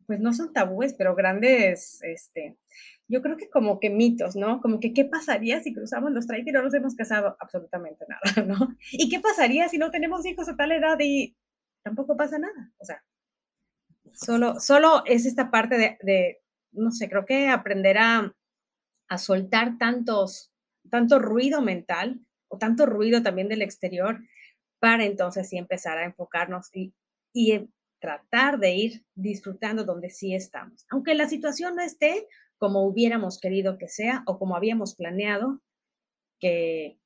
pues 0.10 0.20
no 0.20 0.34
son 0.34 0.54
tabúes, 0.54 0.96
pero 0.96 1.14
grandes, 1.14 2.02
este, 2.02 2.58
yo 3.08 3.22
creo 3.22 3.38
que 3.38 3.48
como 3.48 3.80
que 3.80 3.92
mitos, 3.92 4.36
¿no? 4.36 4.60
Como 4.60 4.80
que 4.80 4.92
qué 4.92 5.06
pasaría 5.06 5.62
si 5.62 5.72
cruzamos 5.72 6.12
los 6.12 6.26
30 6.26 6.50
y 6.50 6.54
no 6.54 6.64
nos 6.64 6.74
hemos 6.74 6.96
casado, 6.96 7.38
absolutamente 7.40 8.06
nada, 8.10 8.22
¿no? 8.48 8.76
¿Y 8.92 9.08
qué 9.08 9.20
pasaría 9.20 9.70
si 9.70 9.78
no 9.78 9.92
tenemos 9.92 10.26
hijos 10.26 10.50
a 10.50 10.56
tal 10.56 10.72
edad 10.72 10.98
y 11.00 11.38
tampoco 11.84 12.18
pasa 12.18 12.40
nada? 12.40 12.72
O 12.80 12.86
sea, 12.86 13.04
solo, 14.12 14.60
solo 14.60 15.04
es 15.06 15.28
esta 15.28 15.52
parte 15.52 15.98
de, 16.02 16.42
no 16.72 16.90
sé, 16.90 17.08
creo 17.08 17.28
que 17.28 17.50
aprender 17.50 18.00
a, 18.00 18.36
a 19.10 19.18
soltar 19.20 19.78
tantos, 19.78 20.52
tanto 20.90 21.20
ruido 21.20 21.62
mental 21.62 22.20
o 22.48 22.58
tanto 22.58 22.88
ruido 22.88 23.22
también 23.22 23.48
del 23.48 23.62
exterior 23.62 24.22
para 24.80 25.06
entonces 25.06 25.48
sí 25.48 25.60
empezar 25.60 26.00
a 26.00 26.06
enfocarnos 26.06 26.72
y, 26.74 26.96
y 27.32 27.70
tratar 28.00 28.60
de 28.60 28.76
ir 28.76 29.06
disfrutando 29.16 29.84
donde 29.84 30.10
sí 30.10 30.34
estamos. 30.34 30.86
Aunque 30.90 31.16
la 31.16 31.28
situación 31.28 31.76
no 31.76 31.82
esté 31.82 32.28
como 32.58 32.84
hubiéramos 32.86 33.40
querido 33.40 33.78
que 33.78 33.88
sea 33.88 34.24
o 34.26 34.38
como 34.38 34.56
habíamos 34.56 34.96
planeado 34.96 35.62
que, 36.40 37.00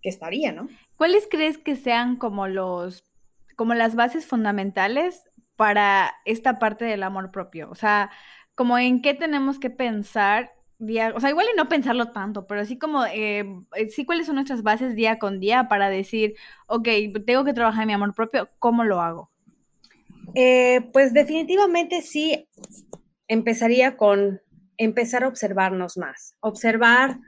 que 0.00 0.08
estaría, 0.08 0.52
¿no? 0.52 0.68
¿Cuáles 0.96 1.26
crees 1.30 1.58
que 1.58 1.76
sean 1.76 2.16
como 2.16 2.48
los, 2.48 3.04
como 3.56 3.74
las 3.74 3.94
bases 3.94 4.26
fundamentales 4.26 5.24
para 5.56 6.12
esta 6.24 6.58
parte 6.58 6.84
del 6.84 7.02
amor 7.02 7.30
propio? 7.30 7.70
O 7.70 7.74
sea, 7.74 8.10
como 8.54 8.78
en 8.78 9.02
qué 9.02 9.14
tenemos 9.14 9.58
que 9.58 9.70
pensar 9.70 10.52
día, 10.78 11.12
o 11.14 11.20
sea, 11.20 11.30
igual 11.30 11.46
y 11.52 11.56
no 11.56 11.68
pensarlo 11.68 12.10
tanto, 12.12 12.46
pero 12.46 12.60
así 12.60 12.78
como, 12.78 13.04
eh, 13.06 13.44
eh, 13.76 13.88
sí 13.88 14.04
cuáles 14.04 14.26
son 14.26 14.34
nuestras 14.36 14.62
bases 14.62 14.94
día 14.94 15.18
con 15.18 15.40
día 15.40 15.68
para 15.68 15.88
decir, 15.88 16.34
ok, 16.66 16.88
tengo 17.24 17.44
que 17.44 17.54
trabajar 17.54 17.82
en 17.82 17.86
mi 17.88 17.92
amor 17.94 18.14
propio, 18.14 18.50
¿cómo 18.58 18.84
lo 18.84 19.00
hago? 19.00 19.31
Eh, 20.34 20.88
pues 20.92 21.12
definitivamente 21.12 22.00
sí 22.02 22.48
empezaría 23.28 23.96
con 23.96 24.40
empezar 24.76 25.24
a 25.24 25.28
observarnos 25.28 25.96
más, 25.96 26.36
observar 26.40 27.18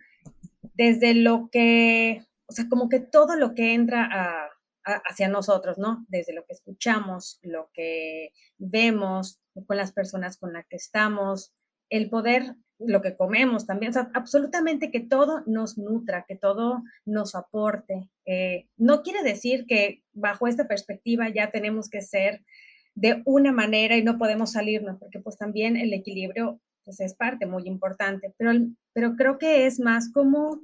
desde 0.75 1.14
lo 1.14 1.49
que, 1.51 2.25
o 2.47 2.53
sea, 2.53 2.69
como 2.69 2.88
que 2.88 3.01
todo 3.01 3.37
lo 3.37 3.55
que 3.55 3.75
entra 3.75 4.51
hacia 4.85 5.29
nosotros, 5.29 5.79
¿no? 5.79 6.05
Desde 6.09 6.35
lo 6.35 6.45
que 6.45 6.53
escuchamos, 6.53 7.38
lo 7.43 7.71
que 7.73 8.31
vemos 8.59 9.40
con 9.67 9.77
las 9.77 9.93
personas 9.93 10.37
con 10.37 10.53
las 10.53 10.67
que 10.67 10.77
estamos, 10.77 11.55
el 11.88 12.11
poder, 12.11 12.57
lo 12.79 13.01
que 13.01 13.17
comemos 13.17 13.67
también, 13.67 13.90
o 13.90 13.93
sea, 13.93 14.11
absolutamente 14.14 14.90
que 14.90 15.01
todo 15.01 15.43
nos 15.47 15.79
nutra, 15.79 16.25
que 16.27 16.37
todo 16.37 16.83
nos 17.05 17.35
aporte. 17.35 18.11
Eh, 18.27 18.69
no 18.77 19.03
quiere 19.03 19.23
decir 19.23 19.64
que 19.67 20.03
bajo 20.12 20.49
esta 20.49 20.67
perspectiva 20.67 21.29
ya 21.29 21.51
tenemos 21.51 21.88
que 21.88 22.03
ser 22.03 22.45
de 22.94 23.22
una 23.24 23.52
manera 23.52 23.96
y 23.96 24.04
no 24.04 24.18
podemos 24.18 24.52
salirnos, 24.52 24.98
porque 24.98 25.20
pues 25.20 25.37
también 25.37 25.76
el 25.76 25.92
equilibrio 25.92 26.61
pues 26.85 27.00
es 27.00 27.14
parte 27.14 27.46
muy 27.46 27.66
importante, 27.66 28.35
pero, 28.37 28.52
pero 28.92 29.16
creo 29.16 29.38
que 29.38 29.66
es 29.66 29.80
más 29.80 30.12
como 30.12 30.61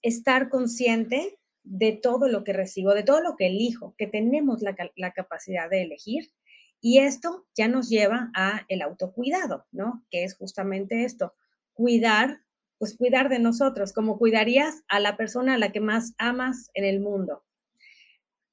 estar 0.00 0.48
consciente 0.48 1.38
de 1.62 1.92
todo 1.92 2.26
lo 2.28 2.42
que 2.42 2.52
recibo, 2.52 2.94
de 2.94 3.02
todo 3.02 3.20
lo 3.20 3.36
que 3.36 3.46
elijo, 3.46 3.94
que 3.96 4.06
tenemos 4.06 4.62
la, 4.62 4.74
la 4.96 5.12
capacidad 5.12 5.70
de 5.70 5.82
elegir 5.82 6.32
y 6.80 6.98
esto 6.98 7.46
ya 7.54 7.68
nos 7.68 7.88
lleva 7.88 8.30
a 8.34 8.62
el 8.68 8.82
autocuidado, 8.82 9.66
¿no? 9.70 10.04
Que 10.10 10.24
es 10.24 10.36
justamente 10.36 11.04
esto, 11.04 11.32
cuidar, 11.74 12.40
pues 12.78 12.96
cuidar 12.96 13.28
de 13.28 13.38
nosotros, 13.38 13.92
como 13.92 14.18
cuidarías 14.18 14.82
a 14.88 14.98
la 14.98 15.16
persona 15.16 15.54
a 15.54 15.58
la 15.58 15.70
que 15.70 15.80
más 15.80 16.14
amas 16.18 16.70
en 16.74 16.84
el 16.84 16.98
mundo. 16.98 17.44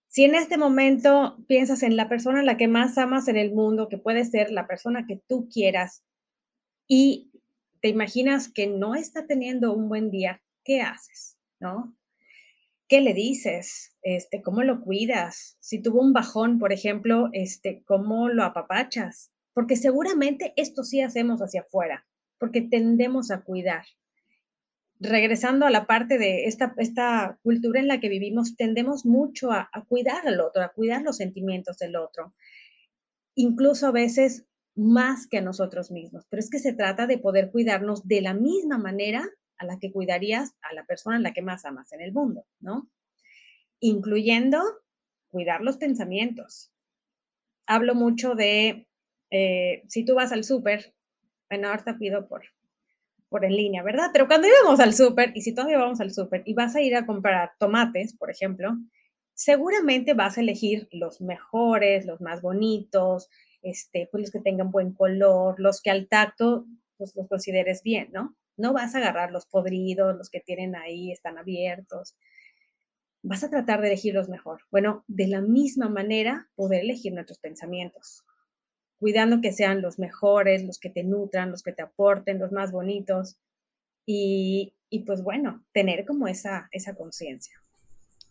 Si 0.10 0.24
en 0.24 0.34
este 0.34 0.58
momento 0.58 1.38
piensas 1.48 1.84
en 1.84 1.96
la 1.96 2.10
persona 2.10 2.40
a 2.40 2.44
la 2.44 2.58
que 2.58 2.68
más 2.68 2.98
amas 2.98 3.28
en 3.28 3.38
el 3.38 3.54
mundo, 3.54 3.90
que 3.90 4.00
puede 4.00 4.26
ser 4.26 4.50
la 4.50 4.66
persona 4.66 5.06
que 5.06 5.22
tú 5.28 5.48
quieras, 5.54 6.04
y 6.88 7.32
te 7.80 7.90
imaginas 7.90 8.52
que 8.52 8.66
no 8.66 8.96
está 8.96 9.28
teniendo 9.28 9.72
un 9.72 9.88
buen 9.88 10.10
día, 10.10 10.42
¿qué 10.64 10.82
haces? 10.82 11.38
¿No? 11.60 11.96
¿Qué 12.88 13.02
le 13.02 13.14
dices? 13.14 13.96
Este, 14.02 14.42
¿Cómo 14.42 14.64
lo 14.64 14.82
cuidas? 14.82 15.58
Si 15.60 15.80
tuvo 15.80 16.02
un 16.02 16.12
bajón, 16.12 16.58
por 16.58 16.74
ejemplo, 16.74 17.30
este, 17.32 17.84
¿cómo 17.86 18.30
lo 18.30 18.44
apapachas? 18.44 19.32
Porque 19.54 19.76
seguramente 19.76 20.54
esto 20.56 20.84
sí 20.84 21.02
hacemos 21.02 21.40
hacia 21.40 21.62
afuera, 21.62 22.08
porque 22.40 22.62
tendemos 22.62 23.30
a 23.30 23.42
cuidar. 23.42 23.86
Regresando 25.00 25.66
a 25.66 25.72
la 25.72 25.88
parte 25.88 26.18
de 26.18 26.46
esta, 26.46 26.74
esta 26.78 27.40
cultura 27.42 27.80
en 27.80 27.88
la 27.88 28.00
que 28.00 28.10
vivimos, 28.10 28.56
tendemos 28.56 29.06
mucho 29.06 29.52
a, 29.52 29.70
cuidar 29.88 30.28
al 30.28 30.42
otro, 30.42 30.62
a 30.62 30.74
cuidar 30.74 31.02
los 31.02 31.18
sentimientos 31.18 31.78
del 31.78 31.96
otro, 31.96 32.34
incluso 33.36 33.88
a 33.88 33.92
veces 33.92 34.46
más 34.76 35.28
que 35.28 35.38
a 35.38 35.42
nosotros 35.42 35.92
mismos. 35.92 36.26
Pero 36.30 36.42
es 36.42 36.50
que 36.50 36.60
se 36.60 36.74
trata 36.74 37.08
de 37.08 37.18
poder 37.18 37.50
cuidarnos 37.52 38.08
de 38.08 38.22
la 38.22 38.34
misma 38.34 38.78
manera 38.78 39.26
a 39.58 39.66
la 39.66 39.80
que 39.80 39.92
cuidarías 39.92 40.54
a 40.62 40.74
la 40.74 40.86
persona 40.86 41.16
en 41.16 41.24
la 41.24 41.34
que 41.34 41.42
más 41.42 41.66
amas 41.66 41.92
en 41.94 42.02
el 42.02 42.14
mundo, 42.14 42.46
¿no? 42.60 42.90
Incluyendo 43.80 44.62
cuidar 45.30 45.62
los 45.62 45.78
pensamientos. 45.78 46.72
Hablo 47.66 47.96
mucho 47.96 48.36
de, 48.36 48.88
eh, 49.32 49.84
si 49.88 50.04
tú 50.04 50.16
vas 50.16 50.32
al 50.32 50.44
súper, 50.44 50.94
bueno, 51.50 51.70
ahorita 51.70 51.98
pido 51.98 52.28
por, 52.28 52.44
por 53.30 53.46
en 53.46 53.56
línea, 53.56 53.84
¿verdad? 53.84 54.10
Pero 54.12 54.28
cuando 54.28 54.48
íbamos 54.48 54.80
al 54.80 54.94
súper, 54.94 55.32
y 55.36 55.42
si 55.42 55.54
todavía 55.54 55.78
vamos 55.78 56.02
al 56.02 56.12
súper 56.12 56.42
y 56.46 56.54
vas 56.54 56.76
a 56.76 56.82
ir 56.82 56.96
a 56.96 57.06
comprar 57.06 57.52
tomates, 57.60 58.16
por 58.18 58.32
ejemplo, 58.32 58.76
seguramente 59.34 60.14
vas 60.14 60.38
a 60.38 60.42
elegir 60.42 60.90
los 60.92 61.22
mejores, 61.22 62.06
los 62.06 62.22
más 62.22 62.42
bonitos, 62.42 63.30
este, 63.62 64.10
pues 64.12 64.22
los 64.22 64.32
que 64.32 64.40
tengan 64.40 64.72
buen 64.72 64.94
color, 64.94 65.60
los 65.60 65.82
que 65.82 65.92
al 65.92 66.08
tacto 66.08 66.66
pues 66.98 67.16
los 67.16 67.28
consideres 67.30 67.82
bien, 67.82 68.10
¿no? 68.12 68.36
No 68.58 68.74
vas 68.74 68.94
a 68.94 68.98
agarrar 68.98 69.32
los 69.32 69.46
podridos, 69.46 70.18
los 70.18 70.30
que 70.30 70.42
tienen 70.42 70.76
ahí, 70.76 71.12
están 71.14 71.38
abiertos. 71.38 72.18
Vas 73.24 73.44
a 73.46 73.50
tratar 73.50 73.80
de 73.80 73.88
elegir 73.88 74.14
los 74.14 74.28
mejor. 74.28 74.64
Bueno, 74.70 75.06
de 75.08 75.28
la 75.28 75.40
misma 75.40 75.88
manera, 75.88 76.50
poder 76.56 76.82
elegir 76.82 77.14
nuestros 77.14 77.40
pensamientos, 77.40 78.26
cuidando 79.00 79.42
que 79.42 79.52
sean 79.52 79.82
los 79.82 80.00
mejores, 80.00 80.64
los 80.64 80.80
que 80.80 80.90
te 80.90 81.04
nutran, 81.04 81.52
los 81.52 81.64
que 81.64 81.74
te 81.74 81.82
aporten, 81.82 82.40
los 82.40 82.52
más 82.52 82.72
bonitos. 82.72 83.38
Y, 84.06 84.74
y 84.90 85.06
pues 85.06 85.24
bueno, 85.24 85.64
tener 85.74 86.06
como 86.06 86.28
esa, 86.28 86.68
esa 86.72 86.96
conciencia. 86.96 87.56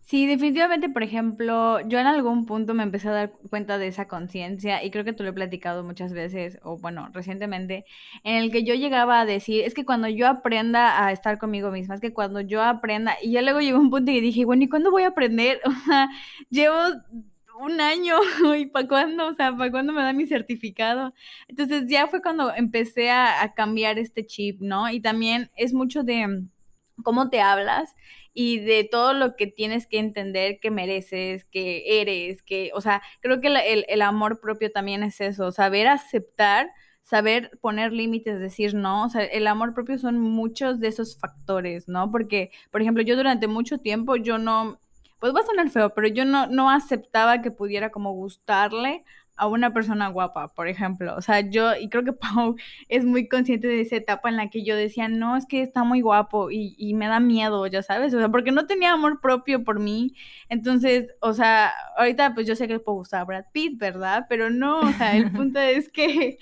Sí, 0.09 0.26
definitivamente, 0.26 0.88
por 0.88 1.02
ejemplo, 1.02 1.81
yo 1.87 1.98
en 1.98 2.07
algún 2.07 2.46
punto 2.46 2.72
me 2.72 2.83
empecé 2.83 3.09
a 3.09 3.12
dar 3.12 3.33
cuenta 3.50 3.76
de 3.76 3.88
esa 3.88 4.09
conciencia 4.09 4.83
y 4.83 4.90
creo 4.90 5.04
que 5.04 5.12
tú 5.12 5.22
lo 5.22 5.28
he 5.28 5.33
platicado 5.35 5.85
muchas 5.85 6.14
veces, 6.14 6.59
o 6.62 6.78
bueno, 6.78 7.11
recientemente, 7.12 7.85
en 8.24 8.37
el 8.37 8.50
que 8.50 8.64
yo 8.64 8.74
llegaba 8.74 9.20
a 9.20 9.26
decir, 9.26 9.64
es 9.64 9.74
que 9.74 9.85
cuando 9.85 10.09
yo 10.09 10.26
aprenda 10.26 11.04
a 11.04 11.12
estar 11.12 11.37
conmigo 11.37 11.70
misma, 11.70 11.94
es 11.94 12.00
que 12.00 12.14
cuando 12.14 12.40
yo 12.40 12.62
aprenda, 12.62 13.16
y 13.22 13.33
ya 13.33 13.42
luego 13.42 13.61
llegó 13.61 13.78
un 13.78 13.90
punto 13.90 14.11
y 14.11 14.22
dije, 14.22 14.46
bueno, 14.46 14.64
¿y 14.64 14.70
cuándo 14.70 14.90
voy 14.90 15.02
a 15.02 15.09
aprender? 15.09 15.61
O 15.68 15.90
sea, 15.90 16.09
llevo 16.50 16.74
un 17.59 17.81
año 17.81 18.16
y 18.59 18.66
para 18.66 18.88
cuándo, 18.88 19.29
o 19.29 19.35
sea, 19.35 19.57
para 19.57 19.71
cuándo 19.71 19.92
me 19.92 20.03
da 20.03 20.12
mi 20.12 20.27
certificado. 20.27 21.12
Entonces 21.49 21.85
ya 21.88 22.07
fue 22.07 22.23
cuando 22.23 22.55
empecé 22.55 23.11
a, 23.11 23.53
cambiar 23.55 23.99
este 23.99 24.27
chip, 24.27 24.61
¿no? 24.61 24.90
Y 24.90 25.01
también 25.01 25.51
es 25.57 25.73
mucho 25.73 26.03
de 26.03 26.44
cómo 27.03 27.31
te 27.31 27.40
hablas 27.40 27.94
y 28.35 28.59
de 28.61 28.85
todo 28.85 29.14
lo 29.14 29.37
que 29.37 29.47
tienes 29.47 29.87
que 29.87 29.99
entender 29.99 30.61
que 30.61 30.71
mereces, 30.71 31.44
que 31.47 32.01
eres, 32.01 32.42
que, 32.42 32.71
o 32.75 32.81
sea, 32.81 33.03
creo 33.21 33.40
que 33.40 33.49
el, 33.88 34.03
amor 34.03 34.40
propio 34.40 34.71
también 34.71 35.03
es 35.03 35.21
eso, 35.21 35.51
saber 35.51 35.88
aceptar, 35.88 36.71
saber 37.03 37.59
poner 37.61 37.92
límites, 37.92 38.38
decir 38.38 38.75
no, 38.75 39.05
o 39.05 39.09
sea, 39.09 39.25
el 39.25 39.47
amor 39.47 39.75
propio 39.75 39.99
son 39.99 40.21
muchos 40.21 40.79
de 40.79 40.88
esos 40.88 41.18
factores, 41.18 41.88
¿no? 41.88 42.11
Porque, 42.12 42.51
por 42.71 42.83
ejemplo, 42.83 43.03
yo 43.03 43.16
durante 43.16 43.49
mucho 43.49 43.79
tiempo 43.79 44.16
yo 44.16 44.38
no, 44.38 44.79
pues 45.18 45.35
va 45.35 45.40
a 45.40 45.46
sonar 45.46 45.70
feo, 45.70 45.94
pero 45.94 46.09
yo 46.09 46.24
no, 46.24 46.46
no 46.46 46.70
aceptaba 46.70 47.42
que 47.42 47.50
pudiera 47.50 47.90
como 47.90 48.12
gustarle 48.12 49.04
a 49.38 49.46
una 49.46 49.72
persona 49.72 50.09
guapa, 50.09 50.48
por 50.48 50.68
ejemplo. 50.68 51.14
O 51.16 51.22
sea, 51.22 51.40
yo, 51.40 51.74
y 51.76 51.88
creo 51.88 52.04
que 52.04 52.12
Pau 52.12 52.57
es 52.88 53.04
muy 53.04 53.28
consciente 53.28 53.68
de 53.68 53.81
esa 53.81 53.96
etapa 53.96 54.28
en 54.28 54.37
la 54.37 54.50
que 54.50 54.64
yo 54.64 54.76
decía, 54.76 55.09
no, 55.09 55.37
es 55.37 55.46
que 55.46 55.62
está 55.62 55.85
muy 55.85 56.00
guapo 56.00 56.50
y, 56.50 56.74
y, 56.76 56.94
me 56.94 57.07
da 57.07 57.20
miedo, 57.20 57.66
ya 57.66 57.83
sabes, 57.83 58.12
o 58.14 58.18
sea, 58.18 58.28
porque 58.28 58.52
no 58.52 58.66
tenía 58.66 58.92
amor 58.92 59.20
propio 59.20 59.64
por 59.64 59.81
mí. 59.81 60.14
Entonces, 60.48 61.14
o 61.20 61.33
sea, 61.33 61.72
ahorita 61.96 62.35
pues 62.35 62.46
yo 62.46 62.57
sé 62.57 62.68
que 62.68 62.81
puedo 62.81 62.98
gustar 62.98 63.22
a 63.22 63.24
Brad 63.24 63.44
Pitt, 63.52 63.78
¿verdad? 63.78 64.26
Pero 64.28 64.50
no, 64.50 64.81
o 64.81 64.92
sea, 64.92 65.16
el 65.16 65.31
punto 65.33 65.61
es 65.61 65.88
que 65.90 66.38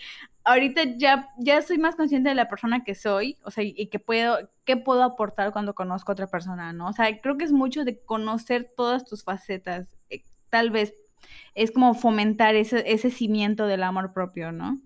ahorita 0.47 0.85
ya, 0.97 1.29
ya 1.39 1.61
soy 1.61 1.77
más 1.79 1.97
consciente 1.97 2.29
de 2.29 2.35
la 2.37 2.49
persona 2.49 2.85
que 2.85 2.95
soy, 2.95 3.37
o 3.45 3.51
sea, 3.51 3.65
y 3.65 3.89
que 3.89 3.99
puedo, 3.99 4.39
qué 4.65 4.77
puedo 4.77 5.03
aportar 5.03 5.53
cuando 5.53 5.75
conozco 5.75 6.13
a 6.13 6.15
otra 6.15 6.29
persona, 6.29 6.73
¿no? 6.73 6.89
O 6.89 6.93
sea, 6.93 7.21
creo 7.21 7.37
que 7.37 7.45
es 7.45 7.53
mucho 7.53 7.85
de 7.85 8.03
conocer 8.05 8.73
todas 8.77 9.05
tus 9.05 9.25
facetas, 9.25 9.97
eh, 10.09 10.23
tal 10.49 10.71
vez 10.71 10.95
es 11.55 11.73
como 11.73 11.95
fomentar 11.95 12.55
ese, 12.55 12.85
ese 12.87 13.11
cimiento 13.11 13.67
del 13.67 13.83
amor 13.83 14.13
propio, 14.13 14.53
¿no? 14.53 14.81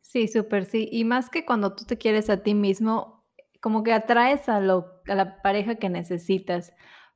Sí, 0.00 0.26
súper, 0.26 0.64
sí. 0.64 0.88
Y 0.90 1.04
más 1.04 1.30
que 1.30 1.44
cuando 1.44 1.74
tú 1.74 1.84
te 1.84 1.96
quieres 1.96 2.28
a 2.28 2.42
ti 2.42 2.54
mismo, 2.54 3.24
como 3.60 3.84
que 3.84 3.92
atraes 3.92 4.48
a, 4.48 4.60
lo, 4.60 5.02
a 5.06 5.14
la 5.14 5.40
pareja 5.40 5.76
que 5.76 5.88
necesitas. 5.88 6.72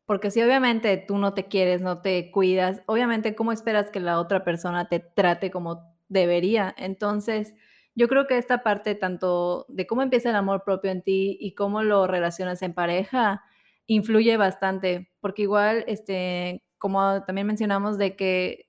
Porque 0.07 0.31
si 0.31 0.43
obviamente 0.43 0.97
tú 0.97 1.19
no 1.19 1.35
te 1.35 1.49
quieres, 1.49 1.83
no 1.83 2.03
te 2.03 2.31
cuidas, 2.31 2.83
obviamente 2.87 3.35
cómo 3.35 3.53
esperas 3.53 3.91
que 3.91 4.01
la 4.01 4.21
otra 4.21 4.45
persona 4.45 4.89
te 4.89 5.01
trate 5.01 5.51
como 5.51 5.98
debería. 6.09 6.75
Entonces, 6.79 7.55
yo 7.95 8.09
creo 8.09 8.27
que 8.27 8.39
esta 8.39 8.63
parte 8.63 8.95
tanto 8.95 9.67
de 9.69 9.87
cómo 9.87 10.03
empieza 10.03 10.31
el 10.31 10.37
amor 10.37 10.63
propio 10.65 10.91
en 10.91 11.03
ti 11.03 11.37
y 11.41 11.55
cómo 11.55 11.83
lo 11.83 12.07
relacionas 12.07 12.63
en 12.63 12.75
pareja 12.75 13.43
influye 13.87 14.37
bastante, 14.37 15.11
porque 15.21 15.43
igual 15.43 15.85
este 15.89 16.63
como 16.79 17.25
también 17.25 17.47
mencionamos, 17.47 17.99
de 17.99 18.17
que, 18.17 18.69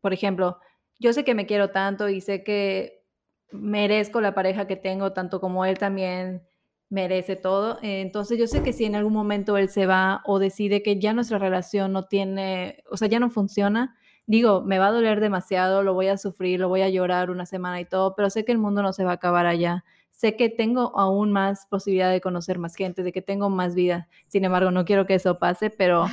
por 0.00 0.12
ejemplo, 0.12 0.58
yo 0.98 1.12
sé 1.12 1.24
que 1.24 1.34
me 1.34 1.46
quiero 1.46 1.70
tanto 1.70 2.08
y 2.08 2.20
sé 2.20 2.42
que 2.44 3.04
merezco 3.52 4.20
la 4.20 4.34
pareja 4.34 4.66
que 4.66 4.76
tengo, 4.76 5.12
tanto 5.12 5.40
como 5.40 5.64
él 5.66 5.78
también 5.78 6.42
merece 6.88 7.36
todo. 7.36 7.78
Entonces 7.82 8.38
yo 8.38 8.46
sé 8.46 8.62
que 8.62 8.72
si 8.72 8.84
en 8.84 8.96
algún 8.96 9.12
momento 9.12 9.56
él 9.58 9.68
se 9.68 9.86
va 9.86 10.22
o 10.26 10.38
decide 10.38 10.82
que 10.82 10.98
ya 10.98 11.12
nuestra 11.12 11.38
relación 11.38 11.92
no 11.92 12.06
tiene, 12.06 12.82
o 12.90 12.96
sea, 12.96 13.08
ya 13.08 13.20
no 13.20 13.30
funciona, 13.30 13.96
digo, 14.26 14.62
me 14.62 14.78
va 14.78 14.88
a 14.88 14.92
doler 14.92 15.20
demasiado, 15.20 15.82
lo 15.82 15.94
voy 15.94 16.08
a 16.08 16.16
sufrir, 16.16 16.60
lo 16.60 16.68
voy 16.68 16.82
a 16.82 16.88
llorar 16.88 17.30
una 17.30 17.46
semana 17.46 17.80
y 17.80 17.84
todo, 17.84 18.14
pero 18.14 18.30
sé 18.30 18.44
que 18.44 18.52
el 18.52 18.58
mundo 18.58 18.82
no 18.82 18.92
se 18.92 19.04
va 19.04 19.12
a 19.12 19.14
acabar 19.14 19.46
allá 19.46 19.84
sé 20.12 20.36
que 20.36 20.48
tengo 20.48 20.96
aún 20.96 21.32
más 21.32 21.66
posibilidad 21.66 22.12
de 22.12 22.20
conocer 22.20 22.58
más 22.58 22.76
gente, 22.76 23.02
de 23.02 23.10
que 23.10 23.22
tengo 23.22 23.50
más 23.50 23.74
vida. 23.74 24.08
Sin 24.28 24.44
embargo, 24.44 24.70
no 24.70 24.84
quiero 24.84 25.04
que 25.04 25.14
eso 25.14 25.40
pase, 25.40 25.68
pero 25.68 26.06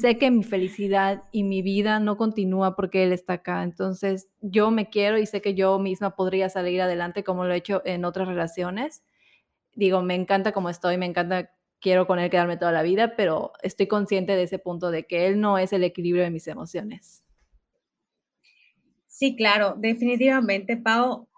sé 0.00 0.16
que 0.16 0.30
mi 0.30 0.44
felicidad 0.44 1.24
y 1.32 1.42
mi 1.42 1.60
vida 1.60 1.98
no 1.98 2.16
continúa 2.16 2.76
porque 2.76 3.02
él 3.02 3.12
está 3.12 3.32
acá. 3.32 3.64
Entonces, 3.64 4.28
yo 4.42 4.70
me 4.70 4.90
quiero 4.90 5.18
y 5.18 5.26
sé 5.26 5.40
que 5.40 5.54
yo 5.54 5.78
misma 5.80 6.14
podría 6.14 6.48
salir 6.50 6.82
adelante 6.82 7.24
como 7.24 7.44
lo 7.44 7.52
he 7.52 7.56
hecho 7.56 7.82
en 7.84 8.04
otras 8.04 8.28
relaciones. 8.28 9.02
Digo, 9.74 10.02
me 10.02 10.14
encanta 10.14 10.52
como 10.52 10.68
estoy, 10.68 10.96
me 10.96 11.06
encanta, 11.06 11.50
quiero 11.80 12.06
con 12.06 12.20
él 12.20 12.30
quedarme 12.30 12.58
toda 12.58 12.70
la 12.70 12.82
vida, 12.82 13.16
pero 13.16 13.54
estoy 13.62 13.88
consciente 13.88 14.36
de 14.36 14.44
ese 14.44 14.60
punto 14.60 14.92
de 14.92 15.04
que 15.08 15.26
él 15.26 15.40
no 15.40 15.58
es 15.58 15.72
el 15.72 15.82
equilibrio 15.82 16.22
de 16.22 16.30
mis 16.30 16.46
emociones. 16.46 17.24
Sí, 19.14 19.36
claro, 19.36 19.76
definitivamente, 19.78 20.78
Pau 20.78 21.28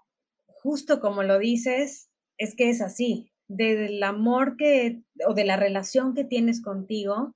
justo 0.47 1.01
como 1.01 1.23
lo 1.23 1.37
dices, 1.37 2.09
es 2.37 2.55
que 2.55 2.69
es 2.69 2.81
así. 2.81 3.33
Del 3.49 4.01
amor 4.01 4.55
que, 4.55 5.03
o 5.27 5.33
de 5.33 5.43
la 5.43 5.57
relación 5.57 6.15
que 6.15 6.23
tienes 6.23 6.61
contigo, 6.61 7.35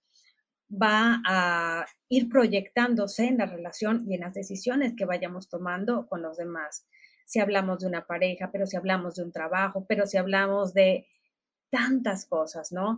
va 0.71 1.21
a 1.27 1.85
ir 2.07 2.29
proyectándose 2.29 3.27
en 3.27 3.37
la 3.37 3.47
relación 3.47 4.05
y 4.07 4.15
en 4.15 4.21
las 4.21 4.33
decisiones 4.33 4.93
que 4.95 5.03
vayamos 5.03 5.49
tomando 5.49 6.07
con 6.07 6.21
los 6.21 6.37
demás. 6.37 6.87
Si 7.25 7.41
hablamos 7.41 7.79
de 7.81 7.87
una 7.87 8.07
pareja, 8.07 8.49
pero 8.49 8.65
si 8.65 8.77
hablamos 8.77 9.15
de 9.15 9.23
un 9.23 9.33
trabajo, 9.33 9.85
pero 9.89 10.07
si 10.07 10.15
hablamos 10.15 10.73
de 10.73 11.05
tantas 11.69 12.25
cosas, 12.25 12.71
¿no? 12.71 12.97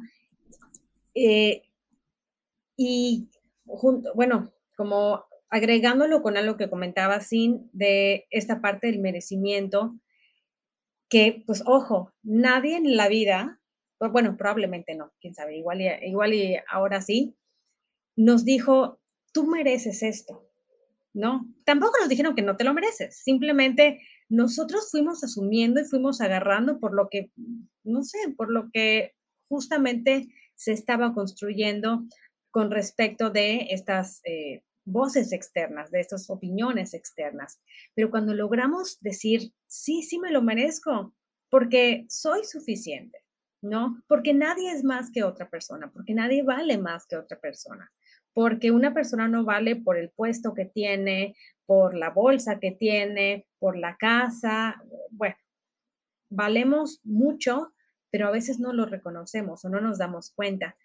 Eh, 1.16 1.64
y 2.78 3.28
junto, 3.66 4.14
bueno, 4.14 4.54
como 4.78 5.26
agregándolo 5.52 6.22
con 6.24 6.38
algo 6.38 6.58
que 6.58 6.70
comentaba 6.70 7.20
Sin 7.20 7.70
de 7.74 8.26
esta 8.32 8.62
parte 8.62 8.88
del 8.88 9.00
merecimiento, 9.00 10.00
que, 11.10 11.44
pues, 11.46 11.62
ojo, 11.66 12.14
nadie 12.24 12.78
en 12.78 12.96
la 12.96 13.10
vida, 13.10 13.60
bueno, 14.00 14.38
probablemente 14.38 14.96
no, 14.96 15.12
quién 15.20 15.36
sabe, 15.36 15.58
igual 15.58 15.82
y, 15.82 15.90
igual 16.08 16.34
y 16.34 16.58
ahora 16.70 17.02
sí, 17.02 17.36
nos 18.16 18.46
dijo, 18.46 19.00
tú 19.34 19.46
mereces 19.46 20.04
esto, 20.04 20.50
¿no? 21.14 21.46
Tampoco 21.66 22.00
nos 22.00 22.08
dijeron 22.08 22.34
que 22.34 22.42
no 22.42 22.56
te 22.56 22.64
lo 22.64 22.74
mereces, 22.74 23.18
simplemente 23.22 24.00
nosotros 24.30 24.90
fuimos 24.90 25.22
asumiendo 25.26 25.82
y 25.82 25.86
fuimos 25.86 26.22
agarrando 26.22 26.80
por 26.80 26.94
lo 26.94 27.10
que, 27.10 27.30
no 27.84 28.04
sé, 28.04 28.18
por 28.38 28.50
lo 28.50 28.70
que 28.72 29.14
justamente 29.50 30.30
se 30.56 30.72
estaba 30.72 31.14
construyendo 31.14 32.06
con 32.52 32.72
respecto 32.72 33.30
de 33.30 33.68
estas 33.72 34.22
eh, 34.24 34.64
voces 34.92 35.32
externas, 35.32 35.92
de 35.92 36.00
estas 36.00 36.30
opiniones 36.30 36.94
externas. 36.94 37.62
Pero 37.96 38.10
cuando 38.10 38.34
logramos 38.34 39.00
decir, 39.02 39.54
sí, 39.68 40.04
sí 40.04 40.20
me 40.20 40.32
lo 40.32 40.42
merezco, 40.42 41.14
porque 41.50 42.06
soy 42.10 42.44
suficiente, 42.44 43.20
¿no? 43.62 44.02
Porque 44.08 44.34
nadie 44.34 44.72
es 44.72 44.84
más 44.84 45.12
que 45.12 45.24
otra 45.24 45.50
persona, 45.50 45.92
porque 45.92 46.14
nadie 46.14 46.44
vale 46.44 46.78
más 46.78 47.06
que 47.08 47.18
otra 47.18 47.40
persona, 47.40 47.92
porque 48.34 48.72
una 48.72 48.94
persona 48.94 49.28
no 49.28 49.44
vale 49.44 49.76
por 49.76 49.98
el 49.98 50.10
puesto 50.10 50.54
que 50.54 50.66
tiene, 50.66 51.36
por 51.66 51.96
la 51.96 52.10
bolsa 52.10 52.60
que 52.60 52.72
tiene, 52.72 53.48
por 53.60 53.78
la 53.78 53.98
casa, 53.98 54.82
bueno, 55.12 55.36
valemos 56.30 57.02
mucho 57.04 57.74
pero 58.12 58.28
a 58.28 58.32
veces 58.32 58.60
no 58.60 58.74
lo 58.74 58.86
reconocemos 58.86 59.66
o 59.66 59.70
no 59.70 59.80
nos 59.82 59.98
damos 59.98 60.32
cuenta. 60.32 60.76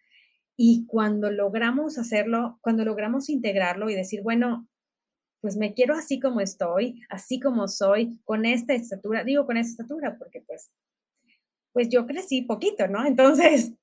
Y 0.56 0.86
cuando 0.86 1.30
logramos 1.30 1.98
hacerlo, 1.98 2.58
cuando 2.62 2.84
logramos 2.84 3.28
integrarlo 3.28 3.90
y 3.90 3.94
decir, 3.94 4.22
bueno, 4.22 4.66
pues 5.40 5.56
me 5.56 5.74
quiero 5.74 5.94
así 5.94 6.18
como 6.18 6.40
estoy, 6.40 7.02
así 7.08 7.38
como 7.40 7.68
soy, 7.68 8.18
con 8.24 8.46
esta 8.46 8.74
estatura, 8.74 9.22
digo 9.22 9.46
con 9.46 9.56
esta 9.56 9.82
estatura, 9.82 10.16
porque 10.18 10.42
pues, 10.46 10.70
pues 11.72 11.88
yo 11.88 12.06
crecí 12.06 12.42
poquito, 12.42 12.88
¿no? 12.88 13.04
Entonces, 13.06 13.74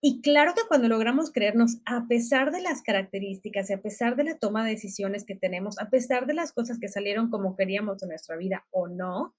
y 0.00 0.20
claro 0.20 0.54
que 0.54 0.62
cuando 0.68 0.86
logramos 0.88 1.32
creernos, 1.32 1.78
a 1.84 2.06
pesar 2.06 2.52
de 2.52 2.60
las 2.60 2.82
características 2.82 3.68
y 3.68 3.72
a 3.72 3.82
pesar 3.82 4.14
de 4.14 4.24
la 4.24 4.38
toma 4.38 4.64
de 4.64 4.70
decisiones 4.70 5.24
que 5.24 5.34
tenemos, 5.34 5.78
a 5.80 5.90
pesar 5.90 6.26
de 6.26 6.34
las 6.34 6.52
cosas 6.52 6.78
que 6.78 6.88
salieron 6.88 7.30
como 7.30 7.56
queríamos 7.56 8.00
en 8.02 8.10
nuestra 8.10 8.36
vida 8.36 8.64
o 8.70 8.86
no, 8.86 9.34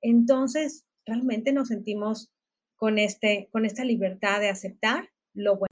entonces 0.00 0.86
realmente 1.04 1.52
nos 1.52 1.68
sentimos 1.68 2.30
con, 2.76 2.98
este, 2.98 3.48
con 3.50 3.64
esta 3.64 3.84
libertad 3.84 4.40
de 4.40 4.48
aceptar 4.48 5.10
lo 5.34 5.56
bueno. 5.56 5.65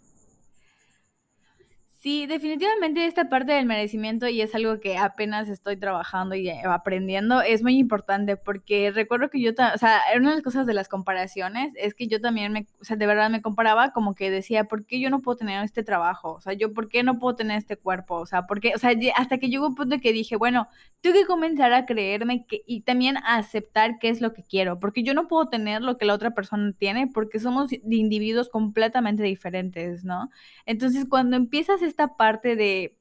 Sí, 2.04 2.26
definitivamente 2.26 3.06
esta 3.06 3.30
parte 3.30 3.52
del 3.52 3.64
merecimiento 3.64 4.28
y 4.28 4.42
es 4.42 4.54
algo 4.54 4.78
que 4.78 4.98
apenas 4.98 5.48
estoy 5.48 5.78
trabajando 5.78 6.34
y 6.34 6.50
eh, 6.50 6.60
aprendiendo, 6.66 7.40
es 7.40 7.62
muy 7.62 7.78
importante 7.78 8.36
porque 8.36 8.90
recuerdo 8.90 9.30
que 9.30 9.40
yo, 9.40 9.52
o 9.52 9.78
sea, 9.78 10.02
una 10.14 10.28
de 10.28 10.34
las 10.34 10.44
cosas 10.44 10.66
de 10.66 10.74
las 10.74 10.88
comparaciones 10.88 11.72
es 11.76 11.94
que 11.94 12.06
yo 12.06 12.20
también 12.20 12.52
me, 12.52 12.66
o 12.78 12.84
sea, 12.84 12.96
de 12.96 13.06
verdad 13.06 13.30
me 13.30 13.40
comparaba 13.40 13.92
como 13.92 14.14
que 14.14 14.30
decía, 14.30 14.64
¿por 14.64 14.84
qué 14.84 15.00
yo 15.00 15.08
no 15.08 15.22
puedo 15.22 15.38
tener 15.38 15.64
este 15.64 15.82
trabajo? 15.82 16.34
O 16.34 16.40
sea, 16.42 16.52
yo, 16.52 16.74
¿por 16.74 16.90
qué 16.90 17.02
no 17.02 17.18
puedo 17.18 17.36
tener 17.36 17.56
este 17.56 17.78
cuerpo? 17.78 18.16
O 18.16 18.26
sea, 18.26 18.46
¿por? 18.46 18.58
O 18.58 18.78
sea, 18.78 18.90
hasta 19.16 19.38
que 19.38 19.48
llegó 19.48 19.66
un 19.66 19.74
punto 19.74 19.98
que 19.98 20.12
dije, 20.12 20.36
bueno, 20.36 20.68
tengo 21.00 21.16
que 21.16 21.24
comenzar 21.24 21.72
a 21.72 21.86
creerme 21.86 22.44
que, 22.44 22.64
y 22.66 22.82
también 22.82 23.16
a 23.16 23.36
aceptar 23.36 23.98
qué 23.98 24.10
es 24.10 24.20
lo 24.20 24.34
que 24.34 24.42
quiero, 24.42 24.78
porque 24.78 25.04
yo 25.04 25.14
no 25.14 25.26
puedo 25.26 25.48
tener 25.48 25.80
lo 25.80 25.96
que 25.96 26.04
la 26.04 26.12
otra 26.12 26.32
persona 26.32 26.74
tiene 26.76 27.06
porque 27.06 27.38
somos 27.38 27.72
individuos 27.72 28.50
completamente 28.50 29.22
diferentes, 29.22 30.04
¿no? 30.04 30.28
Entonces, 30.66 31.06
cuando 31.08 31.36
empiezas 31.36 31.80
esta 31.94 32.16
parte 32.16 32.56
de, 32.56 32.98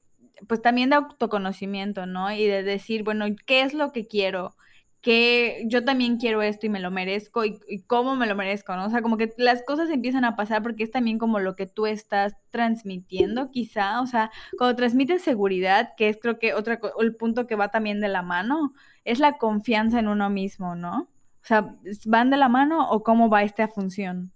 pues 0.48 0.62
también 0.62 0.92
de 0.92 0.98
autoconocimiento, 0.98 2.06
¿no? 2.06 2.32
Y 2.32 2.46
de 2.46 2.64
decir, 2.64 3.04
bueno, 3.04 3.26
¿qué 3.46 3.62
es 3.62 3.74
lo 3.74 3.92
que 3.92 4.08
quiero? 4.08 4.56
que 5.04 5.66
yo 5.68 5.84
también 5.84 6.16
quiero 6.16 6.42
esto 6.42 6.66
y 6.66 6.70
me 6.70 6.80
lo 6.80 6.90
merezco 6.90 7.44
y, 7.44 7.60
cómo 7.88 8.16
me 8.16 8.26
lo 8.26 8.36
merezco, 8.36 8.74
¿no? 8.78 8.86
O 8.86 8.90
sea, 8.90 9.02
como 9.02 9.18
que 9.18 9.34
las 9.38 9.62
cosas 9.64 9.90
empiezan 9.90 10.24
a 10.24 10.38
pasar 10.38 10.64
porque 10.64 10.84
es 10.84 10.92
también 10.92 11.20
como 11.20 11.40
lo 11.40 11.58
que 11.58 11.68
tú 11.68 11.88
estás 11.88 12.38
transmitiendo, 12.52 13.52
quizá, 13.52 14.00
o 14.00 14.08
sea, 14.08 14.32
cuando 14.58 14.78
transmites 14.78 15.22
seguridad, 15.22 15.90
que 15.98 16.08
es 16.08 16.18
creo 16.22 16.40
que 16.40 16.54
otra, 16.54 16.80
el 17.02 17.16
punto 17.18 17.48
que 17.48 17.56
va 17.58 17.68
también 17.68 18.00
de 18.00 18.08
la 18.08 18.22
mano, 18.22 18.74
es 19.04 19.20
la 19.20 19.38
confianza 19.38 20.00
en 20.00 20.08
uno 20.08 20.30
mismo, 20.30 20.76
¿no? 20.76 21.10
O 21.44 21.46
sea, 21.46 21.76
¿van 22.06 22.30
de 22.30 22.38
la 22.38 22.48
mano 22.48 22.90
o 22.90 23.04
cómo 23.04 23.30
va 23.30 23.44
esta 23.44 23.68
función? 23.68 24.33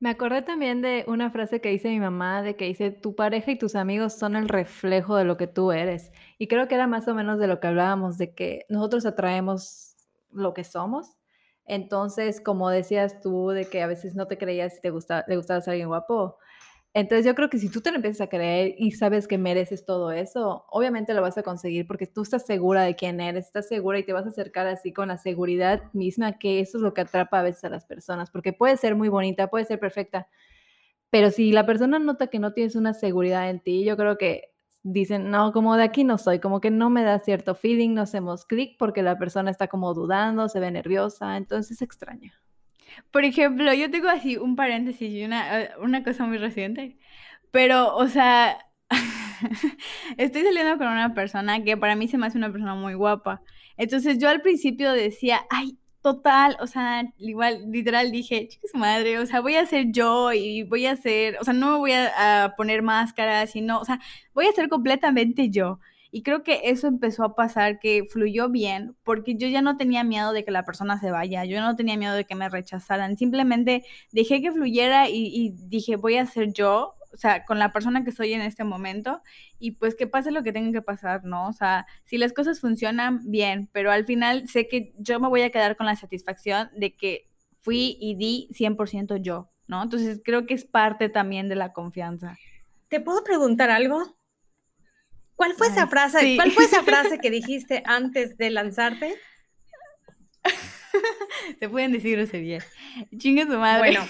Me 0.00 0.10
acordé 0.10 0.42
también 0.42 0.80
de 0.80 1.04
una 1.08 1.30
frase 1.30 1.60
que 1.60 1.70
dice 1.70 1.88
mi 1.88 1.98
mamá, 1.98 2.42
de 2.42 2.54
que 2.56 2.66
dice, 2.66 2.90
tu 2.92 3.16
pareja 3.16 3.50
y 3.50 3.58
tus 3.58 3.74
amigos 3.74 4.12
son 4.16 4.36
el 4.36 4.48
reflejo 4.48 5.16
de 5.16 5.24
lo 5.24 5.36
que 5.36 5.48
tú 5.48 5.72
eres. 5.72 6.12
Y 6.38 6.46
creo 6.46 6.68
que 6.68 6.76
era 6.76 6.86
más 6.86 7.08
o 7.08 7.14
menos 7.14 7.40
de 7.40 7.48
lo 7.48 7.58
que 7.58 7.66
hablábamos, 7.66 8.16
de 8.16 8.32
que 8.32 8.64
nosotros 8.68 9.06
atraemos 9.06 9.96
lo 10.30 10.54
que 10.54 10.62
somos. 10.62 11.16
Entonces, 11.64 12.40
como 12.40 12.70
decías 12.70 13.20
tú, 13.20 13.48
de 13.48 13.68
que 13.68 13.82
a 13.82 13.88
veces 13.88 14.14
no 14.14 14.26
te 14.28 14.38
creías 14.38 14.74
si 14.76 14.80
te 14.80 14.90
gusta, 14.90 15.24
le 15.26 15.36
gustabas 15.36 15.66
a 15.66 15.72
alguien 15.72 15.88
guapo, 15.88 16.38
entonces 16.94 17.26
yo 17.26 17.34
creo 17.34 17.50
que 17.50 17.58
si 17.58 17.68
tú 17.70 17.80
te 17.80 17.90
lo 17.90 17.96
empiezas 17.96 18.22
a 18.22 18.28
creer 18.28 18.74
y 18.78 18.92
sabes 18.92 19.28
que 19.28 19.38
mereces 19.38 19.84
todo 19.84 20.10
eso, 20.10 20.64
obviamente 20.70 21.14
lo 21.14 21.22
vas 21.22 21.38
a 21.38 21.42
conseguir 21.42 21.86
porque 21.86 22.06
tú 22.06 22.22
estás 22.22 22.46
segura 22.46 22.82
de 22.82 22.96
quién 22.96 23.20
eres, 23.20 23.46
estás 23.46 23.68
segura 23.68 23.98
y 23.98 24.04
te 24.04 24.12
vas 24.12 24.26
a 24.26 24.30
acercar 24.30 24.66
así 24.66 24.92
con 24.92 25.08
la 25.08 25.18
seguridad 25.18 25.82
misma 25.92 26.38
que 26.38 26.60
eso 26.60 26.78
es 26.78 26.82
lo 26.82 26.94
que 26.94 27.02
atrapa 27.02 27.40
a 27.40 27.42
veces 27.42 27.64
a 27.64 27.70
las 27.70 27.84
personas, 27.84 28.30
porque 28.30 28.52
puede 28.52 28.76
ser 28.76 28.96
muy 28.96 29.08
bonita, 29.08 29.48
puede 29.48 29.64
ser 29.66 29.78
perfecta, 29.78 30.28
pero 31.10 31.30
si 31.30 31.52
la 31.52 31.66
persona 31.66 31.98
nota 31.98 32.28
que 32.28 32.38
no 32.38 32.52
tienes 32.52 32.76
una 32.76 32.94
seguridad 32.94 33.50
en 33.50 33.60
ti, 33.60 33.84
yo 33.84 33.96
creo 33.96 34.18
que 34.18 34.54
dicen, 34.82 35.30
no, 35.30 35.52
como 35.52 35.76
de 35.76 35.84
aquí 35.84 36.04
no 36.04 36.18
soy, 36.18 36.38
como 36.40 36.60
que 36.60 36.70
no 36.70 36.90
me 36.90 37.02
da 37.02 37.18
cierto 37.18 37.54
feeling, 37.54 37.94
no 37.94 38.02
hacemos 38.02 38.44
clic 38.44 38.76
porque 38.78 39.02
la 39.02 39.18
persona 39.18 39.50
está 39.50 39.68
como 39.68 39.94
dudando, 39.94 40.48
se 40.48 40.60
ve 40.60 40.70
nerviosa, 40.70 41.36
entonces 41.36 41.72
es 41.72 41.82
extraño. 41.82 42.32
Por 43.10 43.24
ejemplo, 43.24 43.72
yo 43.74 43.90
tengo 43.90 44.08
así 44.08 44.36
un 44.36 44.56
paréntesis 44.56 45.10
y 45.10 45.24
una, 45.24 45.70
una 45.80 46.02
cosa 46.04 46.24
muy 46.26 46.38
reciente, 46.38 46.98
pero, 47.50 47.94
o 47.96 48.08
sea, 48.08 48.58
estoy 50.18 50.42
saliendo 50.42 50.78
con 50.78 50.88
una 50.88 51.14
persona 51.14 51.62
que 51.64 51.76
para 51.76 51.96
mí 51.96 52.08
se 52.08 52.18
me 52.18 52.26
hace 52.26 52.38
una 52.38 52.52
persona 52.52 52.74
muy 52.74 52.94
guapa. 52.94 53.42
Entonces 53.76 54.18
yo 54.18 54.28
al 54.28 54.42
principio 54.42 54.92
decía, 54.92 55.46
ay, 55.50 55.78
total, 56.02 56.56
o 56.60 56.66
sea, 56.66 57.04
igual, 57.18 57.70
literal 57.70 58.10
dije, 58.10 58.48
chicas 58.48 58.70
madre, 58.74 59.18
o 59.18 59.26
sea, 59.26 59.40
voy 59.40 59.56
a 59.56 59.66
ser 59.66 59.86
yo 59.92 60.32
y 60.32 60.62
voy 60.64 60.86
a 60.86 60.96
ser, 60.96 61.36
o 61.40 61.44
sea, 61.44 61.54
no 61.54 61.72
me 61.72 61.78
voy 61.78 61.92
a, 61.92 62.44
a 62.44 62.56
poner 62.56 62.82
máscaras, 62.82 63.50
sino, 63.50 63.80
o 63.80 63.84
sea, 63.84 64.00
voy 64.34 64.46
a 64.46 64.52
ser 64.52 64.68
completamente 64.68 65.50
yo. 65.50 65.80
Y 66.18 66.22
creo 66.24 66.42
que 66.42 66.62
eso 66.64 66.88
empezó 66.88 67.22
a 67.22 67.36
pasar, 67.36 67.78
que 67.78 68.02
fluyó 68.10 68.48
bien, 68.48 68.96
porque 69.04 69.36
yo 69.36 69.46
ya 69.46 69.62
no 69.62 69.76
tenía 69.76 70.02
miedo 70.02 70.32
de 70.32 70.44
que 70.44 70.50
la 70.50 70.64
persona 70.64 70.98
se 70.98 71.12
vaya, 71.12 71.44
yo 71.44 71.60
no 71.60 71.76
tenía 71.76 71.96
miedo 71.96 72.14
de 72.14 72.24
que 72.24 72.34
me 72.34 72.48
rechazaran, 72.48 73.16
simplemente 73.16 73.84
dejé 74.10 74.42
que 74.42 74.50
fluyera 74.50 75.08
y, 75.08 75.54
dije, 75.68 75.94
voy 75.94 76.16
a 76.16 76.26
ser 76.26 76.52
yo, 76.52 76.96
o 77.12 77.16
sea, 77.16 77.44
con 77.44 77.60
la 77.60 77.70
persona 77.70 78.02
que 78.02 78.10
soy 78.10 78.32
en 78.32 78.40
este 78.40 78.64
momento 78.64 79.22
y 79.60 79.70
pues 79.76 79.94
que 79.94 80.08
pase 80.08 80.32
lo 80.32 80.42
que 80.42 80.52
tenga 80.52 80.72
que 80.72 80.82
pasar, 80.82 81.22
¿no? 81.22 81.46
O 81.46 81.52
sea, 81.52 81.86
si 82.04 82.18
las 82.18 82.32
cosas 82.32 82.58
funcionan, 82.58 83.20
bien, 83.30 83.68
pero 83.70 83.92
al 83.92 84.04
final 84.04 84.48
sé 84.48 84.66
que 84.66 84.94
yo 84.98 85.20
me 85.20 85.28
voy 85.28 85.42
a 85.42 85.50
quedar 85.50 85.76
con 85.76 85.86
la 85.86 85.94
satisfacción 85.94 86.68
de 86.76 86.96
que 86.96 87.28
fui 87.60 87.96
y 88.00 88.16
di 88.16 88.48
100% 88.50 89.18
yo, 89.22 89.52
¿no? 89.68 89.84
Entonces 89.84 90.20
creo 90.24 90.46
que 90.46 90.54
es 90.54 90.64
parte 90.64 91.10
también 91.10 91.48
de 91.48 91.54
la 91.54 91.72
confianza. 91.72 92.36
¿Te 92.88 92.98
puedo 92.98 93.22
preguntar 93.22 93.70
algo? 93.70 94.17
¿Cuál 95.38 95.54
fue 95.54 95.68
esa 95.68 95.86
frase? 95.86 96.34
¿Cuál 96.34 96.50
fue 96.50 96.64
esa 96.64 96.82
frase 96.90 97.20
que 97.20 97.30
dijiste 97.30 97.84
antes 97.86 98.36
de 98.36 98.50
lanzarte? 98.50 99.14
Te 101.60 101.68
pueden 101.68 101.92
decir 101.92 102.18
bien. 102.32 102.60
Chingue 103.16 103.44
su 103.44 103.56
madre. 103.56 103.78
Bueno, 103.78 104.00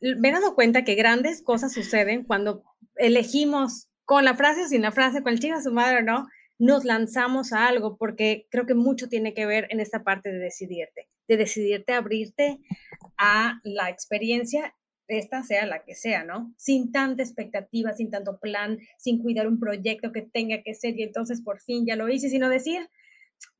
me 0.20 0.28
he 0.28 0.32
dado 0.32 0.54
cuenta 0.54 0.84
que 0.84 0.94
grandes 0.94 1.42
cosas 1.42 1.72
suceden 1.72 2.22
cuando 2.22 2.62
elegimos 2.94 3.88
con 4.04 4.24
la 4.24 4.36
frase 4.36 4.62
o 4.62 4.68
sin 4.68 4.82
la 4.82 4.92
frase, 4.92 5.24
con 5.24 5.32
el 5.32 5.40
chingue 5.40 5.60
su 5.60 5.72
madre 5.72 5.98
o 5.98 6.02
no, 6.02 6.28
nos 6.56 6.84
lanzamos 6.84 7.52
a 7.52 7.66
algo, 7.66 7.96
porque 7.96 8.46
creo 8.48 8.64
que 8.64 8.74
mucho 8.74 9.08
tiene 9.08 9.34
que 9.34 9.44
ver 9.44 9.66
en 9.70 9.80
esta 9.80 10.04
parte 10.04 10.30
de 10.30 10.38
decidirte, 10.38 11.08
de 11.26 11.36
decidirte 11.36 11.94
abrirte 11.94 12.60
a 13.16 13.58
la 13.64 13.90
experiencia 13.90 14.72
esta 15.08 15.42
sea 15.42 15.66
la 15.66 15.82
que 15.82 15.94
sea, 15.94 16.22
¿no? 16.24 16.52
Sin 16.56 16.92
tanta 16.92 17.22
expectativa, 17.22 17.92
sin 17.92 18.10
tanto 18.10 18.38
plan, 18.38 18.78
sin 18.98 19.20
cuidar 19.22 19.48
un 19.48 19.58
proyecto 19.58 20.12
que 20.12 20.22
tenga 20.22 20.62
que 20.62 20.74
ser 20.74 20.98
y 20.98 21.02
entonces 21.02 21.40
por 21.40 21.60
fin 21.60 21.86
ya 21.86 21.96
lo 21.96 22.08
hice, 22.08 22.28
sino 22.28 22.48
decir, 22.48 22.88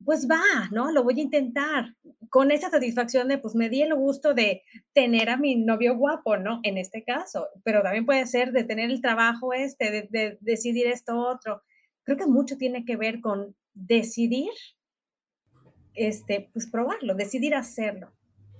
pues 0.05 0.27
va, 0.29 0.69
¿no? 0.71 0.91
Lo 0.91 1.03
voy 1.03 1.19
a 1.19 1.23
intentar 1.23 1.95
con 2.29 2.51
esa 2.51 2.69
satisfacción 2.69 3.27
de, 3.27 3.37
pues 3.37 3.55
me 3.55 3.69
di 3.69 3.81
el 3.81 3.95
gusto 3.95 4.33
de 4.33 4.63
tener 4.93 5.29
a 5.29 5.37
mi 5.37 5.55
novio 5.55 5.95
guapo, 5.97 6.37
¿no? 6.37 6.59
En 6.63 6.77
este 6.77 7.03
caso, 7.03 7.47
pero 7.63 7.81
también 7.81 8.05
puede 8.05 8.25
ser 8.27 8.51
de 8.51 8.63
tener 8.63 8.91
el 8.91 9.01
trabajo 9.01 9.53
este, 9.53 9.91
de, 9.91 10.07
de 10.09 10.37
decidir 10.41 10.87
esto 10.87 11.17
otro. 11.17 11.63
Creo 12.03 12.17
que 12.17 12.25
mucho 12.27 12.57
tiene 12.57 12.85
que 12.85 12.97
ver 12.97 13.21
con 13.21 13.55
decidir, 13.73 14.51
este, 15.95 16.49
pues 16.53 16.67
probarlo, 16.67 17.15
decidir 17.15 17.55
hacerlo, 17.55 18.11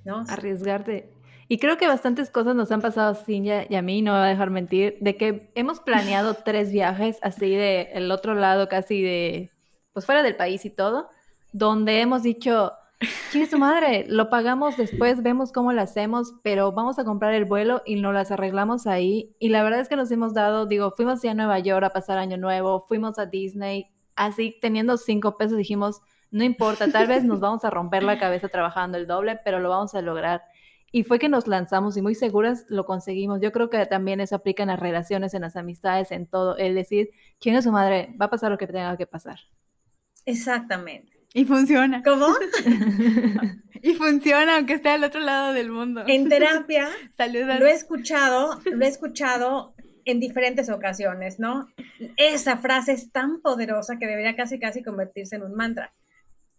¿no? 0.06 0.26
Arriesgarte 0.28 1.10
y 1.52 1.58
creo 1.58 1.78
que 1.78 1.88
bastantes 1.88 2.30
cosas 2.30 2.56
nos 2.56 2.72
han 2.72 2.80
pasado 2.80 3.12
a 3.12 3.16
Cintia 3.16 3.66
y 3.68 3.76
a 3.76 3.82
mí, 3.82 4.04
no 4.04 4.14
me 4.14 4.20
va 4.20 4.26
a 4.26 4.30
dejar 4.30 4.52
mentir, 4.52 4.98
de 5.02 5.18
que 5.18 5.52
hemos 5.56 5.80
planeado 5.80 6.36
tres 6.46 6.72
viajes 6.72 7.18
así 7.24 7.50
de 7.50 7.90
el 7.94 8.12
otro 8.12 8.36
lado, 8.36 8.70
casi 8.70 9.02
de, 9.02 9.50
pues 9.92 10.06
fuera 10.06 10.22
del 10.22 10.36
país 10.36 10.64
y 10.66 10.70
todo, 10.70 11.10
donde 11.52 12.02
hemos 12.02 12.22
dicho, 12.22 12.74
¿quién 13.32 13.44
es 13.44 13.50
tu 13.50 13.58
madre? 13.58 14.06
Lo 14.08 14.30
pagamos 14.30 14.78
después, 14.78 15.24
vemos 15.24 15.52
cómo 15.52 15.74
lo 15.74 15.82
hacemos, 15.82 16.36
pero 16.44 16.72
vamos 16.72 17.00
a 17.00 17.04
comprar 17.04 17.34
el 17.34 17.46
vuelo 17.46 17.82
y 17.84 17.96
nos 17.96 18.14
las 18.14 18.30
arreglamos 18.30 18.86
ahí. 18.86 19.36
Y 19.40 19.50
la 19.50 19.64
verdad 19.64 19.80
es 19.80 19.90
que 19.90 19.96
nos 19.96 20.12
hemos 20.12 20.36
dado, 20.36 20.68
digo, 20.68 20.92
fuimos 20.96 21.24
ya 21.24 21.32
a 21.32 21.34
Nueva 21.34 21.58
York 21.58 21.84
a 21.84 21.90
pasar 21.90 22.20
Año 22.20 22.38
Nuevo, 22.38 22.86
fuimos 22.88 23.18
a 23.18 23.26
Disney, 23.26 23.88
así 24.16 24.56
teniendo 24.62 24.98
cinco 24.98 25.36
pesos 25.36 25.58
dijimos, 25.58 26.02
no 26.30 26.44
importa, 26.44 26.92
tal 26.92 27.08
vez 27.08 27.24
nos 27.24 27.40
vamos 27.40 27.66
a 27.66 27.72
romper 27.72 28.04
la 28.04 28.20
cabeza 28.20 28.50
trabajando 28.50 29.00
el 29.00 29.08
doble, 29.08 29.40
pero 29.44 29.60
lo 29.60 29.70
vamos 29.70 29.96
a 29.96 30.02
lograr. 30.04 30.44
Y 30.92 31.04
fue 31.04 31.20
que 31.20 31.30
nos 31.30 31.48
lanzamos 31.48 31.98
y 31.98 32.02
muy 32.02 32.16
seguras 32.16 32.66
lo 32.70 32.86
conseguimos. 32.86 33.42
Yo 33.42 33.52
creo 33.52 33.70
que 33.70 33.86
también 33.86 34.22
eso 34.22 34.36
aplica 34.36 34.64
en 34.64 34.70
las 34.70 34.80
relaciones, 34.80 35.34
en 35.34 35.42
las 35.42 35.56
amistades, 35.56 36.12
en 36.12 36.26
todo. 36.26 36.58
El 36.58 36.76
decir, 36.76 37.10
¿quién 37.40 37.56
es 37.56 37.64
su 37.64 37.72
madre? 37.72 38.16
Va 38.20 38.26
a 38.26 38.30
pasar 38.30 38.52
lo 38.52 38.58
que 38.58 38.68
tenga 38.68 38.98
que 38.98 39.08
pasar. 39.08 39.40
Exactamente. 40.26 41.20
Y 41.34 41.46
funciona. 41.46 42.02
¿Cómo? 42.04 42.28
y 43.82 43.94
funciona, 43.94 44.58
aunque 44.58 44.74
esté 44.74 44.90
al 44.90 45.04
otro 45.04 45.20
lado 45.20 45.54
del 45.54 45.72
mundo. 45.72 46.04
En 46.08 46.28
terapia, 46.28 46.90
lo 47.60 47.68
he 47.68 47.72
escuchado, 47.72 48.60
lo 48.66 48.86
he 48.86 48.88
escuchado 48.88 49.76
en 50.06 50.20
diferentes 50.20 50.70
ocasiones, 50.70 51.40
¿no? 51.40 51.68
Esa 52.18 52.58
frase 52.58 52.94
es 52.94 53.12
tan 53.12 53.42
poderosa 53.42 53.98
que 54.00 54.08
debería 54.08 54.36
casi, 54.36 54.60
casi 54.60 54.82
convertirse 54.82 55.36
en 55.36 55.44
un 55.44 55.54
mantra. 55.54 55.94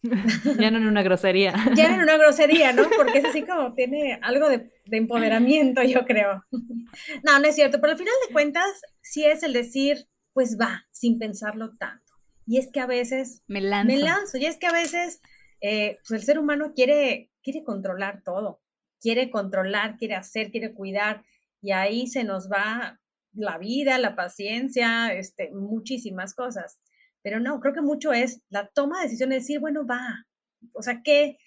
ya 0.59 0.71
no 0.71 0.79
en 0.79 0.87
una 0.87 1.03
grosería. 1.03 1.53
ya 1.77 1.89
no 1.89 1.95
en 1.97 2.01
una 2.03 2.17
grosería, 2.17 2.73
¿no? 2.73 2.89
Porque 2.97 3.19
es 3.19 3.25
así 3.25 3.43
como 3.43 3.75
tiene 3.75 4.19
algo 4.23 4.49
de, 4.49 4.71
de, 4.87 4.97
empoderamiento, 4.97 5.83
yo 5.83 6.05
creo. 6.05 6.45
no, 7.25 7.39
no 7.39 7.47
es 7.47 7.55
cierto, 7.55 7.81
pero 7.81 7.93
al 7.93 7.99
final 7.99 8.15
de 8.27 8.33
cuentas 8.33 8.83
sí 9.03 9.25
es 9.25 9.43
el 9.43 9.53
decir, 9.53 10.07
pues 10.33 10.57
va, 10.61 10.87
sin 10.91 11.19
pensarlo 11.19 11.77
tanto. 11.77 12.15
Y 12.47 12.59
es 12.59 12.71
que 12.73 12.81
a 12.81 12.87
veces 12.87 13.43
me 13.47 13.61
lanzo. 13.61 13.95
Me 13.95 13.99
lanzo. 13.99 14.39
Y 14.39 14.47
es 14.47 14.57
que 14.57 14.67
a 14.67 14.73
veces 14.73 15.21
eh, 15.61 15.99
pues 16.07 16.21
el 16.21 16.27
ser 16.27 16.39
humano 16.39 16.73
quiere, 16.75 17.31
quiere 17.43 17.65
controlar 17.65 18.23
todo. 18.25 18.61
Quiere 19.01 19.31
controlar, 19.31 19.97
quiere 19.97 20.15
hacer, 20.15 20.51
quiere 20.51 20.75
cuidar. 20.75 21.25
Y 21.63 21.73
ahí 21.73 22.07
se 22.07 22.25
nos 22.25 22.51
va 22.51 23.01
la 23.33 23.59
vida, 23.59 23.99
la 23.99 24.17
paciencia, 24.17 25.13
este, 25.13 25.51
muchísimas 25.53 26.35
cosas. 26.35 26.81
Pero 27.23 27.41
no, 27.41 27.61
creo 27.61 27.75
que 27.75 27.83
mucho 27.83 28.13
es 28.13 28.43
la 28.49 28.67
toma 28.69 28.99
de 28.99 29.05
decisión 29.05 29.31
de 29.31 29.37
decir, 29.37 29.61
bueno, 29.61 29.87
va. 29.87 30.27
O 30.73 30.83
sea, 30.83 31.03
¿qué, 31.03 31.39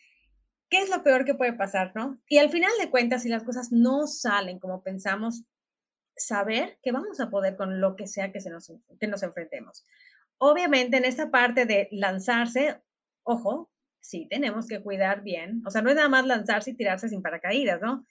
¿qué 0.69 0.79
es 0.79 0.89
lo 0.89 1.03
peor 1.03 1.25
que 1.25 1.35
puede 1.35 1.53
pasar, 1.53 1.91
no? 1.95 2.19
Y 2.27 2.37
al 2.37 2.49
final 2.49 2.71
de 2.79 2.89
cuentas, 2.89 3.23
si 3.23 3.29
las 3.29 3.43
cosas 3.43 3.71
no 3.71 4.07
salen 4.07 4.59
como 4.59 4.83
pensamos, 4.83 5.43
saber 6.15 6.77
que 6.81 6.91
vamos 6.91 7.19
a 7.19 7.29
poder 7.29 7.55
con 7.55 7.81
lo 7.81 7.95
que 7.95 8.07
sea 8.07 8.31
que, 8.31 8.39
se 8.39 8.49
nos, 8.49 8.71
que 8.99 9.07
nos 9.07 9.23
enfrentemos. 9.23 9.85
Obviamente 10.37 10.97
en 10.97 11.05
esta 11.05 11.31
parte 11.31 11.65
de 11.65 11.87
lanzarse, 11.91 12.81
ojo, 13.23 13.71
sí 13.99 14.27
tenemos 14.29 14.67
que 14.67 14.81
cuidar 14.81 15.23
bien, 15.23 15.61
o 15.65 15.71
sea, 15.71 15.81
no 15.81 15.89
es 15.89 15.95
nada 15.95 16.09
más 16.09 16.25
lanzarse 16.25 16.71
y 16.71 16.75
tirarse 16.75 17.09
sin 17.09 17.21
paracaídas, 17.21 17.81
¿no? 17.81 18.05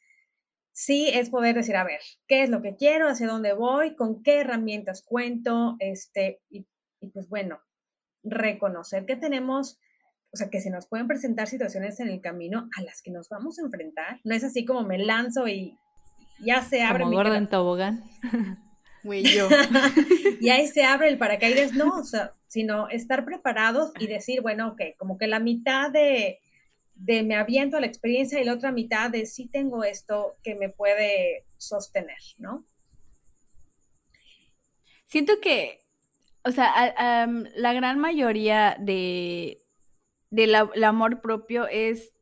Sí 0.72 1.10
es 1.12 1.28
poder 1.28 1.54
decir, 1.54 1.76
a 1.76 1.84
ver, 1.84 2.00
¿qué 2.26 2.42
es 2.42 2.48
lo 2.48 2.62
que 2.62 2.76
quiero? 2.76 3.06
¿Hacia 3.06 3.26
dónde 3.26 3.52
voy? 3.52 3.94
¿Con 3.94 4.22
qué 4.22 4.40
herramientas 4.40 5.02
cuento? 5.02 5.76
Este, 5.80 6.40
y 7.02 7.08
pues 7.08 7.28
bueno, 7.28 7.60
reconocer 8.22 9.04
que 9.04 9.16
tenemos, 9.16 9.78
o 10.32 10.36
sea, 10.36 10.48
que 10.48 10.60
se 10.60 10.70
nos 10.70 10.86
pueden 10.86 11.08
presentar 11.08 11.48
situaciones 11.48 12.00
en 12.00 12.08
el 12.08 12.20
camino 12.20 12.68
a 12.78 12.82
las 12.82 13.02
que 13.02 13.10
nos 13.10 13.28
vamos 13.28 13.58
a 13.58 13.62
enfrentar. 13.62 14.20
No 14.24 14.34
es 14.34 14.44
así 14.44 14.64
como 14.64 14.82
me 14.82 14.98
lanzo 14.98 15.48
y 15.48 15.76
ya 16.40 16.62
se 16.62 16.82
abre. 16.82 17.04
Como 17.04 17.16
gordo 17.16 17.34
en 17.34 17.48
tobogán. 17.48 18.04
Güey, 19.04 19.24
yo. 19.24 19.48
y 20.40 20.50
ahí 20.50 20.68
se 20.68 20.84
abre 20.84 21.08
el 21.08 21.18
paracaídas, 21.18 21.72
no, 21.72 21.98
o 21.98 22.04
sea, 22.04 22.36
sino 22.46 22.88
estar 22.88 23.24
preparados 23.24 23.90
y 23.98 24.06
decir, 24.06 24.42
bueno, 24.42 24.68
ok, 24.68 24.80
como 24.96 25.18
que 25.18 25.26
la 25.26 25.40
mitad 25.40 25.90
de, 25.90 26.38
de 26.94 27.24
me 27.24 27.34
aviento 27.34 27.76
a 27.76 27.80
la 27.80 27.88
experiencia 27.88 28.40
y 28.40 28.44
la 28.44 28.54
otra 28.54 28.70
mitad 28.70 29.10
de 29.10 29.26
sí 29.26 29.48
tengo 29.48 29.82
esto 29.82 30.36
que 30.44 30.54
me 30.54 30.68
puede 30.68 31.46
sostener, 31.56 32.20
¿no? 32.38 32.64
Siento 35.06 35.40
que, 35.40 35.80
o 36.44 36.50
sea, 36.50 37.26
la 37.54 37.72
gran 37.72 37.98
mayoría 37.98 38.76
de 38.78 39.58
del 40.30 40.54
amor 40.84 41.20
propio 41.20 41.66
es 41.68 42.14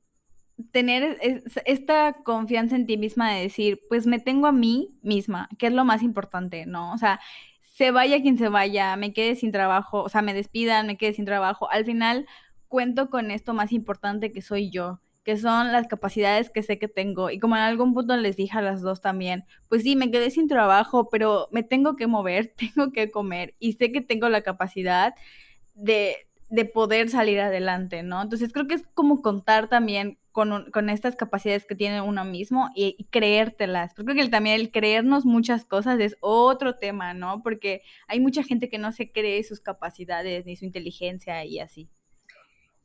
tener 0.73 1.19
esta 1.65 2.13
confianza 2.25 2.77
en 2.77 2.87
ti 2.87 2.97
misma 2.97 3.33
de 3.33 3.43
decir, 3.43 3.81
pues 3.89 4.07
me 4.07 4.19
tengo 4.19 4.49
a 4.49 4.53
mí 4.53 4.99
misma, 5.01 5.49
que 5.59 5.69
es 5.69 5.73
lo 5.73 5.85
más 5.85 6.03
importante, 6.03 6.67
¿no? 6.67 6.93
O 6.93 6.99
sea, 6.99 7.21
se 7.61 7.93
vaya 7.93 8.21
quien 8.21 8.37
se 8.37 8.49
vaya, 8.49 8.97
me 8.97 9.13
quede 9.13 9.37
sin 9.37 9.53
trabajo, 9.53 10.03
o 10.03 10.09
sea, 10.09 10.23
me 10.23 10.35
despidan, 10.35 10.87
me 10.89 10.97
quede 10.99 11.13
sin 11.13 11.25
trabajo, 11.25 11.71
al 11.71 11.85
final 11.85 12.27
cuento 12.69 13.11
con 13.11 13.31
esto 13.31 13.55
más 13.55 13.73
importante 13.73 14.33
que 14.33 14.43
soy 14.43 14.71
yo, 14.71 15.01
que 15.31 15.37
son 15.37 15.71
las 15.71 15.87
capacidades 15.87 16.51
que 16.51 16.61
sé 16.61 16.81
que 16.81 16.89
tengo. 16.89 17.31
Y 17.31 17.39
como 17.39 17.55
en 17.55 17.63
algún 17.63 17.95
punto 17.95 18.17
les 18.17 18.35
dije 18.35 18.59
a 18.59 18.63
las 18.63 18.83
dos 18.83 19.01
también, 19.01 19.45
pues 19.69 19.85
sí, 19.85 19.95
me 19.95 20.11
quedé 20.11 20.29
sin 20.33 20.49
trabajo, 20.49 21.09
pero 21.09 21.47
me 21.53 21.63
tengo 21.63 21.95
que 21.95 22.09
mover, 22.09 22.53
tengo 22.75 22.91
que 22.91 23.13
comer 23.13 23.55
y 23.61 23.75
sé 23.75 23.93
que 23.93 24.01
tengo 24.01 24.29
la 24.29 24.43
capacidad 24.43 25.15
de, 25.75 26.17
de 26.49 26.65
poder 26.65 27.11
salir 27.11 27.39
adelante, 27.39 28.03
¿no? 28.03 28.21
Entonces 28.21 28.53
creo 28.53 28.67
que 28.67 28.75
es 28.75 28.83
como 28.93 29.23
contar 29.23 29.69
también 29.69 30.19
con, 30.33 30.69
con 30.73 30.91
estas 30.91 31.15
capacidades 31.15 31.65
que 31.65 31.77
tiene 31.77 32.01
uno 32.01 32.25
mismo 32.25 32.71
y, 32.75 33.07
creértelas. 33.11 33.95
Creo 33.95 34.17
que 34.17 34.29
también 34.31 34.61
el 34.61 34.73
creernos 34.73 35.27
muchas 35.27 35.65
cosas 35.65 36.01
es 36.01 36.17
otro 36.19 36.75
tema, 36.75 37.15
¿no? 37.15 37.41
Porque 37.45 37.83
hay 38.09 38.19
mucha 38.19 38.43
gente 38.43 38.69
que 38.69 38.79
no 38.79 38.91
se 38.91 39.13
cree 39.13 39.45
sus 39.45 39.61
capacidades 39.61 40.45
ni 40.45 40.57
su 40.57 40.65
inteligencia 40.65 41.45
y 41.45 41.61
así. 41.61 41.89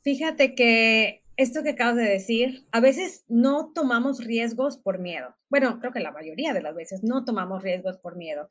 Fíjate 0.04 0.54
que 0.54 1.25
esto 1.38 1.64
que 1.64 1.72
acabas 1.72 1.96
de 1.96 2.04
decir, 2.04 2.66
a 2.72 2.80
veces 2.80 3.26
no 3.28 3.72
tomamos 3.74 4.24
riesgos 4.24 4.78
por 4.78 5.00
miedo. 5.00 5.36
Bueno, 5.50 5.80
creo 5.80 5.92
que 5.92 6.00
la 6.00 6.12
mayoría 6.12 6.54
de 6.54 6.62
las 6.62 6.76
veces 6.76 7.04
no 7.04 7.26
tomamos 7.26 7.64
riesgos 7.64 7.98
por 7.98 8.16
miedo, 8.16 8.50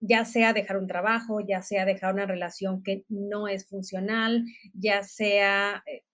ya 0.00 0.24
sea 0.24 0.52
dejar 0.52 0.78
un 0.78 0.86
trabajo, 0.86 1.40
ya 1.40 1.62
sea 1.62 1.84
dejar 1.84 2.14
una 2.14 2.26
relación 2.26 2.82
que 2.82 3.04
no 3.08 3.48
es 3.48 3.66
funcional, 3.66 4.44
ya 4.72 5.02
sea, 5.02 5.82
eh, 5.86 6.04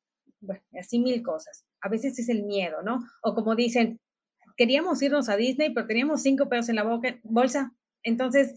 bueno, 0.41 0.63
así 0.79 0.99
mil 0.99 1.23
cosas 1.23 1.65
a 1.85 1.89
veces 1.91 2.19
es 2.19 2.31
el 2.31 2.45
miedo, 2.45 2.83
¿no? 2.83 3.05
O 3.23 3.35
como 3.35 3.55
dicen, 3.55 4.01
queríamos 4.57 5.03
irnos 5.03 5.29
a 5.29 5.37
Disney, 5.37 5.75
pero 5.75 5.87
teníamos 5.87 6.23
cinco 6.23 6.49
pesos 6.49 6.71
en 6.71 6.77
la 6.77 7.01
bolsa. 7.23 7.75
Entonces, 8.03 8.55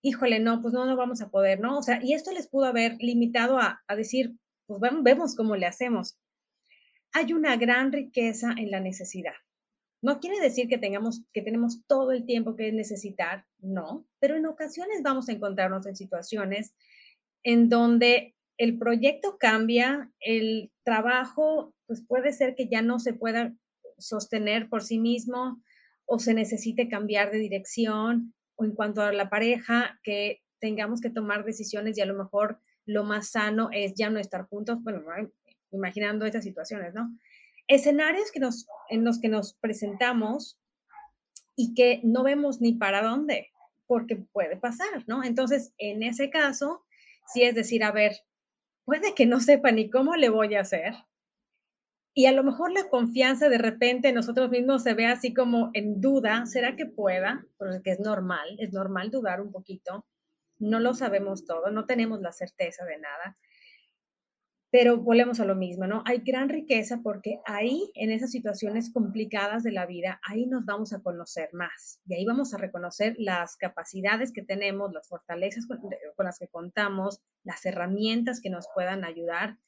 híjole, 0.00 0.38
no, 0.38 0.62
pues 0.62 0.72
no, 0.72 0.86
no 0.86 0.96
vamos 0.96 1.20
a 1.22 1.28
poder, 1.28 1.58
¿no? 1.58 1.78
O 1.78 1.82
sea, 1.82 1.98
y 2.02 2.14
esto 2.14 2.30
les 2.30 2.46
pudo 2.46 2.66
haber 2.66 2.96
limitado 3.00 3.58
a, 3.58 3.82
decir, 3.96 4.36
pues 4.66 4.80
vemos 5.02 5.34
cómo 5.34 5.56
le 5.56 5.66
hacemos. 5.66 6.16
Hay 7.12 7.32
una 7.32 7.56
gran 7.56 7.92
riqueza 7.92 8.54
en 8.56 8.70
la 8.70 8.80
necesidad. 8.80 9.34
No 10.02 10.18
quiere 10.18 10.40
decir 10.40 10.68
que 10.68 10.78
tengamos, 10.78 11.22
que 11.32 11.42
tenemos 11.42 11.86
todo 11.86 12.10
el 12.12 12.26
tiempo 12.26 12.56
que 12.56 12.72
necesitar, 12.72 13.46
no, 13.58 14.06
pero 14.18 14.36
en 14.36 14.46
ocasiones 14.46 15.02
vamos 15.02 15.28
a 15.28 15.32
encontrarnos 15.32 15.86
en 15.86 15.94
situaciones 15.94 16.74
en 17.44 17.68
donde 17.68 18.34
el 18.58 18.78
proyecto 18.78 19.36
cambia, 19.38 20.10
el 20.20 20.72
trabajo, 20.84 21.74
pues 21.86 22.04
puede 22.06 22.32
ser 22.32 22.54
que 22.54 22.68
ya 22.68 22.82
no 22.82 22.98
se 22.98 23.14
pueda 23.14 23.54
sostener 23.98 24.68
por 24.68 24.82
sí 24.82 24.98
mismo 24.98 25.62
o 26.04 26.18
se 26.18 26.34
necesite 26.34 26.88
cambiar 26.88 27.30
de 27.30 27.38
dirección 27.38 28.34
o 28.56 28.64
en 28.64 28.72
cuanto 28.72 29.02
a 29.02 29.12
la 29.12 29.30
pareja, 29.30 29.98
que 30.02 30.42
tengamos 30.60 31.00
que 31.00 31.10
tomar 31.10 31.44
decisiones 31.44 31.96
y 31.98 32.00
a 32.00 32.06
lo 32.06 32.14
mejor 32.14 32.60
lo 32.86 33.04
más 33.04 33.30
sano 33.30 33.68
es 33.72 33.94
ya 33.94 34.10
no 34.10 34.18
estar 34.18 34.46
juntos, 34.46 34.82
bueno, 34.82 35.02
imaginando 35.72 36.26
estas 36.26 36.44
situaciones, 36.44 36.94
¿no? 36.94 37.10
Escenarios 37.68 38.30
que 38.30 38.40
nos, 38.40 38.66
en 38.88 39.04
los 39.04 39.20
que 39.20 39.28
nos 39.28 39.54
presentamos 39.54 40.58
y 41.56 41.74
que 41.74 42.00
no 42.02 42.22
vemos 42.22 42.60
ni 42.60 42.74
para 42.74 43.02
dónde, 43.02 43.50
porque 43.86 44.16
puede 44.16 44.56
pasar, 44.56 45.04
¿no? 45.06 45.24
Entonces, 45.24 45.72
en 45.78 46.02
ese 46.02 46.30
caso, 46.30 46.84
sí 47.26 47.42
es 47.42 47.54
decir, 47.54 47.84
a 47.84 47.92
ver, 47.92 48.12
puede 48.84 49.14
que 49.14 49.26
no 49.26 49.40
sepa 49.40 49.70
ni 49.70 49.90
cómo 49.90 50.16
le 50.16 50.28
voy 50.28 50.54
a 50.54 50.60
hacer. 50.60 50.94
Y 52.14 52.26
a 52.26 52.32
lo 52.32 52.42
mejor 52.42 52.72
la 52.72 52.90
confianza 52.90 53.48
de 53.48 53.58
repente 53.58 54.12
nosotros 54.12 54.50
mismos 54.50 54.82
se 54.82 54.92
ve 54.94 55.06
así 55.06 55.32
como 55.32 55.70
en 55.72 56.00
duda, 56.00 56.44
¿será 56.46 56.76
que 56.76 56.84
pueda? 56.84 57.46
Porque 57.56 57.92
es 57.92 58.00
normal, 58.00 58.56
es 58.58 58.72
normal 58.72 59.10
dudar 59.10 59.40
un 59.40 59.50
poquito. 59.50 60.04
No 60.58 60.78
lo 60.78 60.94
sabemos 60.94 61.46
todo, 61.46 61.70
no 61.70 61.86
tenemos 61.86 62.20
la 62.20 62.32
certeza 62.32 62.84
de 62.84 62.98
nada. 62.98 63.38
Pero 64.72 64.96
volvemos 64.96 65.38
a 65.38 65.44
lo 65.44 65.54
mismo, 65.54 65.86
¿no? 65.86 66.02
Hay 66.06 66.22
gran 66.24 66.48
riqueza 66.48 67.00
porque 67.02 67.40
ahí, 67.44 67.92
en 67.94 68.10
esas 68.10 68.30
situaciones 68.30 68.90
complicadas 68.90 69.62
de 69.62 69.70
la 69.70 69.84
vida, 69.84 70.18
ahí 70.26 70.46
nos 70.46 70.64
vamos 70.64 70.94
a 70.94 71.02
conocer 71.02 71.50
más 71.52 72.00
y 72.06 72.14
ahí 72.14 72.24
vamos 72.24 72.54
a 72.54 72.56
reconocer 72.56 73.14
las 73.18 73.56
capacidades 73.56 74.32
que 74.32 74.40
tenemos, 74.40 74.90
las 74.94 75.06
fortalezas 75.06 75.66
con, 75.66 75.78
las 76.24 76.38
que 76.38 76.48
contamos, 76.48 77.20
las 77.44 77.66
herramientas 77.66 78.40
que 78.40 78.48
nos 78.48 78.66
puedan 78.74 79.04
ayudar 79.04 79.58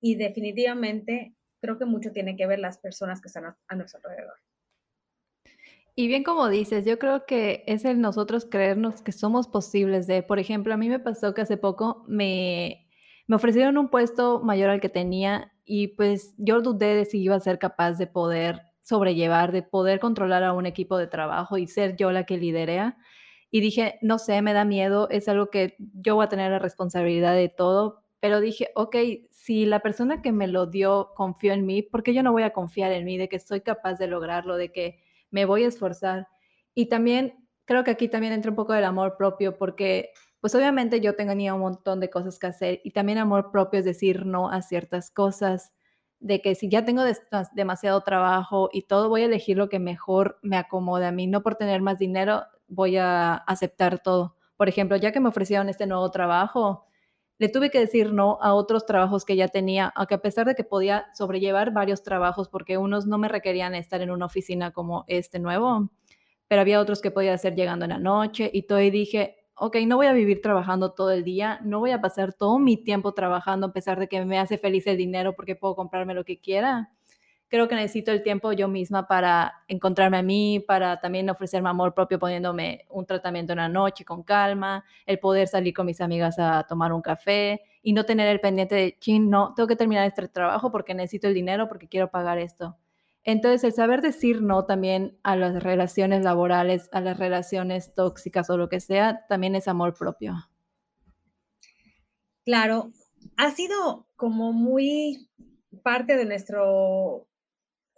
y 0.00 0.16
definitivamente 0.16 1.36
creo 1.60 1.78
que 1.78 1.84
mucho 1.84 2.10
tiene 2.10 2.34
que 2.34 2.48
ver 2.48 2.58
las 2.58 2.78
personas 2.78 3.20
que 3.20 3.28
están 3.28 3.44
a, 3.44 3.56
a 3.68 3.76
nuestro 3.76 4.00
alrededor. 4.02 4.34
Y 5.94 6.08
bien 6.08 6.24
como 6.24 6.48
dices, 6.48 6.84
yo 6.84 6.98
creo 6.98 7.26
que 7.26 7.62
es 7.68 7.84
el 7.84 8.00
nosotros 8.00 8.44
creernos 8.44 9.02
que 9.02 9.12
somos 9.12 9.46
posibles 9.46 10.08
de, 10.08 10.24
por 10.24 10.40
ejemplo, 10.40 10.74
a 10.74 10.76
mí 10.76 10.88
me 10.88 10.98
pasó 10.98 11.32
que 11.32 11.42
hace 11.42 11.56
poco 11.56 12.04
me 12.08 12.87
me 13.28 13.36
ofrecieron 13.36 13.78
un 13.78 13.88
puesto 13.88 14.40
mayor 14.40 14.70
al 14.70 14.80
que 14.80 14.88
tenía 14.88 15.52
y 15.64 15.88
pues 15.88 16.34
yo 16.38 16.60
dudé 16.62 16.94
de 16.96 17.04
si 17.04 17.20
iba 17.20 17.36
a 17.36 17.40
ser 17.40 17.58
capaz 17.58 17.92
de 17.92 18.06
poder 18.06 18.62
sobrellevar, 18.80 19.52
de 19.52 19.62
poder 19.62 20.00
controlar 20.00 20.42
a 20.42 20.54
un 20.54 20.64
equipo 20.64 20.96
de 20.96 21.06
trabajo 21.06 21.58
y 21.58 21.66
ser 21.66 21.94
yo 21.94 22.10
la 22.10 22.24
que 22.24 22.38
liderea. 22.38 22.96
Y 23.50 23.60
dije, 23.60 23.98
no 24.00 24.18
sé, 24.18 24.40
me 24.40 24.54
da 24.54 24.64
miedo, 24.64 25.10
es 25.10 25.28
algo 25.28 25.50
que 25.50 25.76
yo 25.78 26.14
voy 26.16 26.24
a 26.24 26.28
tener 26.30 26.50
la 26.50 26.58
responsabilidad 26.58 27.34
de 27.34 27.50
todo, 27.50 28.02
pero 28.18 28.40
dije, 28.40 28.70
ok, 28.74 28.96
si 29.30 29.66
la 29.66 29.80
persona 29.80 30.22
que 30.22 30.32
me 30.32 30.48
lo 30.48 30.66
dio 30.66 31.12
confió 31.14 31.52
en 31.52 31.66
mí, 31.66 31.82
¿por 31.82 32.02
qué 32.02 32.14
yo 32.14 32.22
no 32.22 32.32
voy 32.32 32.44
a 32.44 32.54
confiar 32.54 32.92
en 32.92 33.04
mí, 33.04 33.18
de 33.18 33.28
que 33.28 33.38
soy 33.38 33.60
capaz 33.60 33.98
de 33.98 34.06
lograrlo, 34.06 34.56
de 34.56 34.72
que 34.72 35.00
me 35.30 35.44
voy 35.44 35.64
a 35.64 35.68
esforzar? 35.68 36.28
Y 36.74 36.86
también 36.86 37.46
creo 37.66 37.84
que 37.84 37.90
aquí 37.90 38.08
también 38.08 38.32
entra 38.32 38.50
un 38.50 38.56
poco 38.56 38.72
del 38.72 38.84
amor 38.84 39.16
propio, 39.18 39.58
porque 39.58 40.12
pues 40.40 40.54
obviamente 40.54 41.00
yo 41.00 41.14
tenía 41.14 41.54
un 41.54 41.60
montón 41.60 42.00
de 42.00 42.10
cosas 42.10 42.38
que 42.38 42.46
hacer 42.46 42.80
y 42.84 42.92
también 42.92 43.18
amor 43.18 43.50
propio 43.50 43.80
es 43.80 43.84
decir 43.84 44.26
no 44.26 44.50
a 44.50 44.62
ciertas 44.62 45.10
cosas, 45.10 45.72
de 46.20 46.40
que 46.42 46.54
si 46.54 46.68
ya 46.68 46.84
tengo 46.84 47.02
demasiado 47.52 48.00
trabajo 48.02 48.70
y 48.72 48.82
todo, 48.82 49.08
voy 49.08 49.22
a 49.22 49.26
elegir 49.26 49.56
lo 49.56 49.68
que 49.68 49.78
mejor 49.78 50.38
me 50.42 50.56
acomode 50.56 51.06
a 51.06 51.12
mí, 51.12 51.26
no 51.26 51.42
por 51.42 51.54
tener 51.54 51.80
más 51.80 51.98
dinero 51.98 52.42
voy 52.66 52.96
a 52.96 53.34
aceptar 53.34 54.00
todo. 54.02 54.36
Por 54.56 54.68
ejemplo, 54.68 54.96
ya 54.96 55.12
que 55.12 55.20
me 55.20 55.28
ofrecieron 55.28 55.68
este 55.68 55.86
nuevo 55.86 56.10
trabajo, 56.10 56.84
le 57.38 57.48
tuve 57.48 57.70
que 57.70 57.78
decir 57.78 58.12
no 58.12 58.38
a 58.42 58.52
otros 58.54 58.84
trabajos 58.84 59.24
que 59.24 59.36
ya 59.36 59.48
tenía, 59.48 59.92
aunque 59.94 60.14
a 60.16 60.22
pesar 60.22 60.46
de 60.46 60.56
que 60.56 60.64
podía 60.64 61.06
sobrellevar 61.14 61.72
varios 61.72 62.02
trabajos, 62.02 62.48
porque 62.48 62.78
unos 62.78 63.06
no 63.06 63.16
me 63.16 63.28
requerían 63.28 63.74
estar 63.76 64.00
en 64.00 64.10
una 64.10 64.26
oficina 64.26 64.72
como 64.72 65.04
este 65.06 65.38
nuevo, 65.38 65.90
pero 66.48 66.60
había 66.62 66.80
otros 66.80 67.00
que 67.00 67.12
podía 67.12 67.34
hacer 67.34 67.54
llegando 67.54 67.84
en 67.84 67.92
la 67.92 67.98
noche 67.98 68.50
y 68.52 68.62
todo, 68.62 68.80
y 68.80 68.90
dije, 68.90 69.37
ok, 69.58 69.76
no 69.86 69.96
voy 69.96 70.06
a 70.06 70.12
vivir 70.12 70.40
trabajando 70.40 70.92
todo 70.92 71.10
el 71.10 71.24
día, 71.24 71.60
no 71.64 71.80
voy 71.80 71.90
a 71.90 72.00
pasar 72.00 72.32
todo 72.32 72.58
mi 72.58 72.76
tiempo 72.76 73.12
trabajando 73.12 73.68
a 73.68 73.72
pesar 73.72 73.98
de 73.98 74.08
que 74.08 74.24
me 74.24 74.38
hace 74.38 74.58
feliz 74.58 74.86
el 74.86 74.96
dinero 74.96 75.34
porque 75.34 75.56
puedo 75.56 75.74
comprarme 75.74 76.14
lo 76.14 76.24
que 76.24 76.38
quiera. 76.40 76.90
Creo 77.48 77.66
que 77.66 77.74
necesito 77.74 78.12
el 78.12 78.22
tiempo 78.22 78.52
yo 78.52 78.68
misma 78.68 79.08
para 79.08 79.64
encontrarme 79.68 80.18
a 80.18 80.22
mí, 80.22 80.60
para 80.60 81.00
también 81.00 81.30
ofrecerme 81.30 81.70
amor 81.70 81.94
propio 81.94 82.18
poniéndome 82.18 82.84
un 82.90 83.06
tratamiento 83.06 83.52
en 83.54 83.58
la 83.58 83.68
noche 83.68 84.04
con 84.04 84.22
calma, 84.22 84.84
el 85.06 85.18
poder 85.18 85.48
salir 85.48 85.74
con 85.74 85.86
mis 85.86 86.00
amigas 86.00 86.38
a 86.38 86.64
tomar 86.64 86.92
un 86.92 87.00
café 87.02 87.62
y 87.82 87.94
no 87.94 88.04
tener 88.04 88.28
el 88.28 88.40
pendiente 88.40 88.74
de, 88.74 88.96
chin, 89.00 89.30
no, 89.30 89.54
tengo 89.54 89.66
que 89.66 89.76
terminar 89.76 90.06
este 90.06 90.28
trabajo 90.28 90.70
porque 90.70 90.94
necesito 90.94 91.26
el 91.26 91.34
dinero, 91.34 91.68
porque 91.68 91.88
quiero 91.88 92.10
pagar 92.10 92.38
esto. 92.38 92.76
Entonces, 93.30 93.62
el 93.62 93.74
saber 93.74 94.00
decir 94.00 94.40
no 94.40 94.64
también 94.64 95.18
a 95.22 95.36
las 95.36 95.62
relaciones 95.62 96.24
laborales, 96.24 96.88
a 96.92 97.02
las 97.02 97.18
relaciones 97.18 97.92
tóxicas 97.94 98.48
o 98.48 98.56
lo 98.56 98.70
que 98.70 98.80
sea, 98.80 99.26
también 99.28 99.54
es 99.54 99.68
amor 99.68 99.92
propio. 99.92 100.32
Claro, 102.46 102.90
ha 103.36 103.50
sido 103.50 104.08
como 104.16 104.54
muy 104.54 105.28
parte 105.82 106.16
de 106.16 106.24
nuestro, 106.24 107.28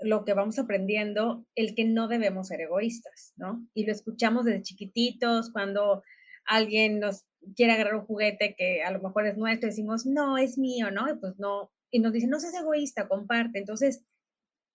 lo 0.00 0.24
que 0.24 0.34
vamos 0.34 0.58
aprendiendo, 0.58 1.46
el 1.54 1.76
que 1.76 1.84
no 1.84 2.08
debemos 2.08 2.48
ser 2.48 2.62
egoístas, 2.62 3.32
¿no? 3.36 3.64
Y 3.72 3.86
lo 3.86 3.92
escuchamos 3.92 4.46
desde 4.46 4.62
chiquititos, 4.62 5.52
cuando 5.52 6.02
alguien 6.44 6.98
nos 6.98 7.24
quiere 7.54 7.74
agarrar 7.74 7.94
un 7.94 8.04
juguete 8.04 8.56
que 8.58 8.82
a 8.82 8.90
lo 8.90 9.00
mejor 9.00 9.28
es 9.28 9.36
nuestro, 9.36 9.68
decimos, 9.68 10.06
no, 10.06 10.38
es 10.38 10.58
mío, 10.58 10.90
¿no? 10.90 11.08
Y 11.08 11.14
pues 11.14 11.38
no, 11.38 11.70
y 11.88 12.00
nos 12.00 12.12
dicen, 12.12 12.30
no 12.30 12.40
seas 12.40 12.54
egoísta, 12.54 13.06
comparte. 13.06 13.60
Entonces, 13.60 14.04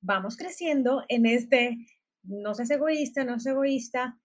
vamos 0.05 0.37
creciendo 0.37 1.03
en 1.09 1.25
este, 1.25 1.77
no 2.23 2.53
seas 2.53 2.69
egoísta, 2.69 3.23
no 3.23 3.39
seas 3.39 3.55
egoísta, 3.55 4.19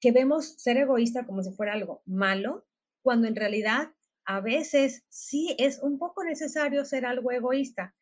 que 0.00 0.12
vemos 0.12 0.54
ser 0.58 0.76
egoísta 0.76 1.26
como 1.26 1.42
si 1.42 1.52
fuera 1.52 1.72
algo 1.72 2.02
malo, 2.06 2.66
cuando 3.02 3.26
en 3.26 3.36
realidad 3.36 3.88
a 4.24 4.40
veces 4.40 5.04
sí 5.08 5.54
es 5.58 5.80
un 5.82 5.98
poco 5.98 6.24
necesario 6.24 6.84
ser 6.84 7.04
algo 7.04 7.32
egoísta. 7.32 7.94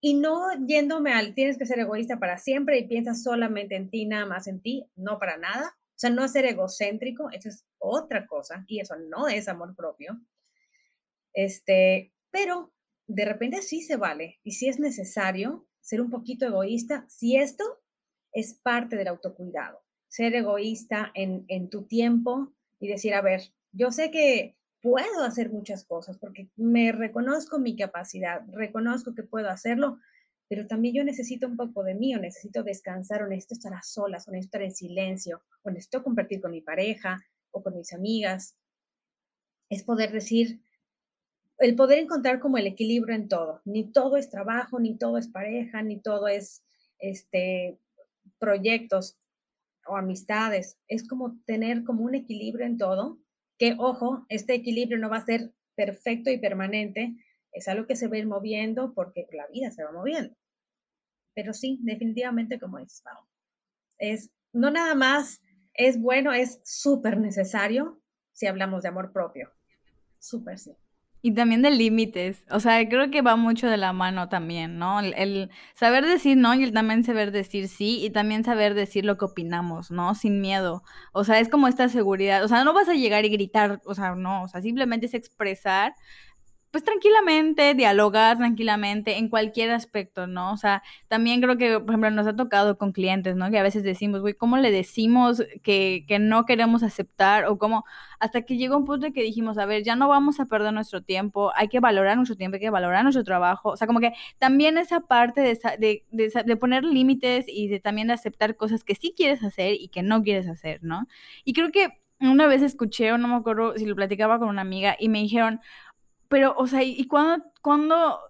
Y 0.00 0.14
no 0.14 0.50
yéndome 0.66 1.12
al 1.12 1.34
tienes 1.34 1.56
que 1.56 1.66
ser 1.66 1.78
egoísta 1.78 2.18
para 2.18 2.36
siempre 2.38 2.78
y 2.78 2.86
piensas 2.86 3.22
solamente 3.22 3.74
en 3.74 3.90
ti, 3.90 4.04
nada 4.04 4.26
más 4.26 4.46
en 4.46 4.60
ti, 4.60 4.84
no 4.94 5.18
para 5.18 5.38
nada. 5.38 5.74
O 5.76 5.96
sea, 5.96 6.10
no 6.10 6.28
ser 6.28 6.44
egocéntrico, 6.44 7.30
eso 7.30 7.48
es 7.48 7.64
otra 7.78 8.26
cosa 8.26 8.64
y 8.66 8.80
eso 8.80 8.96
no 8.96 9.28
es 9.28 9.48
amor 9.48 9.74
propio. 9.74 10.20
Este, 11.32 12.12
pero 12.30 12.72
de 13.06 13.24
repente 13.24 13.62
sí 13.62 13.80
se 13.80 13.96
vale 13.96 14.40
y 14.42 14.52
sí 14.52 14.68
es 14.68 14.78
necesario 14.78 15.66
ser 15.84 16.00
un 16.00 16.08
poquito 16.08 16.46
egoísta, 16.46 17.04
si 17.08 17.36
esto 17.36 17.82
es 18.32 18.54
parte 18.54 18.96
del 18.96 19.08
autocuidado, 19.08 19.82
ser 20.08 20.34
egoísta 20.34 21.12
en, 21.14 21.44
en 21.48 21.68
tu 21.68 21.82
tiempo 21.82 22.54
y 22.80 22.88
decir, 22.88 23.12
a 23.12 23.20
ver, 23.20 23.42
yo 23.70 23.90
sé 23.90 24.10
que 24.10 24.56
puedo 24.80 25.22
hacer 25.24 25.50
muchas 25.50 25.84
cosas 25.84 26.16
porque 26.16 26.48
me 26.56 26.90
reconozco 26.90 27.58
mi 27.58 27.76
capacidad, 27.76 28.42
reconozco 28.48 29.14
que 29.14 29.24
puedo 29.24 29.50
hacerlo, 29.50 29.98
pero 30.48 30.66
también 30.66 30.94
yo 30.94 31.04
necesito 31.04 31.46
un 31.46 31.56
poco 31.56 31.84
de 31.84 31.94
mí, 31.94 32.14
o 32.14 32.18
necesito 32.18 32.62
descansar, 32.62 33.22
o 33.22 33.28
necesito 33.28 33.54
estar 33.54 33.74
a 33.74 33.82
solas, 33.82 34.26
o 34.26 34.30
necesito 34.30 34.56
estar 34.56 34.62
en 34.62 34.74
silencio, 34.74 35.42
o 35.62 35.70
necesito 35.70 36.02
compartir 36.02 36.40
con 36.40 36.50
mi 36.50 36.62
pareja 36.62 37.22
o 37.50 37.62
con 37.62 37.76
mis 37.76 37.92
amigas. 37.92 38.56
Es 39.68 39.82
poder 39.82 40.12
decir, 40.12 40.62
el 41.64 41.76
poder 41.76 41.98
encontrar 41.98 42.40
como 42.40 42.58
el 42.58 42.66
equilibrio 42.66 43.14
en 43.14 43.28
todo. 43.28 43.62
Ni 43.64 43.90
todo 43.90 44.18
es 44.18 44.28
trabajo, 44.28 44.78
ni 44.78 44.98
todo 44.98 45.16
es 45.16 45.28
pareja, 45.28 45.82
ni 45.82 45.98
todo 45.98 46.28
es 46.28 46.62
este, 46.98 47.78
proyectos 48.38 49.18
o 49.86 49.96
amistades. 49.96 50.78
Es 50.88 51.08
como 51.08 51.40
tener 51.46 51.84
como 51.84 52.04
un 52.04 52.14
equilibrio 52.14 52.66
en 52.66 52.76
todo, 52.76 53.18
que 53.58 53.76
ojo, 53.78 54.26
este 54.28 54.52
equilibrio 54.52 54.98
no 54.98 55.08
va 55.08 55.16
a 55.18 55.24
ser 55.24 55.54
perfecto 55.74 56.30
y 56.30 56.38
permanente, 56.38 57.14
es 57.52 57.66
algo 57.68 57.86
que 57.86 57.96
se 57.96 58.08
va 58.08 58.16
a 58.16 58.18
ir 58.18 58.26
moviendo 58.26 58.92
porque 58.92 59.26
la 59.32 59.46
vida 59.46 59.70
se 59.70 59.84
va 59.84 59.92
moviendo. 59.92 60.36
Pero 61.34 61.54
sí, 61.54 61.78
definitivamente 61.82 62.60
como 62.60 62.78
es, 62.78 63.02
es 63.98 64.30
no 64.52 64.70
nada 64.70 64.94
más 64.94 65.40
es 65.72 65.98
bueno, 65.98 66.32
es 66.34 66.60
súper 66.62 67.18
necesario 67.18 68.02
si 68.32 68.46
hablamos 68.46 68.82
de 68.82 68.90
amor 68.90 69.12
propio. 69.12 69.50
Súper 70.18 70.58
sí. 70.58 70.76
Y 71.26 71.32
también 71.32 71.62
de 71.62 71.70
límites. 71.70 72.44
O 72.50 72.60
sea, 72.60 72.86
creo 72.86 73.10
que 73.10 73.22
va 73.22 73.34
mucho 73.36 73.66
de 73.66 73.78
la 73.78 73.94
mano 73.94 74.28
también, 74.28 74.78
¿no? 74.78 75.00
El, 75.00 75.50
saber 75.72 76.04
decir 76.04 76.36
no 76.36 76.52
y 76.52 76.62
el 76.64 76.74
también 76.74 77.02
saber 77.02 77.30
decir 77.32 77.68
sí 77.68 78.04
y 78.04 78.10
también 78.10 78.44
saber 78.44 78.74
decir 78.74 79.06
lo 79.06 79.16
que 79.16 79.24
opinamos, 79.24 79.90
¿no? 79.90 80.14
Sin 80.14 80.42
miedo. 80.42 80.82
O 81.14 81.24
sea, 81.24 81.40
es 81.40 81.48
como 81.48 81.66
esta 81.66 81.88
seguridad. 81.88 82.44
O 82.44 82.48
sea, 82.48 82.62
no 82.62 82.74
vas 82.74 82.90
a 82.90 82.92
llegar 82.92 83.24
y 83.24 83.30
gritar, 83.30 83.80
o 83.86 83.94
sea, 83.94 84.14
no, 84.14 84.42
o 84.42 84.48
sea, 84.48 84.60
simplemente 84.60 85.06
es 85.06 85.14
expresar 85.14 85.94
pues 86.74 86.82
tranquilamente, 86.82 87.72
dialogar 87.74 88.36
tranquilamente 88.36 89.18
en 89.18 89.28
cualquier 89.28 89.70
aspecto, 89.70 90.26
¿no? 90.26 90.52
O 90.52 90.56
sea, 90.56 90.82
también 91.06 91.40
creo 91.40 91.56
que, 91.56 91.78
por 91.78 91.90
ejemplo, 91.90 92.10
nos 92.10 92.26
ha 92.26 92.34
tocado 92.34 92.78
con 92.78 92.90
clientes, 92.90 93.36
¿no? 93.36 93.48
Que 93.48 93.60
a 93.60 93.62
veces 93.62 93.84
decimos, 93.84 94.22
güey, 94.22 94.34
¿cómo 94.34 94.56
le 94.56 94.72
decimos 94.72 95.40
que, 95.62 96.04
que 96.08 96.18
no 96.18 96.46
queremos 96.46 96.82
aceptar? 96.82 97.44
O 97.44 97.58
cómo, 97.58 97.84
hasta 98.18 98.42
que 98.42 98.56
llegó 98.56 98.76
un 98.76 98.86
punto 98.86 99.06
en 99.06 99.12
que 99.12 99.22
dijimos, 99.22 99.56
a 99.56 99.66
ver, 99.66 99.84
ya 99.84 99.94
no 99.94 100.08
vamos 100.08 100.40
a 100.40 100.46
perder 100.46 100.72
nuestro 100.72 101.00
tiempo, 101.00 101.52
hay 101.54 101.68
que 101.68 101.78
valorar 101.78 102.16
nuestro 102.16 102.36
tiempo, 102.36 102.56
hay 102.56 102.60
que 102.60 102.70
valorar 102.70 103.04
nuestro 103.04 103.22
trabajo. 103.22 103.68
O 103.68 103.76
sea, 103.76 103.86
como 103.86 104.00
que 104.00 104.12
también 104.38 104.76
esa 104.76 104.98
parte 104.98 105.42
de, 105.42 106.02
de, 106.10 106.42
de, 106.44 106.56
poner 106.56 106.82
límites 106.82 107.44
y 107.46 107.68
de 107.68 107.78
también 107.78 108.08
de 108.08 108.14
aceptar 108.14 108.56
cosas 108.56 108.82
que 108.82 108.96
sí 108.96 109.14
quieres 109.16 109.44
hacer 109.44 109.74
y 109.78 109.90
que 109.90 110.02
no 110.02 110.24
quieres 110.24 110.48
hacer, 110.48 110.82
¿no? 110.82 111.06
Y 111.44 111.52
creo 111.52 111.70
que 111.70 112.00
una 112.20 112.46
vez 112.46 112.62
escuché, 112.62 113.12
o 113.12 113.18
no 113.18 113.28
me 113.28 113.34
acuerdo 113.36 113.76
si 113.76 113.86
lo 113.86 113.94
platicaba 113.94 114.38
con 114.38 114.48
una 114.48 114.62
amiga, 114.62 114.96
y 114.98 115.08
me 115.08 115.20
dijeron, 115.20 115.60
pero, 116.28 116.54
o 116.56 116.66
sea, 116.66 116.82
¿y 116.82 117.06
cuándo, 117.06 117.44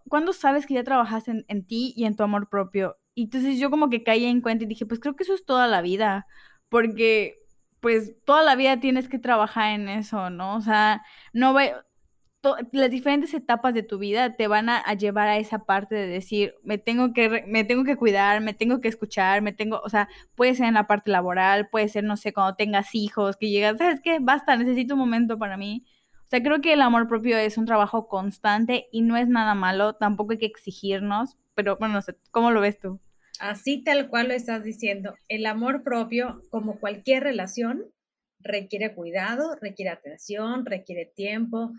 cuando 0.08 0.32
sabes 0.32 0.66
que 0.66 0.74
ya 0.74 0.84
trabajas 0.84 1.28
en, 1.28 1.66
ti 1.66 1.92
y 1.96 2.04
en 2.04 2.16
tu 2.16 2.22
amor 2.22 2.48
propio? 2.48 2.96
Y 3.14 3.24
entonces 3.24 3.58
yo 3.58 3.70
como 3.70 3.90
que 3.90 4.02
caí 4.02 4.24
en 4.24 4.40
cuenta 4.40 4.64
y 4.64 4.66
dije, 4.66 4.86
pues 4.86 5.00
creo 5.00 5.16
que 5.16 5.24
eso 5.24 5.34
es 5.34 5.44
toda 5.44 5.66
la 5.68 5.82
vida, 5.82 6.26
porque 6.68 7.38
pues 7.80 8.14
toda 8.24 8.42
la 8.42 8.56
vida 8.56 8.80
tienes 8.80 9.08
que 9.08 9.18
trabajar 9.18 9.72
en 9.72 9.88
eso, 9.88 10.30
¿no? 10.30 10.56
O 10.56 10.60
sea, 10.60 11.02
no 11.32 11.54
va, 11.54 11.84
las 12.72 12.90
diferentes 12.90 13.32
etapas 13.34 13.74
de 13.74 13.82
tu 13.82 13.98
vida 13.98 14.36
te 14.36 14.48
van 14.48 14.68
a, 14.68 14.78
a, 14.78 14.94
llevar 14.94 15.28
a 15.28 15.38
esa 15.38 15.60
parte 15.60 15.94
de 15.94 16.06
decir, 16.06 16.54
me 16.62 16.78
tengo 16.78 17.12
que 17.12 17.44
me 17.46 17.64
tengo 17.64 17.84
que 17.84 17.96
cuidar, 17.96 18.40
me 18.40 18.54
tengo 18.54 18.80
que 18.80 18.88
escuchar, 18.88 19.42
me 19.42 19.52
tengo, 19.52 19.80
o 19.84 19.88
sea, 19.88 20.08
puede 20.34 20.54
ser 20.54 20.66
en 20.66 20.74
la 20.74 20.86
parte 20.86 21.10
laboral, 21.10 21.68
puede 21.70 21.88
ser 21.88 22.04
no 22.04 22.16
sé, 22.16 22.32
cuando 22.32 22.56
tengas 22.56 22.94
hijos, 22.94 23.36
que 23.36 23.50
llegas, 23.50 23.78
¿sabes 23.78 24.00
qué? 24.02 24.18
Basta, 24.20 24.56
necesito 24.56 24.94
un 24.94 25.00
momento 25.00 25.38
para 25.38 25.56
mí 25.56 25.84
sea, 26.34 26.42
creo 26.42 26.60
que 26.60 26.72
el 26.72 26.80
amor 26.80 27.06
propio 27.06 27.38
es 27.38 27.56
un 27.58 27.66
trabajo 27.66 28.08
constante 28.08 28.88
y 28.90 29.02
no 29.02 29.16
es 29.16 29.28
nada 29.28 29.54
malo, 29.54 29.94
tampoco 29.94 30.32
hay 30.32 30.38
que 30.38 30.46
exigirnos, 30.46 31.36
pero 31.54 31.76
bueno, 31.76 31.94
no 31.94 32.02
sé, 32.02 32.16
¿cómo 32.32 32.50
lo 32.50 32.60
ves 32.60 32.78
tú? 32.78 33.00
Así 33.38 33.82
tal 33.82 34.08
cual 34.08 34.28
lo 34.28 34.34
estás 34.34 34.64
diciendo, 34.64 35.14
el 35.28 35.46
amor 35.46 35.82
propio, 35.84 36.42
como 36.50 36.80
cualquier 36.80 37.22
relación, 37.22 37.84
requiere 38.40 38.94
cuidado, 38.94 39.56
requiere 39.60 39.90
atención, 39.90 40.66
requiere 40.66 41.06
tiempo, 41.06 41.72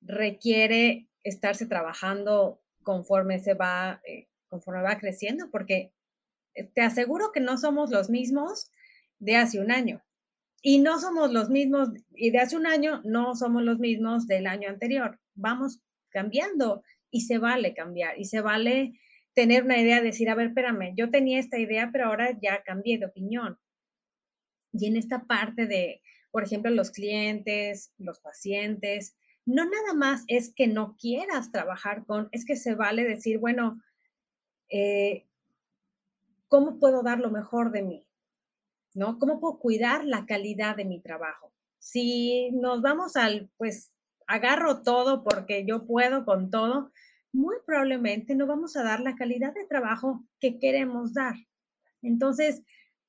requiere 0.00 1.08
estarse 1.22 1.66
trabajando 1.66 2.60
conforme 2.82 3.38
se 3.38 3.54
va, 3.54 4.00
eh, 4.06 4.28
conforme 4.48 4.82
va 4.82 4.98
creciendo, 4.98 5.50
porque 5.50 5.92
eh, 6.54 6.64
te 6.64 6.80
aseguro 6.80 7.32
que 7.32 7.40
no 7.40 7.58
somos 7.58 7.90
los 7.90 8.08
mismos 8.08 8.70
de 9.18 9.36
hace 9.36 9.60
un 9.60 9.70
año. 9.70 10.02
Y 10.62 10.80
no 10.80 10.98
somos 10.98 11.32
los 11.32 11.48
mismos, 11.48 11.88
y 12.14 12.30
de 12.30 12.38
hace 12.38 12.56
un 12.56 12.66
año 12.66 13.00
no 13.04 13.34
somos 13.34 13.62
los 13.62 13.78
mismos 13.78 14.26
del 14.26 14.46
año 14.46 14.68
anterior. 14.68 15.18
Vamos 15.34 15.80
cambiando 16.10 16.82
y 17.10 17.22
se 17.22 17.38
vale 17.38 17.74
cambiar 17.74 18.18
y 18.18 18.26
se 18.26 18.40
vale 18.40 18.92
tener 19.34 19.64
una 19.64 19.78
idea, 19.78 20.02
decir, 20.02 20.28
a 20.28 20.34
ver, 20.34 20.48
espérame, 20.48 20.94
yo 20.96 21.10
tenía 21.10 21.38
esta 21.38 21.58
idea, 21.58 21.90
pero 21.92 22.06
ahora 22.06 22.36
ya 22.42 22.62
cambié 22.62 22.98
de 22.98 23.06
opinión. 23.06 23.58
Y 24.72 24.86
en 24.86 24.96
esta 24.96 25.24
parte 25.24 25.66
de, 25.66 26.02
por 26.30 26.44
ejemplo, 26.44 26.70
los 26.70 26.90
clientes, 26.90 27.92
los 27.98 28.20
pacientes, 28.20 29.16
no 29.46 29.64
nada 29.64 29.94
más 29.94 30.24
es 30.26 30.52
que 30.54 30.66
no 30.66 30.96
quieras 30.98 31.50
trabajar 31.50 32.04
con, 32.06 32.28
es 32.32 32.44
que 32.44 32.56
se 32.56 32.74
vale 32.74 33.04
decir, 33.04 33.38
bueno, 33.38 33.80
eh, 34.68 35.26
¿cómo 36.48 36.78
puedo 36.78 37.02
dar 37.02 37.18
lo 37.18 37.30
mejor 37.30 37.72
de 37.72 37.82
mí? 37.82 38.06
¿No? 38.94 39.18
¿Cómo 39.18 39.40
puedo 39.40 39.58
cuidar 39.58 40.04
la 40.04 40.26
calidad 40.26 40.76
de 40.76 40.84
mi 40.84 41.00
trabajo? 41.00 41.52
Si 41.78 42.50
nos 42.52 42.82
vamos 42.82 43.16
al, 43.16 43.50
pues, 43.56 43.92
agarro 44.26 44.82
todo 44.82 45.24
porque 45.24 45.64
yo 45.66 45.86
puedo 45.86 46.24
con 46.24 46.50
todo, 46.50 46.92
muy 47.32 47.56
probablemente 47.64 48.34
no 48.34 48.46
vamos 48.46 48.76
a 48.76 48.82
dar 48.82 49.00
la 49.00 49.16
calidad 49.16 49.54
de 49.54 49.66
trabajo 49.66 50.24
que 50.40 50.58
queremos 50.58 51.14
dar. 51.14 51.34
Entonces, 52.02 52.62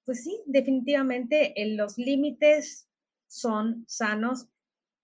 pues 0.06 0.24
sí, 0.24 0.42
definitivamente 0.46 1.54
los 1.76 1.98
límites 1.98 2.88
son 3.28 3.86
sanos, 3.88 4.48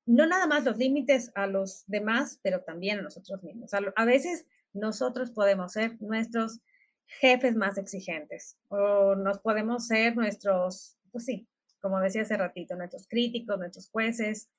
no 0.05 0.25
nada 0.25 0.47
más 0.47 0.65
los 0.65 0.77
límites 0.77 1.31
a 1.35 1.47
los 1.47 1.85
demás, 1.87 2.39
pero 2.41 2.61
también 2.61 2.99
a 2.99 3.03
nosotros 3.03 3.43
mismos. 3.43 3.71
A, 3.73 4.05
veces 4.05 4.45
nosotros 4.73 5.31
podemos 5.31 5.73
ser 5.73 6.01
nuestros 6.01 6.59
jefes 7.07 7.55
más 7.55 7.77
exigentes 7.77 8.57
o 8.67 9.15
nos 9.15 9.39
podemos 9.39 9.87
ser 9.87 10.15
nuestros, 10.15 10.97
pues 11.11 11.25
sí, 11.25 11.47
como 11.79 11.99
decía 11.99 12.23
hace 12.23 12.37
ratito, 12.37 12.75
nuestros 12.75 13.07
críticos, 13.07 13.57
nuestros 13.57 13.89
jueces, 13.89 14.49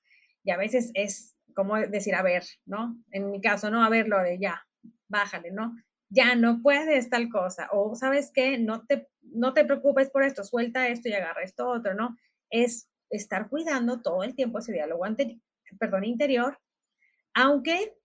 y 0.45 0.51
a 0.51 0.57
veces 0.57 0.91
es 0.95 1.35
como 1.55 1.77
decir, 1.77 2.15
a 2.15 2.23
ver, 2.23 2.45
¿no? 2.67 2.97
En 3.11 3.31
mi 3.31 3.41
caso, 3.41 3.71
no, 3.71 3.85
a 3.85 3.89
ver, 3.89 4.09
lo 4.09 4.23
de 4.23 4.39
ya, 4.39 4.67
bájale, 5.09 5.51
¿no? 5.51 5.77
Ya 6.09 6.35
no 6.37 6.63
puedes 6.63 7.11
tal 7.11 7.29
cosa, 7.29 7.69
o 7.73 7.95
sabes 7.95 8.31
qué, 8.33 8.59
no 8.59 8.87
te, 8.87 9.09
no 9.21 9.53
te 9.53 9.65
preocupes 9.65 10.11
por 10.11 10.23
esto, 10.23 10.45
suelta 10.45 10.89
esto 10.89 11.09
y 11.09 11.13
agarra 11.13 11.43
esto 11.43 11.69
otro, 11.69 11.95
¿no? 11.95 12.17
Es 12.51 12.89
estar 13.11 13.49
cuidando 13.49 14.01
todo 14.01 14.23
el 14.23 14.35
tiempo 14.35 14.59
ese 14.59 14.73
diálogo 14.73 15.05
perdón, 15.79 16.05
interior, 16.05 16.59
aunque 17.35 17.98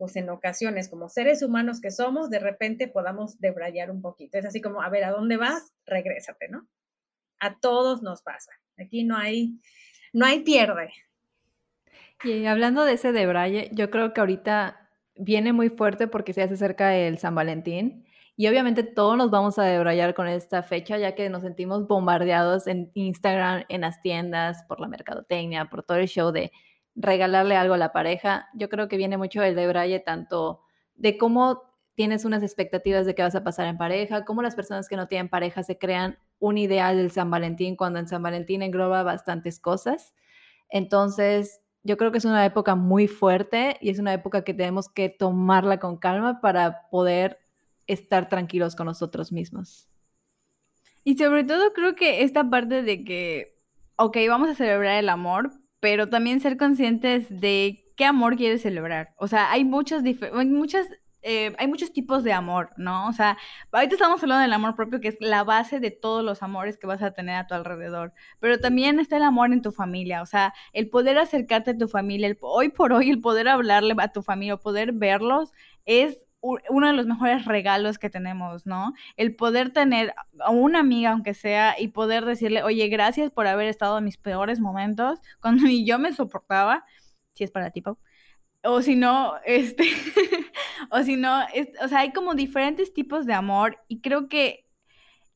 pues 0.00 0.16
en 0.16 0.30
ocasiones 0.30 0.88
como 0.88 1.10
seres 1.10 1.42
humanos 1.42 1.78
que 1.82 1.90
somos, 1.90 2.30
de 2.30 2.38
repente 2.38 2.88
podamos 2.88 3.38
debrayar 3.38 3.90
un 3.90 4.00
poquito. 4.00 4.38
Es 4.38 4.46
así 4.46 4.62
como, 4.62 4.80
a 4.80 4.88
ver, 4.88 5.04
¿a 5.04 5.10
dónde 5.10 5.36
vas? 5.36 5.74
Regrésate, 5.84 6.48
¿no? 6.48 6.66
A 7.38 7.60
todos 7.60 8.00
nos 8.00 8.22
pasa. 8.22 8.50
Aquí 8.78 9.04
no 9.04 9.18
hay, 9.18 9.60
no 10.14 10.24
hay 10.24 10.40
pierde. 10.40 10.90
Y 12.24 12.46
hablando 12.46 12.86
de 12.86 12.94
ese 12.94 13.12
debraye, 13.12 13.68
yo 13.74 13.90
creo 13.90 14.14
que 14.14 14.20
ahorita 14.20 14.88
viene 15.16 15.52
muy 15.52 15.68
fuerte 15.68 16.08
porque 16.08 16.32
se 16.32 16.40
hace 16.44 16.56
cerca 16.56 16.96
el 16.96 17.18
San 17.18 17.34
Valentín. 17.34 18.06
Y 18.36 18.48
obviamente 18.48 18.82
todos 18.82 19.18
nos 19.18 19.30
vamos 19.30 19.58
a 19.58 19.64
debrayar 19.64 20.14
con 20.14 20.28
esta 20.28 20.62
fecha, 20.62 20.96
ya 20.96 21.14
que 21.14 21.28
nos 21.28 21.42
sentimos 21.42 21.86
bombardeados 21.86 22.68
en 22.68 22.90
Instagram, 22.94 23.64
en 23.68 23.82
las 23.82 24.00
tiendas, 24.00 24.64
por 24.64 24.80
la 24.80 24.88
mercadotecnia, 24.88 25.66
por 25.66 25.82
todo 25.82 25.98
el 25.98 26.08
show 26.08 26.32
de 26.32 26.52
regalarle 27.00 27.56
algo 27.56 27.74
a 27.74 27.78
la 27.78 27.92
pareja. 27.92 28.48
Yo 28.54 28.68
creo 28.68 28.88
que 28.88 28.96
viene 28.96 29.16
mucho 29.16 29.42
el 29.42 29.54
debraye 29.54 30.00
tanto 30.00 30.60
de 30.94 31.16
cómo 31.18 31.62
tienes 31.94 32.24
unas 32.24 32.42
expectativas 32.42 33.06
de 33.06 33.14
qué 33.14 33.22
vas 33.22 33.34
a 33.34 33.44
pasar 33.44 33.66
en 33.66 33.76
pareja, 33.76 34.24
cómo 34.24 34.42
las 34.42 34.54
personas 34.54 34.88
que 34.88 34.96
no 34.96 35.08
tienen 35.08 35.28
pareja 35.28 35.62
se 35.62 35.78
crean 35.78 36.18
un 36.38 36.56
ideal 36.56 36.96
del 36.96 37.10
San 37.10 37.30
Valentín 37.30 37.76
cuando 37.76 37.98
en 37.98 38.08
San 38.08 38.22
Valentín 38.22 38.62
engloba 38.62 39.02
bastantes 39.02 39.60
cosas. 39.60 40.14
Entonces, 40.70 41.60
yo 41.82 41.96
creo 41.96 42.12
que 42.12 42.18
es 42.18 42.24
una 42.24 42.44
época 42.44 42.74
muy 42.74 43.08
fuerte 43.08 43.76
y 43.80 43.90
es 43.90 43.98
una 43.98 44.12
época 44.12 44.44
que 44.44 44.54
tenemos 44.54 44.88
que 44.88 45.08
tomarla 45.08 45.78
con 45.78 45.96
calma 45.96 46.40
para 46.40 46.88
poder 46.90 47.38
estar 47.86 48.28
tranquilos 48.28 48.76
con 48.76 48.86
nosotros 48.86 49.32
mismos. 49.32 49.88
Y 51.04 51.16
sobre 51.16 51.44
todo 51.44 51.72
creo 51.72 51.94
que 51.94 52.22
esta 52.22 52.48
parte 52.48 52.82
de 52.82 53.04
que, 53.04 53.56
ok, 53.96 54.16
vamos 54.28 54.50
a 54.50 54.54
celebrar 54.54 54.96
el 54.98 55.08
amor, 55.08 55.50
pero 55.80 56.08
también 56.08 56.40
ser 56.40 56.56
conscientes 56.56 57.26
de 57.28 57.84
qué 57.96 58.04
amor 58.04 58.36
quieres 58.36 58.62
celebrar. 58.62 59.14
O 59.18 59.28
sea, 59.28 59.50
hay 59.50 59.64
muchas, 59.64 60.04
hay 60.04 60.46
muchas 60.46 60.86
eh, 61.22 61.54
hay 61.58 61.66
muchos 61.68 61.92
tipos 61.92 62.24
de 62.24 62.32
amor, 62.32 62.70
¿no? 62.78 63.06
O 63.06 63.12
sea, 63.12 63.36
ahorita 63.72 63.94
estamos 63.94 64.22
hablando 64.22 64.42
del 64.42 64.52
amor 64.54 64.74
propio, 64.74 65.00
que 65.00 65.08
es 65.08 65.16
la 65.20 65.44
base 65.44 65.78
de 65.78 65.90
todos 65.90 66.24
los 66.24 66.42
amores 66.42 66.78
que 66.78 66.86
vas 66.86 67.02
a 67.02 67.12
tener 67.12 67.36
a 67.36 67.46
tu 67.46 67.54
alrededor, 67.54 68.14
pero 68.38 68.58
también 68.58 68.98
está 68.98 69.18
el 69.18 69.24
amor 69.24 69.52
en 69.52 69.60
tu 69.60 69.70
familia, 69.70 70.22
o 70.22 70.26
sea, 70.26 70.54
el 70.72 70.88
poder 70.88 71.18
acercarte 71.18 71.72
a 71.72 71.76
tu 71.78 71.88
familia, 71.88 72.26
el, 72.26 72.38
hoy 72.40 72.70
por 72.70 72.92
hoy 72.94 73.10
el 73.10 73.20
poder 73.20 73.48
hablarle 73.48 73.94
a 73.98 74.12
tu 74.12 74.22
familia, 74.22 74.56
poder 74.56 74.92
verlos, 74.92 75.52
es 75.84 76.24
uno 76.40 76.86
de 76.86 76.92
los 76.94 77.06
mejores 77.06 77.44
regalos 77.44 77.98
que 77.98 78.10
tenemos, 78.10 78.66
¿no? 78.66 78.94
El 79.16 79.34
poder 79.34 79.72
tener 79.72 80.14
a 80.40 80.50
una 80.50 80.80
amiga, 80.80 81.10
aunque 81.10 81.34
sea, 81.34 81.78
y 81.78 81.88
poder 81.88 82.24
decirle, 82.24 82.62
oye, 82.62 82.88
gracias 82.88 83.30
por 83.30 83.46
haber 83.46 83.68
estado 83.68 83.98
en 83.98 84.04
mis 84.04 84.16
peores 84.16 84.60
momentos, 84.60 85.20
cuando 85.40 85.64
ni 85.64 85.84
yo 85.84 85.98
me 85.98 86.12
soportaba, 86.12 86.84
si 87.32 87.44
es 87.44 87.50
para 87.50 87.70
ti, 87.70 87.82
Pau. 87.82 87.98
O 88.62 88.82
si 88.82 88.96
no, 88.96 89.34
este, 89.44 89.84
o 90.90 91.02
si 91.02 91.16
no, 91.16 91.40
o 91.82 91.88
sea, 91.88 92.00
hay 92.00 92.12
como 92.12 92.34
diferentes 92.34 92.92
tipos 92.92 93.26
de 93.26 93.34
amor 93.34 93.78
y 93.88 94.00
creo 94.00 94.28
que 94.28 94.66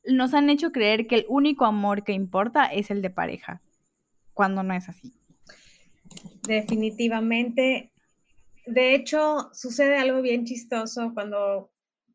nos 0.07 0.35
han 0.35 0.51
hecho 0.51 0.73
creer 0.73 1.07
que 1.07 1.17
el 1.17 1.27
único 1.29 1.65
amor 1.65 2.05
que 2.05 2.13
importa 2.13 2.67
es 2.67 2.91
el 2.91 3.01
de 3.01 3.11
pareja, 3.11 3.63
cuando 4.35 4.63
no 4.63 4.75
es 4.75 4.89
así. 4.89 5.15
Definitivamente. 6.47 7.94
De 8.67 8.95
hecho, 8.95 9.51
sucede 9.53 9.99
algo 9.99 10.23
bien 10.23 10.45
chistoso 10.45 11.13
cuando, 11.13 11.71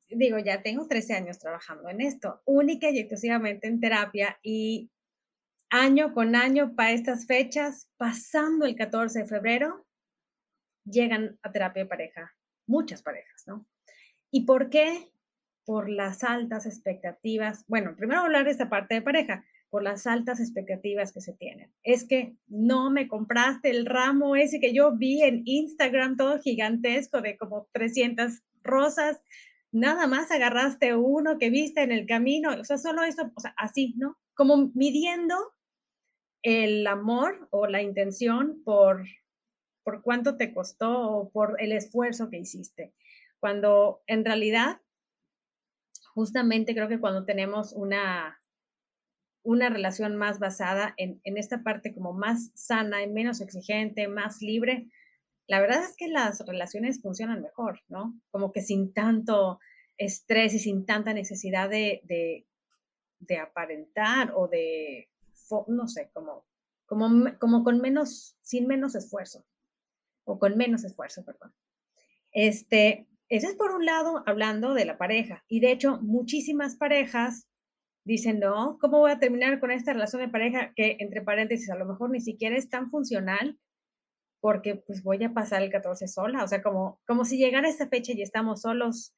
digo, 0.09 0.39
ya 0.39 0.61
tengo 0.61 0.87
13 0.87 1.13
años 1.13 1.39
trabajando 1.39 1.89
en 1.89 2.01
esto, 2.01 2.41
única 2.45 2.89
y 2.89 2.99
exclusivamente 2.99 3.67
en 3.67 3.79
terapia 3.79 4.39
y 4.41 4.89
año 5.69 6.13
con 6.13 6.35
año 6.35 6.75
para 6.75 6.91
estas 6.91 7.27
fechas, 7.27 7.89
pasando 7.97 8.65
el 8.65 8.75
14 8.75 9.19
de 9.19 9.27
febrero, 9.27 9.85
llegan 10.83 11.37
a 11.43 11.51
terapia 11.51 11.83
de 11.83 11.89
pareja, 11.89 12.35
muchas 12.65 13.03
parejas, 13.03 13.43
¿no? 13.45 13.67
¿Y 14.31 14.45
por 14.45 14.69
qué? 14.69 15.11
Por 15.65 15.89
las 15.89 16.23
altas 16.23 16.65
expectativas. 16.65 17.63
Bueno, 17.67 17.95
primero 17.95 18.21
hablar 18.21 18.45
de 18.45 18.51
esta 18.51 18.69
parte 18.69 18.95
de 18.95 19.01
pareja, 19.03 19.45
por 19.69 19.83
las 19.83 20.07
altas 20.07 20.39
expectativas 20.39 21.13
que 21.13 21.21
se 21.21 21.33
tienen. 21.33 21.71
Es 21.83 22.07
que 22.07 22.35
no 22.47 22.89
me 22.89 23.07
compraste 23.07 23.69
el 23.69 23.85
ramo 23.85 24.35
ese 24.35 24.59
que 24.59 24.73
yo 24.73 24.95
vi 24.95 25.21
en 25.21 25.43
Instagram, 25.45 26.17
todo 26.17 26.39
gigantesco 26.39 27.21
de 27.21 27.37
como 27.37 27.67
300 27.73 28.41
rosas, 28.63 29.21
nada 29.71 30.07
más 30.07 30.31
agarraste 30.31 30.95
uno 30.95 31.37
que 31.37 31.49
viste 31.49 31.81
en 31.81 31.91
el 31.91 32.07
camino, 32.07 32.51
o 32.59 32.63
sea, 32.63 32.77
solo 32.77 33.03
eso, 33.03 33.31
o 33.35 33.39
sea, 33.39 33.53
así, 33.57 33.93
¿no? 33.97 34.17
Como 34.33 34.71
midiendo 34.73 35.35
el 36.41 36.87
amor 36.87 37.47
o 37.51 37.67
la 37.67 37.81
intención 37.81 38.63
por 38.63 39.03
por 39.89 40.03
cuánto 40.03 40.37
te 40.37 40.53
costó 40.53 41.09
o 41.11 41.29
por 41.31 41.59
el 41.59 41.71
esfuerzo 41.71 42.29
que 42.29 42.37
hiciste. 42.37 42.93
Cuando 43.39 44.03
en 44.05 44.23
realidad, 44.23 44.81
justamente 46.13 46.75
creo 46.75 46.87
que 46.87 46.99
cuando 46.99 47.25
tenemos 47.25 47.73
una, 47.73 48.38
una 49.43 49.69
relación 49.69 50.15
más 50.15 50.39
basada 50.39 50.93
en, 50.97 51.21
en 51.23 51.37
esta 51.37 51.63
parte 51.63 51.93
como 51.93 52.13
más 52.13 52.51
sana, 52.55 53.03
y 53.03 53.07
menos 53.07 53.41
exigente, 53.41 54.07
más 54.07 54.41
libre, 54.41 54.87
la 55.49 55.59
verdad 55.59 55.83
es 55.83 55.95
que 55.97 56.07
las 56.07 56.45
relaciones 56.45 57.01
funcionan 57.01 57.41
mejor, 57.41 57.81
¿no? 57.87 58.13
Como 58.29 58.51
que 58.51 58.61
sin 58.61 58.93
tanto 58.93 59.59
estrés 59.97 60.53
y 60.53 60.59
sin 60.59 60.85
tanta 60.85 61.11
necesidad 61.11 61.71
de, 61.71 62.01
de, 62.03 63.37
aparentar 63.39 64.31
o 64.35 64.47
de, 64.47 65.09
no 65.67 65.87
sé, 65.87 66.11
como, 66.13 66.45
como, 66.85 67.35
como 67.39 67.63
con 67.63 67.81
menos, 67.81 68.37
sin 68.41 68.67
menos 68.67 68.93
esfuerzo 68.93 69.43
o 70.23 70.37
con 70.37 70.55
menos 70.55 70.83
esfuerzo, 70.83 71.25
perdón. 71.25 71.51
Este, 72.31 73.07
ese 73.27 73.47
es 73.47 73.55
por 73.55 73.71
un 73.71 73.85
lado 73.85 74.23
hablando 74.27 74.75
de 74.75 74.85
la 74.85 74.99
pareja. 74.99 75.43
Y 75.47 75.61
de 75.61 75.71
hecho, 75.71 75.97
muchísimas 75.99 76.75
parejas 76.75 77.48
dicen, 78.13 78.39
no, 78.39 78.77
¿cómo 78.79 78.99
voy 78.99 79.11
a 79.11 79.19
terminar 79.19 79.59
con 79.59 79.71
esta 79.71 79.93
relación 79.93 80.21
de 80.21 80.29
pareja 80.29 80.73
que, 80.75 80.97
entre 80.99 81.21
paréntesis, 81.21 81.69
a 81.69 81.77
lo 81.77 81.85
mejor 81.85 82.09
ni 82.09 82.21
siquiera 82.21 82.57
es 82.57 82.69
tan 82.69 82.89
funcional? 82.89 83.57
Porque 84.41 84.75
pues 84.75 85.03
voy 85.03 85.23
a 85.23 85.33
pasar 85.33 85.61
el 85.61 85.71
14 85.71 86.07
sola. 86.07 86.43
O 86.43 86.47
sea, 86.47 86.61
como, 86.61 86.99
como 87.05 87.25
si 87.25 87.37
llegara 87.37 87.69
esta 87.69 87.87
fecha 87.87 88.13
y 88.13 88.21
estamos 88.21 88.61
solos, 88.61 89.13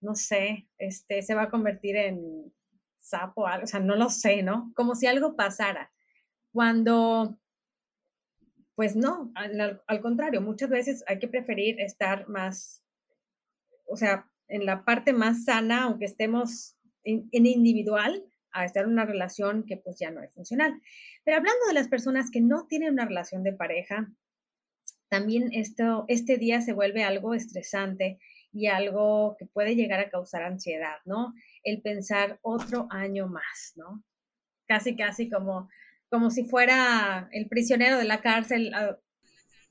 no 0.00 0.14
sé, 0.14 0.68
este, 0.78 1.22
se 1.22 1.34
va 1.34 1.42
a 1.42 1.50
convertir 1.50 1.96
en 1.96 2.52
sapo, 2.98 3.42
o 3.44 3.66
sea, 3.66 3.80
no 3.80 3.96
lo 3.96 4.08
sé, 4.10 4.42
¿no? 4.42 4.72
Como 4.74 4.94
si 4.94 5.06
algo 5.06 5.36
pasara. 5.36 5.92
Cuando 6.52 7.38
pues 8.74 8.96
no, 8.96 9.32
al, 9.34 10.00
contrario, 10.00 10.40
muchas 10.40 10.68
veces 10.68 11.04
hay 11.06 11.18
que 11.18 11.28
preferir 11.28 11.80
estar 11.80 12.28
más, 12.28 12.82
o 13.86 13.96
sea, 13.96 14.28
en 14.48 14.66
la 14.66 14.84
parte 14.84 15.12
más 15.12 15.44
sana, 15.44 15.84
aunque 15.84 16.06
estemos 16.06 16.76
en, 17.04 17.28
individual, 17.32 18.24
a 18.54 18.64
estar 18.64 18.84
en 18.84 18.92
una 18.92 19.04
relación 19.04 19.64
que 19.66 19.76
pues 19.76 19.98
ya 19.98 20.10
no 20.10 20.22
es 20.22 20.32
funcional. 20.32 20.80
Pero 21.24 21.36
hablando 21.36 21.66
de 21.68 21.74
las 21.74 21.88
personas 21.88 22.30
que 22.30 22.40
no 22.40 22.66
tienen 22.66 22.94
una 22.94 23.04
relación 23.04 23.42
de 23.42 23.52
pareja, 23.52 24.10
también 25.08 25.50
esto, 25.52 26.04
este 26.08 26.38
día 26.38 26.60
se 26.60 26.72
vuelve 26.72 27.04
algo 27.04 27.34
estresante 27.34 28.18
y 28.52 28.66
algo 28.66 29.36
que 29.38 29.46
puede 29.46 29.74
llegar 29.74 30.00
a 30.00 30.08
causar 30.08 30.42
ansiedad, 30.42 30.96
¿no? 31.04 31.34
El 31.62 31.82
pensar 31.82 32.38
otro 32.42 32.86
año 32.90 33.26
más, 33.26 33.72
¿no? 33.76 34.02
Casi, 34.66 34.96
casi 34.96 35.28
como, 35.28 35.68
como 36.08 36.30
si 36.30 36.44
fuera 36.44 37.28
el 37.32 37.48
prisionero 37.48 37.98
de 37.98 38.04
la 38.04 38.20
cárcel 38.20 38.72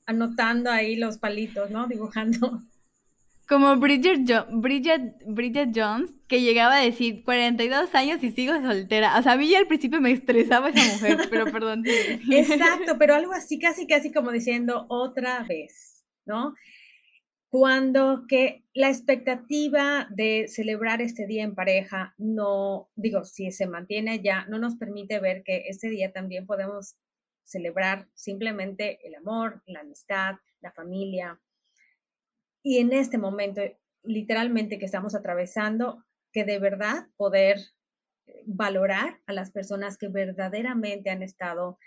anotando 0.06 0.70
ahí 0.70 0.96
los 0.96 1.18
palitos, 1.18 1.72
¿no? 1.72 1.88
Dibujando. 1.88 2.62
Como 3.48 3.76
Bridget, 3.78 4.22
Bridget, 4.52 5.02
Bridget 5.28 5.70
Jones, 5.76 6.12
que 6.28 6.42
llegaba 6.42 6.78
a 6.78 6.82
decir 6.82 7.24
42 7.24 7.94
años 7.94 8.24
y 8.24 8.32
sigo 8.32 8.54
soltera. 8.62 9.20
O 9.20 9.24
sea, 9.24 9.34
a 9.34 9.38
mí 9.38 9.50
ya 9.50 9.60
al 9.60 9.68
principio 9.68 10.00
me 10.00 10.12
estresaba 10.12 10.70
esa 10.70 10.94
mujer, 10.94 11.18
pero 11.30 11.52
perdón. 11.52 11.84
Exacto, 11.86 12.98
pero 12.98 13.16
algo 13.16 13.34
así, 13.34 13.60
casi, 13.60 13.86
casi 13.86 14.12
como 14.12 14.32
diciendo 14.32 14.86
otra 14.90 15.44
vez, 15.44 16.06
¿no? 16.26 16.54
cuando 17.54 18.26
que 18.28 18.64
la 18.74 18.90
expectativa 18.90 20.08
de 20.10 20.48
celebrar 20.48 21.04
este 21.04 21.28
día 21.28 21.44
en 21.44 21.54
pareja 21.54 22.16
no, 22.18 22.90
digo, 22.96 23.26
si 23.26 23.52
se 23.52 23.68
mantiene 23.68 24.24
ya, 24.24 24.48
no 24.48 24.58
nos 24.58 24.76
permite 24.76 25.20
ver 25.20 25.44
que 25.44 25.66
ese 25.68 25.90
día 25.90 26.12
también 26.12 26.48
podemos 26.48 26.96
celebrar 27.44 28.08
simplemente 28.16 28.98
el 29.08 29.14
amor, 29.14 29.62
la 29.68 29.82
amistad, 29.82 30.38
la 30.62 30.72
familia. 30.72 31.40
Y 32.64 32.78
en 32.78 32.94
este 32.94 33.18
momento, 33.18 33.62
literalmente 34.04 34.80
que 34.80 34.86
estamos 34.86 35.14
atravesando, 35.14 36.04
que 36.32 36.46
de 36.46 36.58
verdad 36.58 37.08
poder 37.18 37.60
eh, 38.26 38.44
valorar 38.48 39.20
a 39.28 39.34
las 39.34 39.52
personas 39.52 39.98
que 39.98 40.08
verdaderamente 40.08 41.10
han 41.10 41.22
estado 41.22 41.78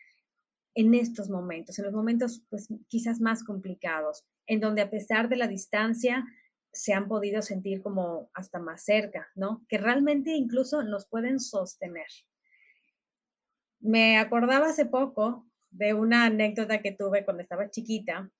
en 0.75 0.95
estos 0.95 1.31
momentos, 1.31 1.79
en 1.79 1.87
los 1.87 1.95
momentos 1.95 2.45
pues 2.51 2.69
quizás 2.89 3.21
más 3.21 3.43
complicados, 3.43 4.25
en 4.47 4.61
donde 4.61 4.83
a 4.83 4.91
pesar 4.91 5.31
de 5.31 5.37
la 5.37 5.49
distancia 5.49 6.25
se 6.71 6.93
han 6.93 7.09
podido 7.09 7.41
sentir 7.41 7.81
como 7.83 8.31
hasta 8.35 8.59
más 8.59 8.85
cerca, 8.85 9.29
¿no? 9.35 9.65
Que 9.69 9.79
realmente 9.79 10.33
incluso 10.33 10.83
nos 10.83 11.07
pueden 11.09 11.41
sostener. 11.41 12.09
Me 13.81 14.19
acordaba 14.19 14.67
hace 14.67 14.85
poco 14.85 15.47
de 15.71 15.95
una 15.95 16.27
anécdota 16.27 16.83
que 16.83 16.93
tuve 16.93 17.25
cuando 17.25 17.43
estaba 17.43 17.71
chiquita, 17.71 18.31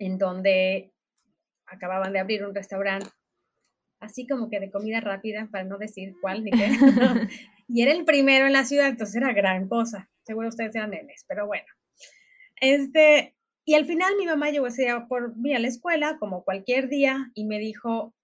en 0.00 0.18
donde 0.18 0.95
acababan 1.66 2.12
de 2.12 2.20
abrir 2.20 2.44
un 2.44 2.54
restaurante, 2.54 3.08
así 4.00 4.26
como 4.26 4.48
que 4.48 4.60
de 4.60 4.70
comida 4.70 5.00
rápida, 5.00 5.48
para 5.50 5.64
no 5.64 5.78
decir 5.78 6.14
cuál 6.20 6.44
ni 6.44 6.50
qué. 6.50 6.68
y 7.68 7.82
era 7.82 7.92
el 7.92 8.04
primero 8.04 8.46
en 8.46 8.52
la 8.52 8.64
ciudad, 8.64 8.88
entonces 8.88 9.16
era 9.16 9.32
gran 9.32 9.68
cosa. 9.68 10.10
Seguro 10.24 10.48
ustedes 10.48 10.74
eran 10.74 10.90
nenes, 10.90 11.24
pero 11.28 11.46
bueno. 11.46 11.66
Este, 12.60 13.36
y 13.64 13.74
al 13.74 13.84
final 13.84 14.14
mi 14.16 14.26
mamá 14.26 14.50
llegó 14.50 14.66
ese 14.68 14.82
día 14.82 15.06
por 15.08 15.36
mí 15.36 15.54
a 15.54 15.58
la 15.58 15.68
escuela, 15.68 16.18
como 16.18 16.44
cualquier 16.44 16.88
día, 16.88 17.30
y 17.34 17.44
me 17.46 17.58
dijo, 17.58 18.14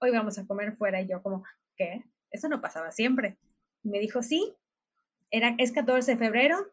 hoy 0.00 0.10
vamos 0.10 0.38
a 0.38 0.46
comer 0.46 0.76
fuera. 0.76 1.00
Y 1.00 1.08
yo 1.08 1.22
como, 1.22 1.44
¿qué? 1.76 2.04
Eso 2.30 2.48
no 2.48 2.60
pasaba 2.60 2.90
siempre. 2.90 3.38
Y 3.82 3.88
me 3.88 3.98
dijo, 3.98 4.22
sí, 4.22 4.54
era, 5.30 5.54
es 5.58 5.72
14 5.72 6.12
de 6.12 6.18
febrero 6.18 6.72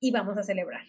y 0.00 0.10
vamos 0.10 0.36
a 0.36 0.42
celebrar. 0.42 0.84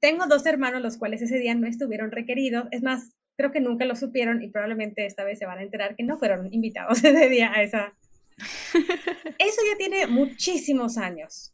Tengo 0.00 0.26
dos 0.26 0.44
hermanos 0.44 0.82
los 0.82 0.98
cuales 0.98 1.22
ese 1.22 1.38
día 1.38 1.54
no 1.54 1.66
estuvieron 1.66 2.10
requeridos. 2.10 2.66
Es 2.70 2.82
más, 2.82 3.14
creo 3.36 3.52
que 3.52 3.60
nunca 3.60 3.84
lo 3.84 3.96
supieron 3.96 4.42
y 4.42 4.48
probablemente 4.48 5.06
esta 5.06 5.24
vez 5.24 5.38
se 5.38 5.46
van 5.46 5.58
a 5.58 5.62
enterar 5.62 5.96
que 5.96 6.02
no 6.02 6.16
fueron 6.16 6.52
invitados 6.52 6.98
ese 7.04 7.28
día 7.28 7.52
a 7.52 7.62
esa. 7.62 7.94
Eso 9.38 9.60
ya 9.70 9.76
tiene 9.78 10.06
muchísimos 10.06 10.98
años. 10.98 11.52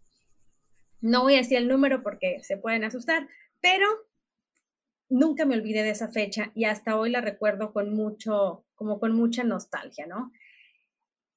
No 1.01 1.22
voy 1.22 1.35
a 1.35 1.39
decir 1.39 1.59
el 1.59 1.68
número 1.68 2.03
porque 2.03 2.41
se 2.43 2.57
pueden 2.57 2.85
asustar, 2.85 3.26
pero 3.61 3.87
nunca 5.09 5.45
me 5.45 5.57
olvidé 5.57 5.83
de 5.83 5.91
esa 5.91 6.09
fecha 6.09 6.53
y 6.55 6.64
hasta 6.64 6.97
hoy 6.97 7.11
la 7.11 7.20
recuerdo 7.20 7.72
con 7.72 7.95
mucho, 7.95 8.64
como 8.74 9.01
con 9.01 9.12
mucha 9.12 9.45
nostalgia, 9.45 10.07
¿no? 10.07 10.31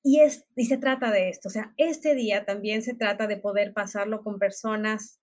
Y, 0.04 0.20
es, 0.20 0.46
y 0.56 0.66
se 0.66 0.78
trata 0.78 1.12
de 1.12 1.30
esto, 1.30 1.48
o 1.48 1.52
sea, 1.52 1.74
este 1.78 2.14
día 2.14 2.46
también 2.46 2.84
se 2.84 2.94
trata 2.94 3.26
de 3.26 3.38
poder 3.38 3.74
pasarlo 3.74 4.22
con 4.22 4.38
personas, 4.38 5.22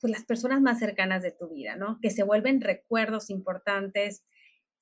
pues 0.00 0.10
las 0.10 0.24
personas 0.24 0.60
más 0.60 0.80
cercanas 0.80 1.22
de 1.22 1.30
tu 1.30 1.48
vida, 1.48 1.76
¿no? 1.76 2.00
Que 2.02 2.10
se 2.10 2.24
vuelven 2.24 2.60
recuerdos 2.60 3.30
importantes 3.30 4.24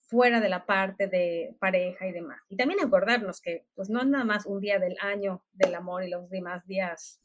fuera 0.06 0.40
de 0.40 0.48
la 0.48 0.66
parte 0.66 1.06
de 1.06 1.56
pareja 1.58 2.06
y 2.06 2.12
demás. 2.12 2.40
Y 2.48 2.56
también 2.56 2.80
acordarnos 2.80 3.40
que 3.40 3.66
pues 3.74 3.90
no 3.90 4.00
es 4.00 4.06
nada 4.06 4.24
más 4.24 4.46
un 4.46 4.60
día 4.60 4.78
del 4.78 4.96
año 5.00 5.42
del 5.52 5.74
amor 5.74 6.04
y 6.04 6.10
los 6.10 6.28
demás 6.30 6.66
días 6.66 7.20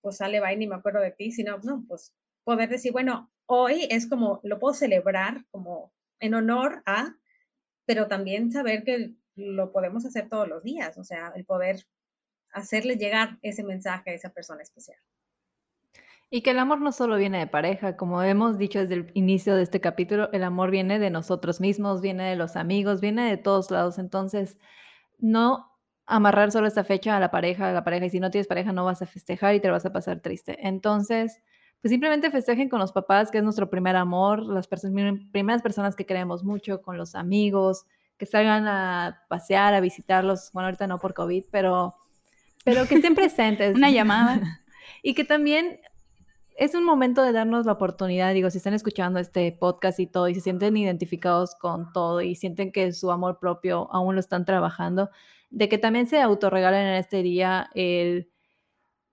pues 0.00 0.16
sale 0.16 0.40
va 0.40 0.52
y 0.52 0.56
ni 0.56 0.66
me 0.66 0.74
acuerdo 0.74 1.00
de 1.00 1.12
ti, 1.12 1.32
sino, 1.32 1.58
no, 1.58 1.84
pues 1.86 2.12
poder 2.44 2.68
decir, 2.68 2.92
bueno, 2.92 3.30
hoy 3.46 3.86
es 3.90 4.08
como, 4.08 4.40
lo 4.42 4.58
puedo 4.58 4.74
celebrar 4.74 5.44
como 5.50 5.92
en 6.18 6.34
honor 6.34 6.82
a, 6.86 7.14
pero 7.86 8.08
también 8.08 8.52
saber 8.52 8.84
que 8.84 9.14
lo 9.36 9.72
podemos 9.72 10.04
hacer 10.04 10.28
todos 10.28 10.48
los 10.48 10.62
días, 10.62 10.98
o 10.98 11.04
sea, 11.04 11.32
el 11.36 11.44
poder 11.44 11.84
hacerle 12.52 12.96
llegar 12.96 13.38
ese 13.42 13.62
mensaje 13.62 14.10
a 14.10 14.14
esa 14.14 14.30
persona 14.30 14.62
especial. 14.62 14.98
Y 16.34 16.40
que 16.40 16.52
el 16.52 16.58
amor 16.58 16.80
no 16.80 16.92
solo 16.92 17.18
viene 17.18 17.40
de 17.40 17.46
pareja, 17.46 17.94
como 17.98 18.22
hemos 18.22 18.56
dicho 18.56 18.78
desde 18.78 18.94
el 18.94 19.10
inicio 19.12 19.54
de 19.54 19.64
este 19.64 19.82
capítulo, 19.82 20.30
el 20.32 20.44
amor 20.44 20.70
viene 20.70 20.98
de 20.98 21.10
nosotros 21.10 21.60
mismos, 21.60 22.00
viene 22.00 22.30
de 22.30 22.36
los 22.36 22.56
amigos, 22.56 23.02
viene 23.02 23.28
de 23.28 23.36
todos 23.36 23.70
lados. 23.70 23.98
Entonces, 23.98 24.56
no 25.18 25.70
amarrar 26.06 26.50
solo 26.50 26.66
esta 26.66 26.84
fecha 26.84 27.18
a 27.18 27.20
la 27.20 27.30
pareja, 27.30 27.68
a 27.68 27.72
la 27.72 27.84
pareja, 27.84 28.06
y 28.06 28.10
si 28.10 28.18
no 28.18 28.30
tienes 28.30 28.46
pareja 28.46 28.72
no 28.72 28.86
vas 28.86 29.02
a 29.02 29.06
festejar 29.06 29.54
y 29.54 29.60
te 29.60 29.68
vas 29.68 29.84
a 29.84 29.92
pasar 29.92 30.20
triste. 30.20 30.56
Entonces, 30.66 31.38
pues 31.82 31.90
simplemente 31.90 32.30
festejen 32.30 32.70
con 32.70 32.80
los 32.80 32.92
papás, 32.92 33.30
que 33.30 33.36
es 33.36 33.44
nuestro 33.44 33.68
primer 33.68 33.96
amor, 33.96 34.42
las 34.42 34.68
primeras 34.68 35.60
personas 35.60 35.94
que 35.96 36.06
queremos 36.06 36.44
mucho, 36.44 36.80
con 36.80 36.96
los 36.96 37.14
amigos, 37.14 37.84
que 38.16 38.24
salgan 38.24 38.66
a 38.68 39.22
pasear, 39.28 39.74
a 39.74 39.80
visitarlos, 39.80 40.50
bueno, 40.54 40.68
ahorita 40.68 40.86
no 40.86 40.98
por 40.98 41.12
COVID, 41.12 41.44
pero, 41.50 41.94
pero 42.64 42.86
que 42.86 42.94
estén 42.94 43.14
presentes. 43.14 43.76
Una 43.76 43.90
llamada. 43.90 44.40
y 45.02 45.12
que 45.12 45.24
también 45.24 45.78
es 46.56 46.74
un 46.74 46.84
momento 46.84 47.22
de 47.22 47.32
darnos 47.32 47.66
la 47.66 47.72
oportunidad, 47.72 48.34
digo, 48.34 48.50
si 48.50 48.58
están 48.58 48.74
escuchando 48.74 49.18
este 49.18 49.52
podcast 49.52 49.98
y 50.00 50.06
todo 50.06 50.28
y 50.28 50.34
se 50.34 50.40
sienten 50.40 50.76
identificados 50.76 51.54
con 51.54 51.92
todo 51.92 52.20
y 52.20 52.34
sienten 52.34 52.72
que 52.72 52.92
su 52.92 53.10
amor 53.10 53.38
propio 53.38 53.88
aún 53.92 54.14
lo 54.14 54.20
están 54.20 54.44
trabajando, 54.44 55.10
de 55.50 55.68
que 55.68 55.78
también 55.78 56.06
se 56.06 56.20
autorregalen 56.20 56.86
en 56.86 56.94
este 56.94 57.22
día 57.22 57.70
el 57.74 58.28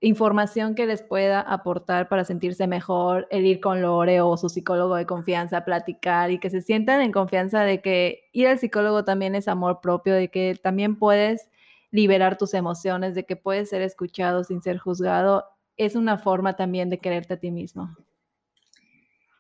información 0.01 0.75
que 0.75 0.85
les 0.85 1.01
pueda 1.01 1.41
aportar 1.41 2.07
para 2.07 2.23
sentirse 2.23 2.67
mejor, 2.67 3.27
el 3.31 3.45
ir 3.45 3.59
con 3.59 3.81
Lore 3.81 4.21
o 4.21 4.37
su 4.37 4.47
psicólogo 4.49 4.95
de 4.95 5.05
confianza, 5.05 5.65
platicar 5.65 6.31
y 6.31 6.39
que 6.39 6.49
se 6.49 6.61
sientan 6.61 7.01
en 7.01 7.11
confianza 7.11 7.63
de 7.63 7.81
que 7.81 8.21
ir 8.31 8.47
al 8.47 8.59
psicólogo 8.59 9.03
también 9.03 9.35
es 9.35 9.47
amor 9.47 9.81
propio, 9.81 10.13
de 10.13 10.29
que 10.29 10.57
también 10.61 10.97
puedes 10.97 11.49
liberar 11.91 12.37
tus 12.37 12.53
emociones, 12.53 13.15
de 13.15 13.25
que 13.25 13.35
puedes 13.35 13.69
ser 13.69 13.81
escuchado 13.81 14.43
sin 14.43 14.61
ser 14.61 14.77
juzgado, 14.77 15.45
es 15.79 15.95
una 15.95 16.17
forma 16.17 16.57
también 16.57 16.89
de 16.89 16.99
quererte 16.99 17.35
a 17.35 17.39
ti 17.39 17.51
mismo. 17.51 17.95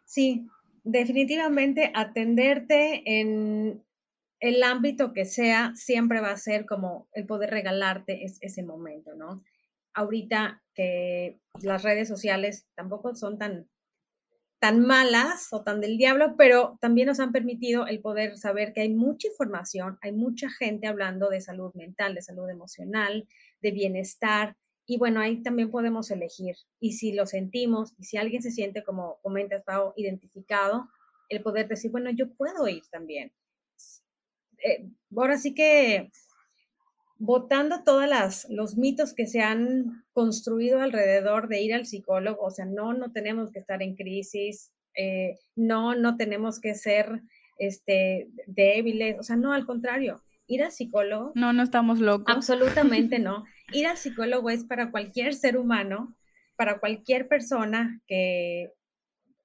Sí, 0.05 0.47
definitivamente 0.83 1.91
atenderte 1.93 3.03
en 3.05 3.83
el 4.39 4.63
ámbito 4.63 5.13
que 5.13 5.25
sea, 5.25 5.73
siempre 5.75 6.21
va 6.21 6.31
a 6.31 6.37
ser 6.37 6.65
como 6.65 7.09
el 7.11 7.25
poder 7.25 7.49
regalarte 7.49 8.23
ese 8.23 8.63
momento, 8.63 9.13
¿no? 9.15 9.43
Ahorita 9.93 10.63
que 10.73 11.41
las 11.61 11.83
redes 11.83 12.07
sociales 12.07 12.65
tampoco 12.73 13.13
son 13.15 13.37
tan, 13.37 13.67
tan 14.59 14.79
malas 14.79 15.49
o 15.51 15.61
tan 15.61 15.81
del 15.81 15.97
diablo, 15.97 16.35
pero 16.37 16.77
también 16.79 17.07
nos 17.07 17.19
han 17.19 17.33
permitido 17.33 17.85
el 17.85 17.99
poder 17.99 18.37
saber 18.37 18.71
que 18.71 18.81
hay 18.81 18.93
mucha 18.93 19.27
información, 19.27 19.97
hay 20.01 20.13
mucha 20.13 20.49
gente 20.49 20.87
hablando 20.87 21.29
de 21.29 21.41
salud 21.41 21.73
mental, 21.75 22.15
de 22.15 22.21
salud 22.21 22.49
emocional, 22.49 23.27
de 23.61 23.71
bienestar, 23.71 24.55
y 24.89 24.97
bueno, 24.97 25.21
ahí 25.21 25.43
también 25.43 25.69
podemos 25.69 26.09
elegir. 26.09 26.55
Y 26.79 26.93
si 26.93 27.11
lo 27.11 27.27
sentimos, 27.27 27.93
y 27.99 28.05
si 28.05 28.17
alguien 28.17 28.41
se 28.41 28.49
siente, 28.49 28.83
como 28.83 29.19
comentas, 29.21 29.63
Pau, 29.63 29.93
identificado, 29.95 30.89
el 31.29 31.43
poder 31.43 31.67
decir, 31.67 31.91
bueno, 31.91 32.09
yo 32.09 32.33
puedo 32.33 32.67
ir 32.67 32.81
también. 32.89 33.31
Eh, 34.63 34.89
ahora 35.15 35.37
sí 35.37 35.53
que 35.53 36.09
votando 37.19 37.83
todos 37.83 38.09
los 38.49 38.77
mitos 38.77 39.13
que 39.13 39.27
se 39.27 39.41
han 39.41 40.05
construido 40.11 40.81
alrededor 40.81 41.49
de 41.49 41.61
ir 41.61 41.75
al 41.75 41.85
psicólogo, 41.85 42.45
o 42.45 42.49
sea, 42.49 42.65
no, 42.65 42.93
no 42.93 43.11
tenemos 43.11 43.51
que 43.51 43.59
estar 43.59 43.83
en 43.83 43.95
crisis, 43.95 44.73
eh, 44.95 45.35
no, 45.55 45.93
no 45.93 46.17
tenemos 46.17 46.59
que 46.59 46.73
ser 46.73 47.21
este, 47.59 48.27
débiles, 48.47 49.19
o 49.19 49.23
sea, 49.23 49.35
no, 49.35 49.53
al 49.53 49.67
contrario, 49.67 50.23
ir 50.47 50.63
al 50.63 50.71
psicólogo. 50.71 51.31
No, 51.35 51.53
no 51.53 51.61
estamos 51.61 51.99
locos. 51.99 52.35
Absolutamente 52.35 53.19
no. 53.19 53.45
Ir 53.71 53.87
al 53.87 53.97
psicólogo 53.97 54.49
es 54.49 54.63
para 54.63 54.91
cualquier 54.91 55.33
ser 55.33 55.57
humano, 55.57 56.15
para 56.55 56.79
cualquier 56.79 57.27
persona 57.27 58.01
que 58.07 58.73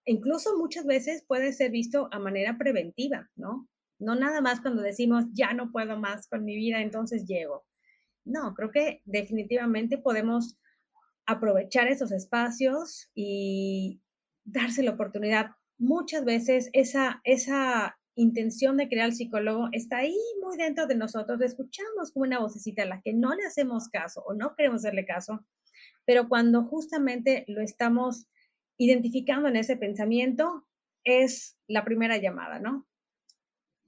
incluso 0.04 0.56
muchas 0.58 0.86
veces 0.86 1.24
puede 1.26 1.52
ser 1.52 1.70
visto 1.70 2.08
a 2.12 2.18
manera 2.18 2.58
preventiva, 2.58 3.30
¿no? 3.36 3.68
No 3.98 4.14
nada 4.14 4.40
más 4.40 4.60
cuando 4.60 4.82
decimos, 4.82 5.24
ya 5.32 5.52
no 5.54 5.70
puedo 5.70 5.98
más 5.98 6.26
con 6.26 6.44
mi 6.44 6.56
vida, 6.56 6.80
entonces 6.80 7.26
llego. 7.26 7.64
No, 8.24 8.54
creo 8.54 8.70
que 8.70 9.02
definitivamente 9.04 9.98
podemos 9.98 10.58
aprovechar 11.26 11.88
esos 11.88 12.12
espacios 12.12 13.10
y 13.14 14.00
darse 14.44 14.82
la 14.82 14.92
oportunidad. 14.92 15.50
Muchas 15.78 16.24
veces 16.24 16.70
esa, 16.72 17.20
esa 17.24 17.98
intención 18.16 18.76
de 18.76 18.88
crear 18.88 19.06
al 19.06 19.14
psicólogo 19.14 19.68
está 19.72 19.98
ahí 19.98 20.18
muy 20.42 20.56
dentro 20.56 20.86
de 20.86 20.94
nosotros. 20.94 21.40
Escuchamos 21.40 22.12
como 22.12 22.24
una 22.24 22.38
vocecita 22.38 22.82
a 22.82 22.86
la 22.86 23.00
que 23.00 23.12
no 23.12 23.34
le 23.34 23.44
hacemos 23.44 23.88
caso 23.88 24.22
o 24.26 24.34
no 24.34 24.54
queremos 24.54 24.82
hacerle 24.82 25.04
caso, 25.04 25.44
pero 26.04 26.28
cuando 26.28 26.64
justamente 26.64 27.44
lo 27.48 27.60
estamos 27.60 28.26
identificando 28.76 29.48
en 29.48 29.56
ese 29.56 29.76
pensamiento, 29.76 30.66
es 31.04 31.56
la 31.66 31.84
primera 31.84 32.16
llamada, 32.16 32.58
¿no? 32.58 32.86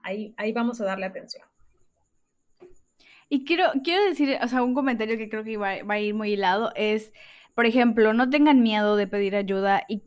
ahí, 0.07 0.53
vamos 0.53 0.81
a 0.81 0.85
darle 0.85 1.07
atención. 1.07 1.47
Y 3.29 3.45
quiero, 3.45 3.65
quiero 3.83 4.05
decir, 4.05 4.39
o 4.41 4.49
sea, 4.49 4.63
un 4.63 4.75
comentario 4.75 5.19
que 5.19 5.29
creo 5.29 5.43
que 5.43 5.57
va, 5.57 5.83
va, 5.83 5.95
a 5.95 6.01
ir 6.01 6.15
muy 6.15 6.33
hilado 6.33 6.73
es, 6.77 7.13
por 7.55 7.67
ejemplo, 7.67 8.13
no 8.13 8.31
tengan 8.31 8.63
miedo 8.63 8.97
de 8.97 9.09
pedir 9.09 9.35
ayuda 9.35 9.83
y 9.89 10.03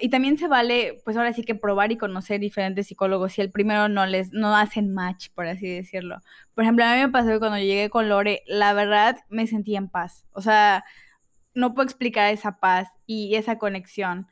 y 0.00 0.08
también 0.08 0.38
se 0.38 0.48
vale, 0.48 1.00
pues 1.04 1.16
ahora 1.16 1.32
sí 1.32 1.42
que 1.42 1.54
probar 1.54 1.92
y 1.92 1.98
conocer 1.98 2.40
diferentes 2.40 2.86
psicólogos 2.86 3.32
si 3.32 3.42
el 3.42 3.50
primero 3.50 3.88
no 3.88 4.06
les, 4.06 4.32
no 4.32 4.56
hacen 4.56 4.92
match, 4.94 5.28
por 5.34 5.46
así 5.46 5.68
decirlo. 5.68 6.20
Por 6.54 6.64
ejemplo, 6.64 6.84
a 6.84 6.94
mí 6.94 7.00
me 7.00 7.10
pasó 7.10 7.38
cuando 7.38 7.58
llegué 7.58 7.90
con 7.90 8.08
Lore, 8.08 8.42
la 8.46 8.72
verdad 8.72 9.18
me 9.28 9.46
sentí 9.46 9.76
en 9.76 9.88
paz. 9.88 10.24
O 10.32 10.40
sea, 10.40 10.84
no 11.54 11.74
puedo 11.74 11.84
explicar 11.84 12.32
esa 12.32 12.58
paz 12.58 12.88
y 13.06 13.34
esa 13.34 13.58
conexión. 13.58 14.28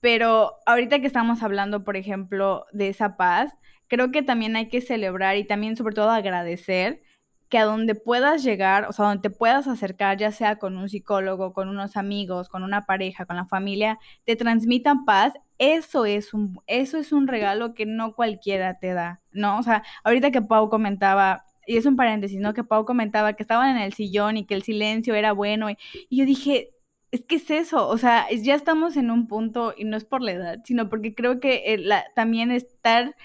Pero 0.00 0.56
ahorita 0.66 1.00
que 1.00 1.06
estamos 1.06 1.42
hablando, 1.42 1.84
por 1.84 1.96
ejemplo, 1.96 2.64
de 2.72 2.88
esa 2.88 3.16
paz, 3.16 3.52
creo 3.86 4.10
que 4.10 4.22
también 4.22 4.56
hay 4.56 4.68
que 4.68 4.80
celebrar 4.80 5.36
y 5.36 5.44
también 5.44 5.76
sobre 5.76 5.94
todo 5.94 6.10
agradecer 6.10 7.02
que 7.50 7.58
a 7.58 7.64
donde 7.64 7.96
puedas 7.96 8.44
llegar, 8.44 8.86
o 8.88 8.92
sea, 8.92 9.06
donde 9.06 9.28
te 9.28 9.36
puedas 9.36 9.66
acercar, 9.66 10.16
ya 10.16 10.30
sea 10.30 10.56
con 10.58 10.78
un 10.78 10.88
psicólogo, 10.88 11.52
con 11.52 11.68
unos 11.68 11.96
amigos, 11.96 12.48
con 12.48 12.62
una 12.62 12.86
pareja, 12.86 13.26
con 13.26 13.36
la 13.36 13.44
familia, 13.44 13.98
te 14.24 14.36
transmitan 14.36 15.04
paz, 15.04 15.34
eso 15.58 16.06
es 16.06 16.32
un, 16.32 16.60
eso 16.68 16.96
es 16.96 17.12
un 17.12 17.26
regalo 17.26 17.74
que 17.74 17.86
no 17.86 18.14
cualquiera 18.14 18.78
te 18.78 18.94
da, 18.94 19.20
¿no? 19.32 19.58
O 19.58 19.62
sea, 19.64 19.82
ahorita 20.04 20.30
que 20.30 20.42
Pau 20.42 20.70
comentaba, 20.70 21.44
y 21.66 21.76
es 21.76 21.86
un 21.86 21.96
paréntesis, 21.96 22.40
¿no? 22.40 22.54
Que 22.54 22.62
Pau 22.62 22.84
comentaba 22.84 23.32
que 23.32 23.42
estaban 23.42 23.76
en 23.76 23.82
el 23.82 23.94
sillón 23.94 24.36
y 24.36 24.46
que 24.46 24.54
el 24.54 24.62
silencio 24.62 25.16
era 25.16 25.32
bueno, 25.32 25.70
y, 25.70 25.76
yo 26.08 26.24
dije, 26.24 26.70
es 27.10 27.24
que 27.24 27.34
es 27.36 27.50
eso, 27.50 27.88
o 27.88 27.98
sea, 27.98 28.26
ya 28.30 28.54
estamos 28.54 28.96
en 28.96 29.10
un 29.10 29.26
punto, 29.26 29.74
y 29.76 29.84
no 29.84 29.96
es 29.96 30.04
por 30.04 30.22
la 30.22 30.32
edad, 30.32 30.58
sino 30.64 30.88
porque 30.88 31.16
creo 31.16 31.40
que 31.40 31.76
la, 31.80 32.04
también 32.14 32.52
estar, 32.52 33.16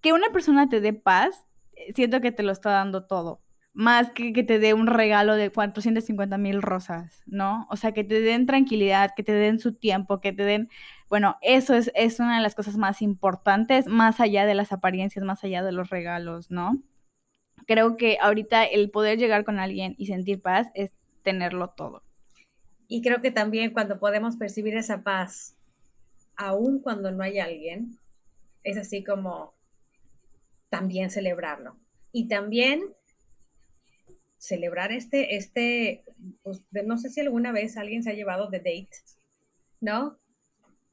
que 0.00 0.14
una 0.14 0.30
persona 0.32 0.68
te 0.70 0.80
dé 0.80 0.94
paz, 0.94 1.44
siento 1.94 2.20
que 2.20 2.32
te 2.32 2.42
lo 2.42 2.52
está 2.52 2.70
dando 2.70 3.06
todo. 3.06 3.40
Más 3.72 4.12
que 4.12 4.32
que 4.32 4.44
te 4.44 4.60
dé 4.60 4.72
un 4.72 4.86
regalo 4.86 5.34
de 5.34 5.50
450 5.50 6.38
mil 6.38 6.62
rosas, 6.62 7.22
¿no? 7.26 7.66
O 7.70 7.76
sea, 7.76 7.92
que 7.92 8.04
te 8.04 8.20
den 8.20 8.46
tranquilidad, 8.46 9.12
que 9.16 9.24
te 9.24 9.32
den 9.32 9.58
su 9.58 9.74
tiempo, 9.74 10.20
que 10.20 10.32
te 10.32 10.44
den... 10.44 10.68
Bueno, 11.08 11.36
eso 11.42 11.74
es, 11.74 11.90
es 11.94 12.20
una 12.20 12.36
de 12.36 12.42
las 12.42 12.54
cosas 12.54 12.76
más 12.76 13.02
importantes, 13.02 13.86
más 13.88 14.20
allá 14.20 14.46
de 14.46 14.54
las 14.54 14.72
apariencias, 14.72 15.24
más 15.24 15.42
allá 15.42 15.64
de 15.64 15.72
los 15.72 15.90
regalos, 15.90 16.50
¿no? 16.50 16.82
Creo 17.66 17.96
que 17.96 18.18
ahorita 18.20 18.64
el 18.64 18.90
poder 18.90 19.18
llegar 19.18 19.44
con 19.44 19.58
alguien 19.58 19.96
y 19.98 20.06
sentir 20.06 20.40
paz 20.40 20.68
es 20.74 20.92
tenerlo 21.22 21.70
todo. 21.70 22.02
Y 22.86 23.02
creo 23.02 23.20
que 23.20 23.30
también 23.30 23.72
cuando 23.72 23.98
podemos 23.98 24.36
percibir 24.36 24.76
esa 24.76 25.02
paz, 25.02 25.56
aun 26.36 26.80
cuando 26.80 27.10
no 27.10 27.22
hay 27.22 27.38
alguien, 27.38 27.98
es 28.62 28.76
así 28.76 29.02
como 29.02 29.54
también 30.74 31.08
celebrarlo. 31.08 31.76
Y 32.10 32.26
también 32.26 32.82
celebrar 34.38 34.90
este, 34.90 35.36
este, 35.36 36.02
pues, 36.42 36.62
no 36.84 36.98
sé 36.98 37.10
si 37.10 37.20
alguna 37.20 37.52
vez 37.52 37.76
alguien 37.76 38.02
se 38.02 38.10
ha 38.10 38.14
llevado 38.14 38.50
de 38.50 38.58
date, 38.58 38.90
¿no? 39.80 40.18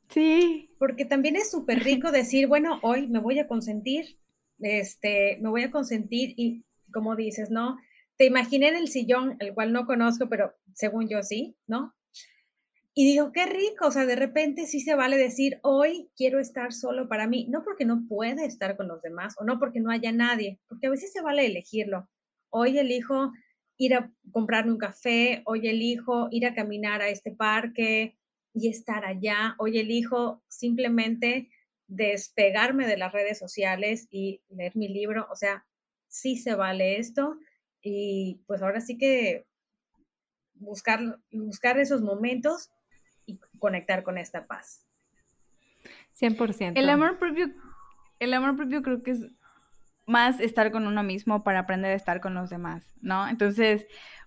Sí. 0.10 0.70
Porque 0.78 1.06
también 1.06 1.36
es 1.36 1.50
súper 1.50 1.84
rico 1.84 2.12
decir, 2.12 2.48
bueno, 2.48 2.80
hoy 2.84 3.08
me 3.08 3.18
voy 3.18 3.40
a 3.40 3.48
consentir, 3.48 4.20
este, 4.60 5.40
me 5.42 5.50
voy 5.50 5.64
a 5.64 5.72
consentir 5.72 6.36
y 6.38 6.64
como 6.94 7.16
dices, 7.16 7.50
¿no? 7.50 7.78
Te 8.18 8.26
imaginé 8.26 8.68
en 8.68 8.76
el 8.76 8.88
sillón, 8.88 9.36
el 9.40 9.56
cual 9.56 9.74
no 9.74 9.88
conozco, 9.88 10.30
pero 10.30 10.54
según 10.76 11.10
yo 11.10 11.24
sí, 11.24 11.56
¿no? 11.66 11.96
Y 12.94 13.06
digo, 13.06 13.32
qué 13.32 13.46
rico, 13.46 13.88
o 13.88 13.92
sea, 13.92 14.06
de 14.06 14.18
repente 14.18 14.66
sí 14.66 14.82
se 14.82 14.96
vale 14.96 15.18
decir, 15.18 15.60
hoy 15.64 16.10
quiero 16.18 16.40
estar 16.40 16.74
solo 16.74 17.08
para 17.08 17.26
mí, 17.26 17.48
no 17.50 17.64
porque 17.64 17.86
no 17.86 18.06
pueda 18.08 18.44
estar 18.44 18.76
con 18.76 18.90
los 18.90 19.02
demás 19.02 19.36
o 19.40 19.46
no 19.46 19.60
porque 19.60 19.80
no 19.80 19.92
haya 19.92 20.12
nadie, 20.12 20.60
porque 20.68 20.88
a 20.88 20.90
veces 20.90 21.14
se 21.14 21.22
vale 21.22 21.46
elegirlo. 21.46 22.10
Hoy 22.50 22.78
elijo 22.78 23.32
ir 23.78 23.96
a 23.96 24.12
comprarme 24.32 24.74
un 24.74 24.78
café, 24.78 25.42
hoy 25.46 25.70
elijo 25.70 26.28
ir 26.32 26.46
a 26.46 26.54
caminar 26.54 27.02
a 27.02 27.08
este 27.08 27.32
parque 27.32 28.18
y 28.54 28.70
estar 28.70 29.06
allá, 29.06 29.56
hoy 29.58 29.80
elijo 29.80 30.44
simplemente 30.50 31.50
despegarme 31.88 32.88
de 32.88 32.98
las 32.98 33.14
redes 33.14 33.40
sociales 33.40 34.08
y 34.12 34.42
leer 34.50 34.76
mi 34.76 34.90
libro, 34.90 35.28
o 35.32 35.36
sea, 35.38 35.66
sí 36.10 36.36
se 36.36 36.56
vale 36.56 37.00
esto 37.00 37.38
y 37.82 38.42
pues 38.48 38.62
ahora 38.62 38.82
sí 38.82 38.98
que 38.98 39.46
buscar, 40.56 41.20
buscar 41.32 41.80
esos 41.80 42.02
momentos 42.02 42.70
conectar 43.62 44.04
con 44.04 44.18
esta 44.18 44.48
paz. 44.48 44.86
100%. 46.20 46.74
El 46.76 46.90
amor 46.90 47.18
propio, 47.18 47.52
el 48.20 48.34
amor 48.34 48.58
propio 48.58 48.82
creo 48.82 49.02
que 49.02 49.12
es 49.12 49.28
más 50.06 50.42
estar 50.42 50.72
con 50.72 50.88
uno 50.88 51.04
mismo 51.04 51.44
para 51.44 51.60
aprender 51.60 51.92
a 51.92 51.96
estar 51.96 52.20
con 52.20 52.34
los 52.34 52.50
demás, 52.50 52.94
¿no? 53.02 53.28
Entonces, 53.30 53.86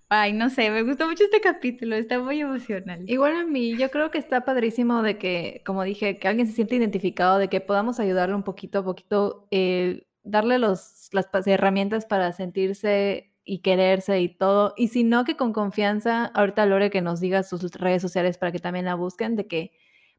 ay, 0.09 0.33
no 0.33 0.49
sé, 0.49 0.71
me 0.71 0.81
gustó 0.83 1.07
mucho 1.07 1.25
este 1.25 1.41
capítulo, 1.41 1.95
está 1.95 2.17
muy 2.19 2.39
emocional. 2.41 3.03
Igual 3.07 3.35
a 3.35 3.43
mí, 3.43 3.77
yo 3.77 3.91
creo 3.91 4.09
que 4.09 4.17
está 4.17 4.45
padrísimo 4.45 5.03
de 5.03 5.17
que, 5.17 5.61
como 5.65 5.83
dije, 5.83 6.17
que 6.17 6.27
alguien 6.27 6.47
se 6.47 6.53
siente 6.53 6.75
identificado, 6.75 7.37
de 7.37 7.49
que 7.49 7.61
podamos 7.61 7.99
ayudarle 7.99 8.35
un 8.35 8.43
poquito 8.43 8.79
a 8.79 8.83
poquito, 8.85 9.47
eh, 9.51 10.07
darle 10.23 10.57
los, 10.57 11.09
las 11.11 11.27
herramientas 11.45 12.05
para 12.05 12.31
sentirse 12.31 13.34
y 13.45 13.59
quererse 13.59 14.19
y 14.19 14.29
todo. 14.29 14.73
Y 14.75 14.89
si 14.89 15.03
no, 15.03 15.23
que 15.23 15.37
con 15.37 15.53
confianza, 15.53 16.25
ahorita 16.25 16.65
Lore 16.65 16.89
que 16.89 17.01
nos 17.01 17.19
diga 17.19 17.43
sus 17.43 17.71
redes 17.73 18.01
sociales 18.01 18.37
para 18.37 18.51
que 18.51 18.59
también 18.59 18.85
la 18.85 18.95
busquen, 18.95 19.35
de 19.35 19.47
que, 19.47 19.71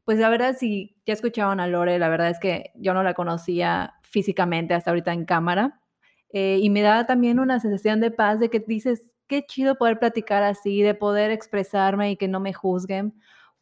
pues 0.05 0.17
la 0.19 0.29
verdad, 0.29 0.55
si 0.57 0.95
ya 1.05 1.13
escuchaban 1.13 1.59
a 1.59 1.67
Lore, 1.67 1.99
la 1.99 2.09
verdad 2.09 2.29
es 2.29 2.39
que 2.39 2.71
yo 2.75 2.93
no 2.93 3.03
la 3.03 3.13
conocía 3.13 3.95
físicamente 4.01 4.73
hasta 4.73 4.91
ahorita 4.91 5.13
en 5.13 5.25
cámara. 5.25 5.81
Eh, 6.31 6.59
y 6.61 6.69
me 6.69 6.81
da 6.81 7.05
también 7.05 7.39
una 7.39 7.59
sensación 7.59 7.99
de 7.99 8.11
paz 8.11 8.39
de 8.39 8.49
que 8.49 8.59
dices, 8.59 9.11
qué 9.27 9.45
chido 9.45 9.75
poder 9.77 9.99
platicar 9.99 10.43
así, 10.43 10.81
de 10.81 10.95
poder 10.95 11.31
expresarme 11.31 12.11
y 12.11 12.17
que 12.17 12.27
no 12.29 12.39
me 12.39 12.53
juzguen. 12.53 13.13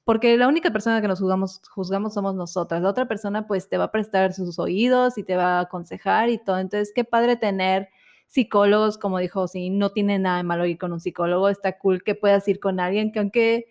Porque 0.04 0.38
la 0.38 0.48
única 0.48 0.72
persona 0.72 1.02
que 1.02 1.08
nos 1.08 1.20
juzgamos, 1.20 1.62
juzgamos 1.70 2.14
somos 2.14 2.36
nosotras. 2.36 2.82
La 2.84 2.90
otra 2.90 3.08
persona 3.08 3.48
pues 3.48 3.68
te 3.70 3.78
va 3.78 3.86
a 3.86 3.92
prestar 3.92 4.34
sus 4.34 4.60
oídos 4.60 5.18
y 5.18 5.24
te 5.24 5.36
va 5.36 5.58
a 5.58 5.62
aconsejar 5.62 6.30
y 6.30 6.38
todo. 6.38 6.60
Entonces, 6.60 6.92
qué 6.94 7.04
padre 7.04 7.36
tener 7.38 7.90
psicólogos, 8.28 8.98
como 8.98 9.20
dijo, 9.20 9.48
si 9.48 9.70
no 9.70 9.92
tiene 9.92 10.20
nada 10.20 10.38
de 10.38 10.44
malo 10.44 10.66
ir 10.66 10.78
con 10.78 10.94
un 10.94 11.00
psicólogo, 11.00 11.50
está 11.50 11.78
cool 11.78 12.04
que 12.04 12.16
puedas 12.16 12.48
ir 12.48 12.60
con 12.60 12.80
alguien 12.80 13.12
que 13.12 13.20
aunque 13.20 13.66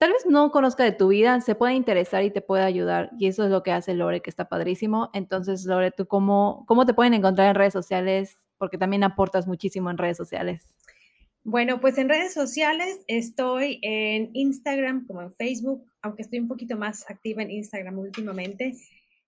tal 0.00 0.12
vez 0.12 0.24
no 0.26 0.50
conozca 0.50 0.82
de 0.82 0.92
tu 0.92 1.08
vida, 1.08 1.40
se 1.42 1.54
pueda 1.54 1.74
interesar 1.74 2.24
y 2.24 2.30
te 2.30 2.40
pueda 2.40 2.64
ayudar. 2.64 3.10
Y 3.18 3.26
eso 3.26 3.44
es 3.44 3.50
lo 3.50 3.62
que 3.62 3.72
hace 3.72 3.92
Lore, 3.94 4.22
que 4.22 4.30
está 4.30 4.48
padrísimo. 4.48 5.10
Entonces, 5.12 5.66
Lore, 5.66 5.90
¿tú 5.90 6.06
cómo, 6.06 6.64
cómo 6.66 6.86
te 6.86 6.94
pueden 6.94 7.12
encontrar 7.12 7.48
en 7.48 7.54
redes 7.54 7.74
sociales? 7.74 8.38
Porque 8.56 8.78
también 8.78 9.04
aportas 9.04 9.46
muchísimo 9.46 9.90
en 9.90 9.98
redes 9.98 10.16
sociales. 10.16 10.66
Bueno, 11.44 11.80
pues 11.80 11.98
en 11.98 12.08
redes 12.08 12.32
sociales 12.32 13.00
estoy 13.08 13.78
en 13.82 14.30
Instagram 14.34 15.06
como 15.06 15.20
en 15.22 15.32
Facebook, 15.32 15.86
aunque 16.00 16.22
estoy 16.22 16.38
un 16.38 16.48
poquito 16.48 16.76
más 16.76 17.08
activa 17.10 17.42
en 17.42 17.50
Instagram 17.50 17.98
últimamente. 17.98 18.74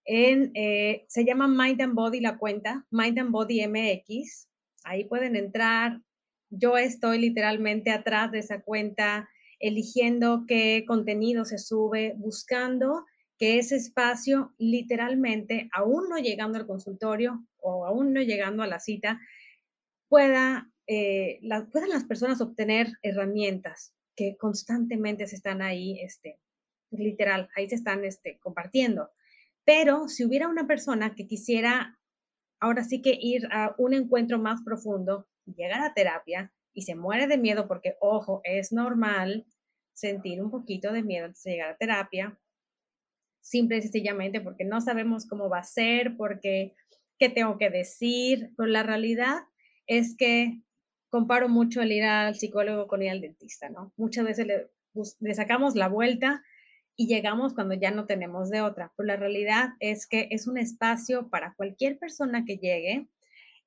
En, 0.06 0.52
eh, 0.54 1.04
se 1.08 1.24
llama 1.24 1.48
Mind 1.48 1.80
and 1.80 1.94
Body 1.94 2.20
la 2.20 2.38
cuenta, 2.38 2.86
Mind 2.90 3.18
and 3.18 3.30
Body 3.30 3.66
MX. 3.66 4.48
Ahí 4.84 5.04
pueden 5.04 5.36
entrar. 5.36 6.00
Yo 6.50 6.76
estoy 6.76 7.18
literalmente 7.18 7.90
atrás 7.90 8.30
de 8.32 8.40
esa 8.40 8.60
cuenta, 8.60 9.28
eligiendo 9.58 10.44
qué 10.46 10.84
contenido 10.86 11.44
se 11.44 11.58
sube, 11.58 12.14
buscando 12.16 13.06
que 13.38 13.58
ese 13.58 13.76
espacio, 13.76 14.54
literalmente, 14.58 15.68
aún 15.72 16.08
no 16.08 16.18
llegando 16.18 16.58
al 16.58 16.66
consultorio 16.66 17.44
o 17.58 17.86
aún 17.86 18.12
no 18.12 18.20
llegando 18.20 18.62
a 18.62 18.66
la 18.66 18.78
cita, 18.78 19.20
pueda, 20.08 20.70
eh, 20.86 21.40
puedan 21.72 21.88
las 21.88 22.04
personas 22.04 22.40
obtener 22.40 22.92
herramientas 23.02 23.94
que 24.14 24.36
constantemente 24.36 25.26
se 25.26 25.36
están 25.36 25.62
ahí, 25.62 25.98
este, 26.00 26.38
literal, 26.90 27.48
ahí 27.56 27.68
se 27.68 27.76
están 27.76 28.04
este, 28.04 28.38
compartiendo. 28.38 29.10
Pero 29.64 30.08
si 30.08 30.24
hubiera 30.24 30.48
una 30.48 30.66
persona 30.66 31.14
que 31.14 31.26
quisiera 31.26 31.98
ahora 32.62 32.84
sí 32.84 33.02
que 33.02 33.18
ir 33.20 33.48
a 33.50 33.74
un 33.76 33.92
encuentro 33.92 34.38
más 34.38 34.62
profundo, 34.62 35.26
llegar 35.46 35.82
a 35.82 35.94
terapia 35.94 36.52
y 36.72 36.82
se 36.82 36.94
muere 36.94 37.26
de 37.26 37.36
miedo 37.36 37.66
porque, 37.66 37.96
ojo, 38.00 38.40
es 38.44 38.72
normal 38.72 39.44
sentir 39.94 40.40
un 40.40 40.50
poquito 40.50 40.92
de 40.92 41.02
miedo 41.02 41.26
antes 41.26 41.42
de 41.42 41.50
llegar 41.50 41.70
a 41.70 41.76
terapia, 41.76 42.38
simple 43.40 43.78
y 43.78 43.82
sencillamente 43.82 44.40
porque 44.40 44.64
no 44.64 44.80
sabemos 44.80 45.26
cómo 45.26 45.50
va 45.50 45.58
a 45.58 45.64
ser, 45.64 46.16
porque 46.16 46.76
qué 47.18 47.28
tengo 47.28 47.58
que 47.58 47.68
decir, 47.68 48.52
pero 48.56 48.68
la 48.68 48.84
realidad 48.84 49.40
es 49.88 50.16
que 50.16 50.62
comparo 51.10 51.48
mucho 51.48 51.82
el 51.82 51.90
ir 51.90 52.04
al 52.04 52.36
psicólogo 52.36 52.86
con 52.86 53.02
ir 53.02 53.10
al 53.10 53.20
dentista, 53.20 53.70
¿no? 53.70 53.92
Muchas 53.96 54.24
veces 54.24 54.46
le, 54.46 54.70
le 55.18 55.34
sacamos 55.34 55.74
la 55.74 55.88
vuelta 55.88 56.44
y 56.96 57.06
llegamos 57.06 57.54
cuando 57.54 57.74
ya 57.74 57.90
no 57.90 58.06
tenemos 58.06 58.50
de 58.50 58.60
otra. 58.60 58.92
Pero 58.96 59.06
la 59.06 59.16
realidad 59.16 59.70
es 59.80 60.06
que 60.06 60.28
es 60.30 60.46
un 60.46 60.58
espacio 60.58 61.28
para 61.28 61.54
cualquier 61.54 61.98
persona 61.98 62.44
que 62.44 62.58
llegue, 62.58 63.08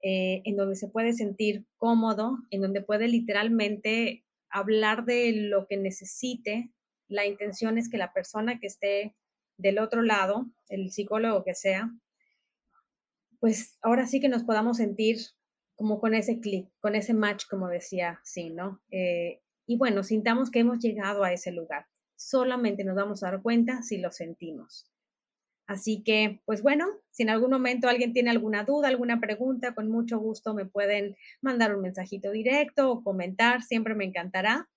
eh, 0.02 0.42
en 0.46 0.56
donde 0.56 0.76
se 0.76 0.88
puede 0.88 1.14
sentir 1.14 1.66
cómodo, 1.78 2.38
en 2.52 2.62
donde 2.62 2.82
puede 2.82 3.08
literalmente 3.08 4.24
hablar 4.50 5.06
de 5.06 5.32
lo 5.34 5.68
que 5.68 5.78
necesite. 5.78 6.72
La 7.08 7.26
intención 7.26 7.78
es 7.78 7.90
que 7.90 7.98
la 7.98 8.14
persona 8.14 8.60
que 8.60 8.68
esté 8.68 9.16
del 9.58 9.80
otro 9.80 10.02
lado, 10.02 10.48
el 10.70 10.92
psicólogo 10.92 11.44
que 11.44 11.56
sea, 11.56 11.92
pues 13.40 13.78
ahora 13.82 14.06
sí 14.06 14.20
que 14.20 14.30
nos 14.30 14.44
podamos 14.44 14.78
sentir 14.78 15.18
como 15.76 16.00
con 16.00 16.14
ese 16.14 16.40
clic, 16.40 16.70
con 16.80 16.96
ese 16.96 17.14
match, 17.14 17.46
como 17.50 17.68
decía, 17.68 18.20
sí, 18.24 18.50
¿no? 18.50 18.82
Eh, 18.92 19.42
y 19.68 19.78
bueno, 19.78 20.04
sintamos 20.04 20.52
que 20.52 20.60
hemos 20.60 20.80
llegado 20.80 21.24
a 21.24 21.34
ese 21.34 21.52
lugar 21.52 21.86
solamente 22.16 22.84
nos 22.84 22.96
vamos 22.96 23.24
a 23.24 23.32
dar 23.32 23.42
cuenta 23.42 23.82
si 23.82 23.98
lo 23.98 24.12
sentimos. 24.12 24.92
Así 25.68 26.04
que, 26.04 26.42
pues 26.46 26.62
bueno, 26.62 26.86
si 27.10 27.24
en 27.24 27.32
algún 27.32 27.50
momento 27.50 27.90
alguien 27.90 28.14
tiene 28.14 28.30
alguna 28.30 28.64
duda, 28.64 28.88
alguna 28.88 29.20
pregunta, 29.20 29.74
con 29.74 29.90
mucho 29.90 30.20
gusto 30.20 30.54
me 30.54 30.66
pueden 30.66 31.16
mandar 31.42 31.76
un 31.76 31.82
mensajito 31.82 32.32
directo 32.32 32.92
o 32.92 33.04
comentar, 33.04 33.64
siempre 33.64 33.96
me 33.96 34.06
encantará. 34.06 34.70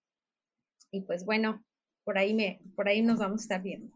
Y 0.91 1.03
pues 1.03 1.27
bueno, 1.27 1.63
por 2.05 2.17
ahí, 2.17 2.33
me, 2.33 2.61
por 2.75 2.89
ahí 2.89 3.03
nos 3.03 3.19
vamos 3.19 3.41
a 3.41 3.45
estar 3.45 3.63
viendo. 3.63 3.95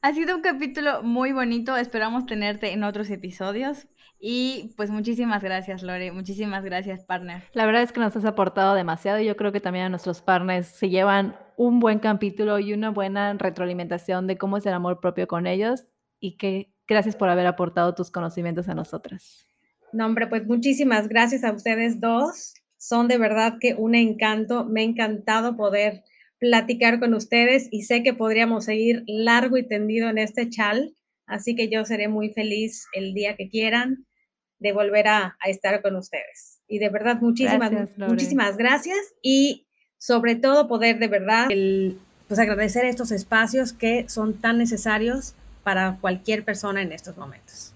Ha 0.00 0.14
sido 0.14 0.36
un 0.36 0.42
capítulo 0.42 1.02
muy 1.02 1.32
bonito, 1.32 1.76
esperamos 1.76 2.26
tenerte 2.26 2.72
en 2.72 2.84
otros 2.84 3.10
episodios. 3.10 3.88
Y 4.20 4.74
pues 4.76 4.90
muchísimas 4.90 5.42
gracias, 5.44 5.82
Lore, 5.82 6.10
muchísimas 6.10 6.64
gracias, 6.64 7.04
partner. 7.04 7.44
La 7.52 7.66
verdad 7.66 7.82
es 7.82 7.92
que 7.92 8.00
nos 8.00 8.16
has 8.16 8.24
aportado 8.24 8.74
demasiado 8.74 9.20
y 9.20 9.26
yo 9.26 9.36
creo 9.36 9.52
que 9.52 9.60
también 9.60 9.84
a 9.84 9.88
nuestros 9.88 10.22
partners 10.22 10.66
se 10.66 10.88
llevan 10.88 11.36
un 11.56 11.78
buen 11.78 12.00
capítulo 12.00 12.58
y 12.58 12.72
una 12.72 12.90
buena 12.90 13.32
retroalimentación 13.34 14.26
de 14.26 14.36
cómo 14.36 14.56
es 14.56 14.66
el 14.66 14.72
amor 14.72 15.00
propio 15.00 15.28
con 15.28 15.46
ellos 15.46 15.84
y 16.18 16.36
que 16.36 16.72
gracias 16.88 17.14
por 17.14 17.28
haber 17.28 17.46
aportado 17.46 17.94
tus 17.94 18.10
conocimientos 18.10 18.68
a 18.68 18.74
nosotras. 18.74 19.46
No, 19.92 20.06
hombre, 20.06 20.26
pues 20.26 20.46
muchísimas 20.46 21.08
gracias 21.08 21.44
a 21.44 21.52
ustedes 21.52 22.00
dos. 22.00 22.54
Son 22.76 23.06
de 23.06 23.18
verdad 23.18 23.54
que 23.60 23.74
un 23.74 23.94
encanto. 23.94 24.64
Me 24.64 24.80
ha 24.80 24.84
encantado 24.84 25.56
poder 25.56 26.02
platicar 26.38 27.00
con 27.00 27.14
ustedes 27.14 27.68
y 27.70 27.82
sé 27.82 28.02
que 28.02 28.14
podríamos 28.14 28.64
seguir 28.64 29.04
largo 29.06 29.56
y 29.56 29.66
tendido 29.66 30.08
en 30.08 30.18
este 30.18 30.48
chal. 30.50 30.94
Así 31.26 31.54
que 31.54 31.68
yo 31.68 31.84
seré 31.84 32.08
muy 32.08 32.30
feliz 32.30 32.86
el 32.92 33.14
día 33.14 33.36
que 33.36 33.48
quieran 33.48 34.07
de 34.58 34.72
volver 34.72 35.08
a, 35.08 35.36
estar 35.46 35.80
con 35.82 35.96
ustedes. 35.96 36.60
Y 36.68 36.78
de 36.78 36.88
verdad, 36.88 37.20
muchísimas, 37.20 37.72
muchísimas 37.96 38.56
gracias 38.56 38.98
y 39.22 39.66
sobre 39.98 40.36
todo 40.36 40.68
poder 40.68 40.98
de 40.98 41.08
verdad 41.08 41.50
el, 41.50 41.98
pues 42.28 42.38
agradecer 42.38 42.84
estos 42.84 43.10
espacios 43.10 43.72
que 43.72 44.08
son 44.08 44.34
tan 44.34 44.58
necesarios 44.58 45.34
para 45.64 45.98
cualquier 46.00 46.44
persona 46.44 46.82
en 46.82 46.92
estos 46.92 47.16
momentos. 47.16 47.72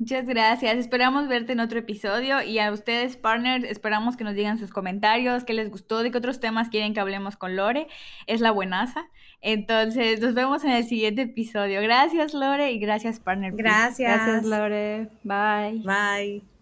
Muchas 0.00 0.24
gracias. 0.24 0.78
Esperamos 0.78 1.28
verte 1.28 1.52
en 1.52 1.60
otro 1.60 1.78
episodio 1.78 2.42
y 2.42 2.58
a 2.58 2.72
ustedes, 2.72 3.18
partners, 3.18 3.64
esperamos 3.64 4.16
que 4.16 4.24
nos 4.24 4.34
digan 4.34 4.56
sus 4.56 4.70
comentarios, 4.70 5.44
qué 5.44 5.52
les 5.52 5.70
gustó, 5.70 6.02
de 6.02 6.10
qué 6.10 6.16
otros 6.16 6.40
temas 6.40 6.70
quieren 6.70 6.94
que 6.94 7.00
hablemos 7.00 7.36
con 7.36 7.54
Lore. 7.54 7.86
Es 8.26 8.40
la 8.40 8.50
buenaza. 8.50 9.04
Entonces, 9.42 10.22
nos 10.22 10.32
vemos 10.32 10.64
en 10.64 10.70
el 10.70 10.84
siguiente 10.84 11.22
episodio. 11.22 11.82
Gracias, 11.82 12.32
Lore, 12.32 12.72
y 12.72 12.78
gracias, 12.78 13.20
partner. 13.20 13.52
Gracias. 13.54 14.24
Gracias, 14.24 14.44
Lore. 14.46 15.08
Bye. 15.22 15.82
Bye. 15.84 16.59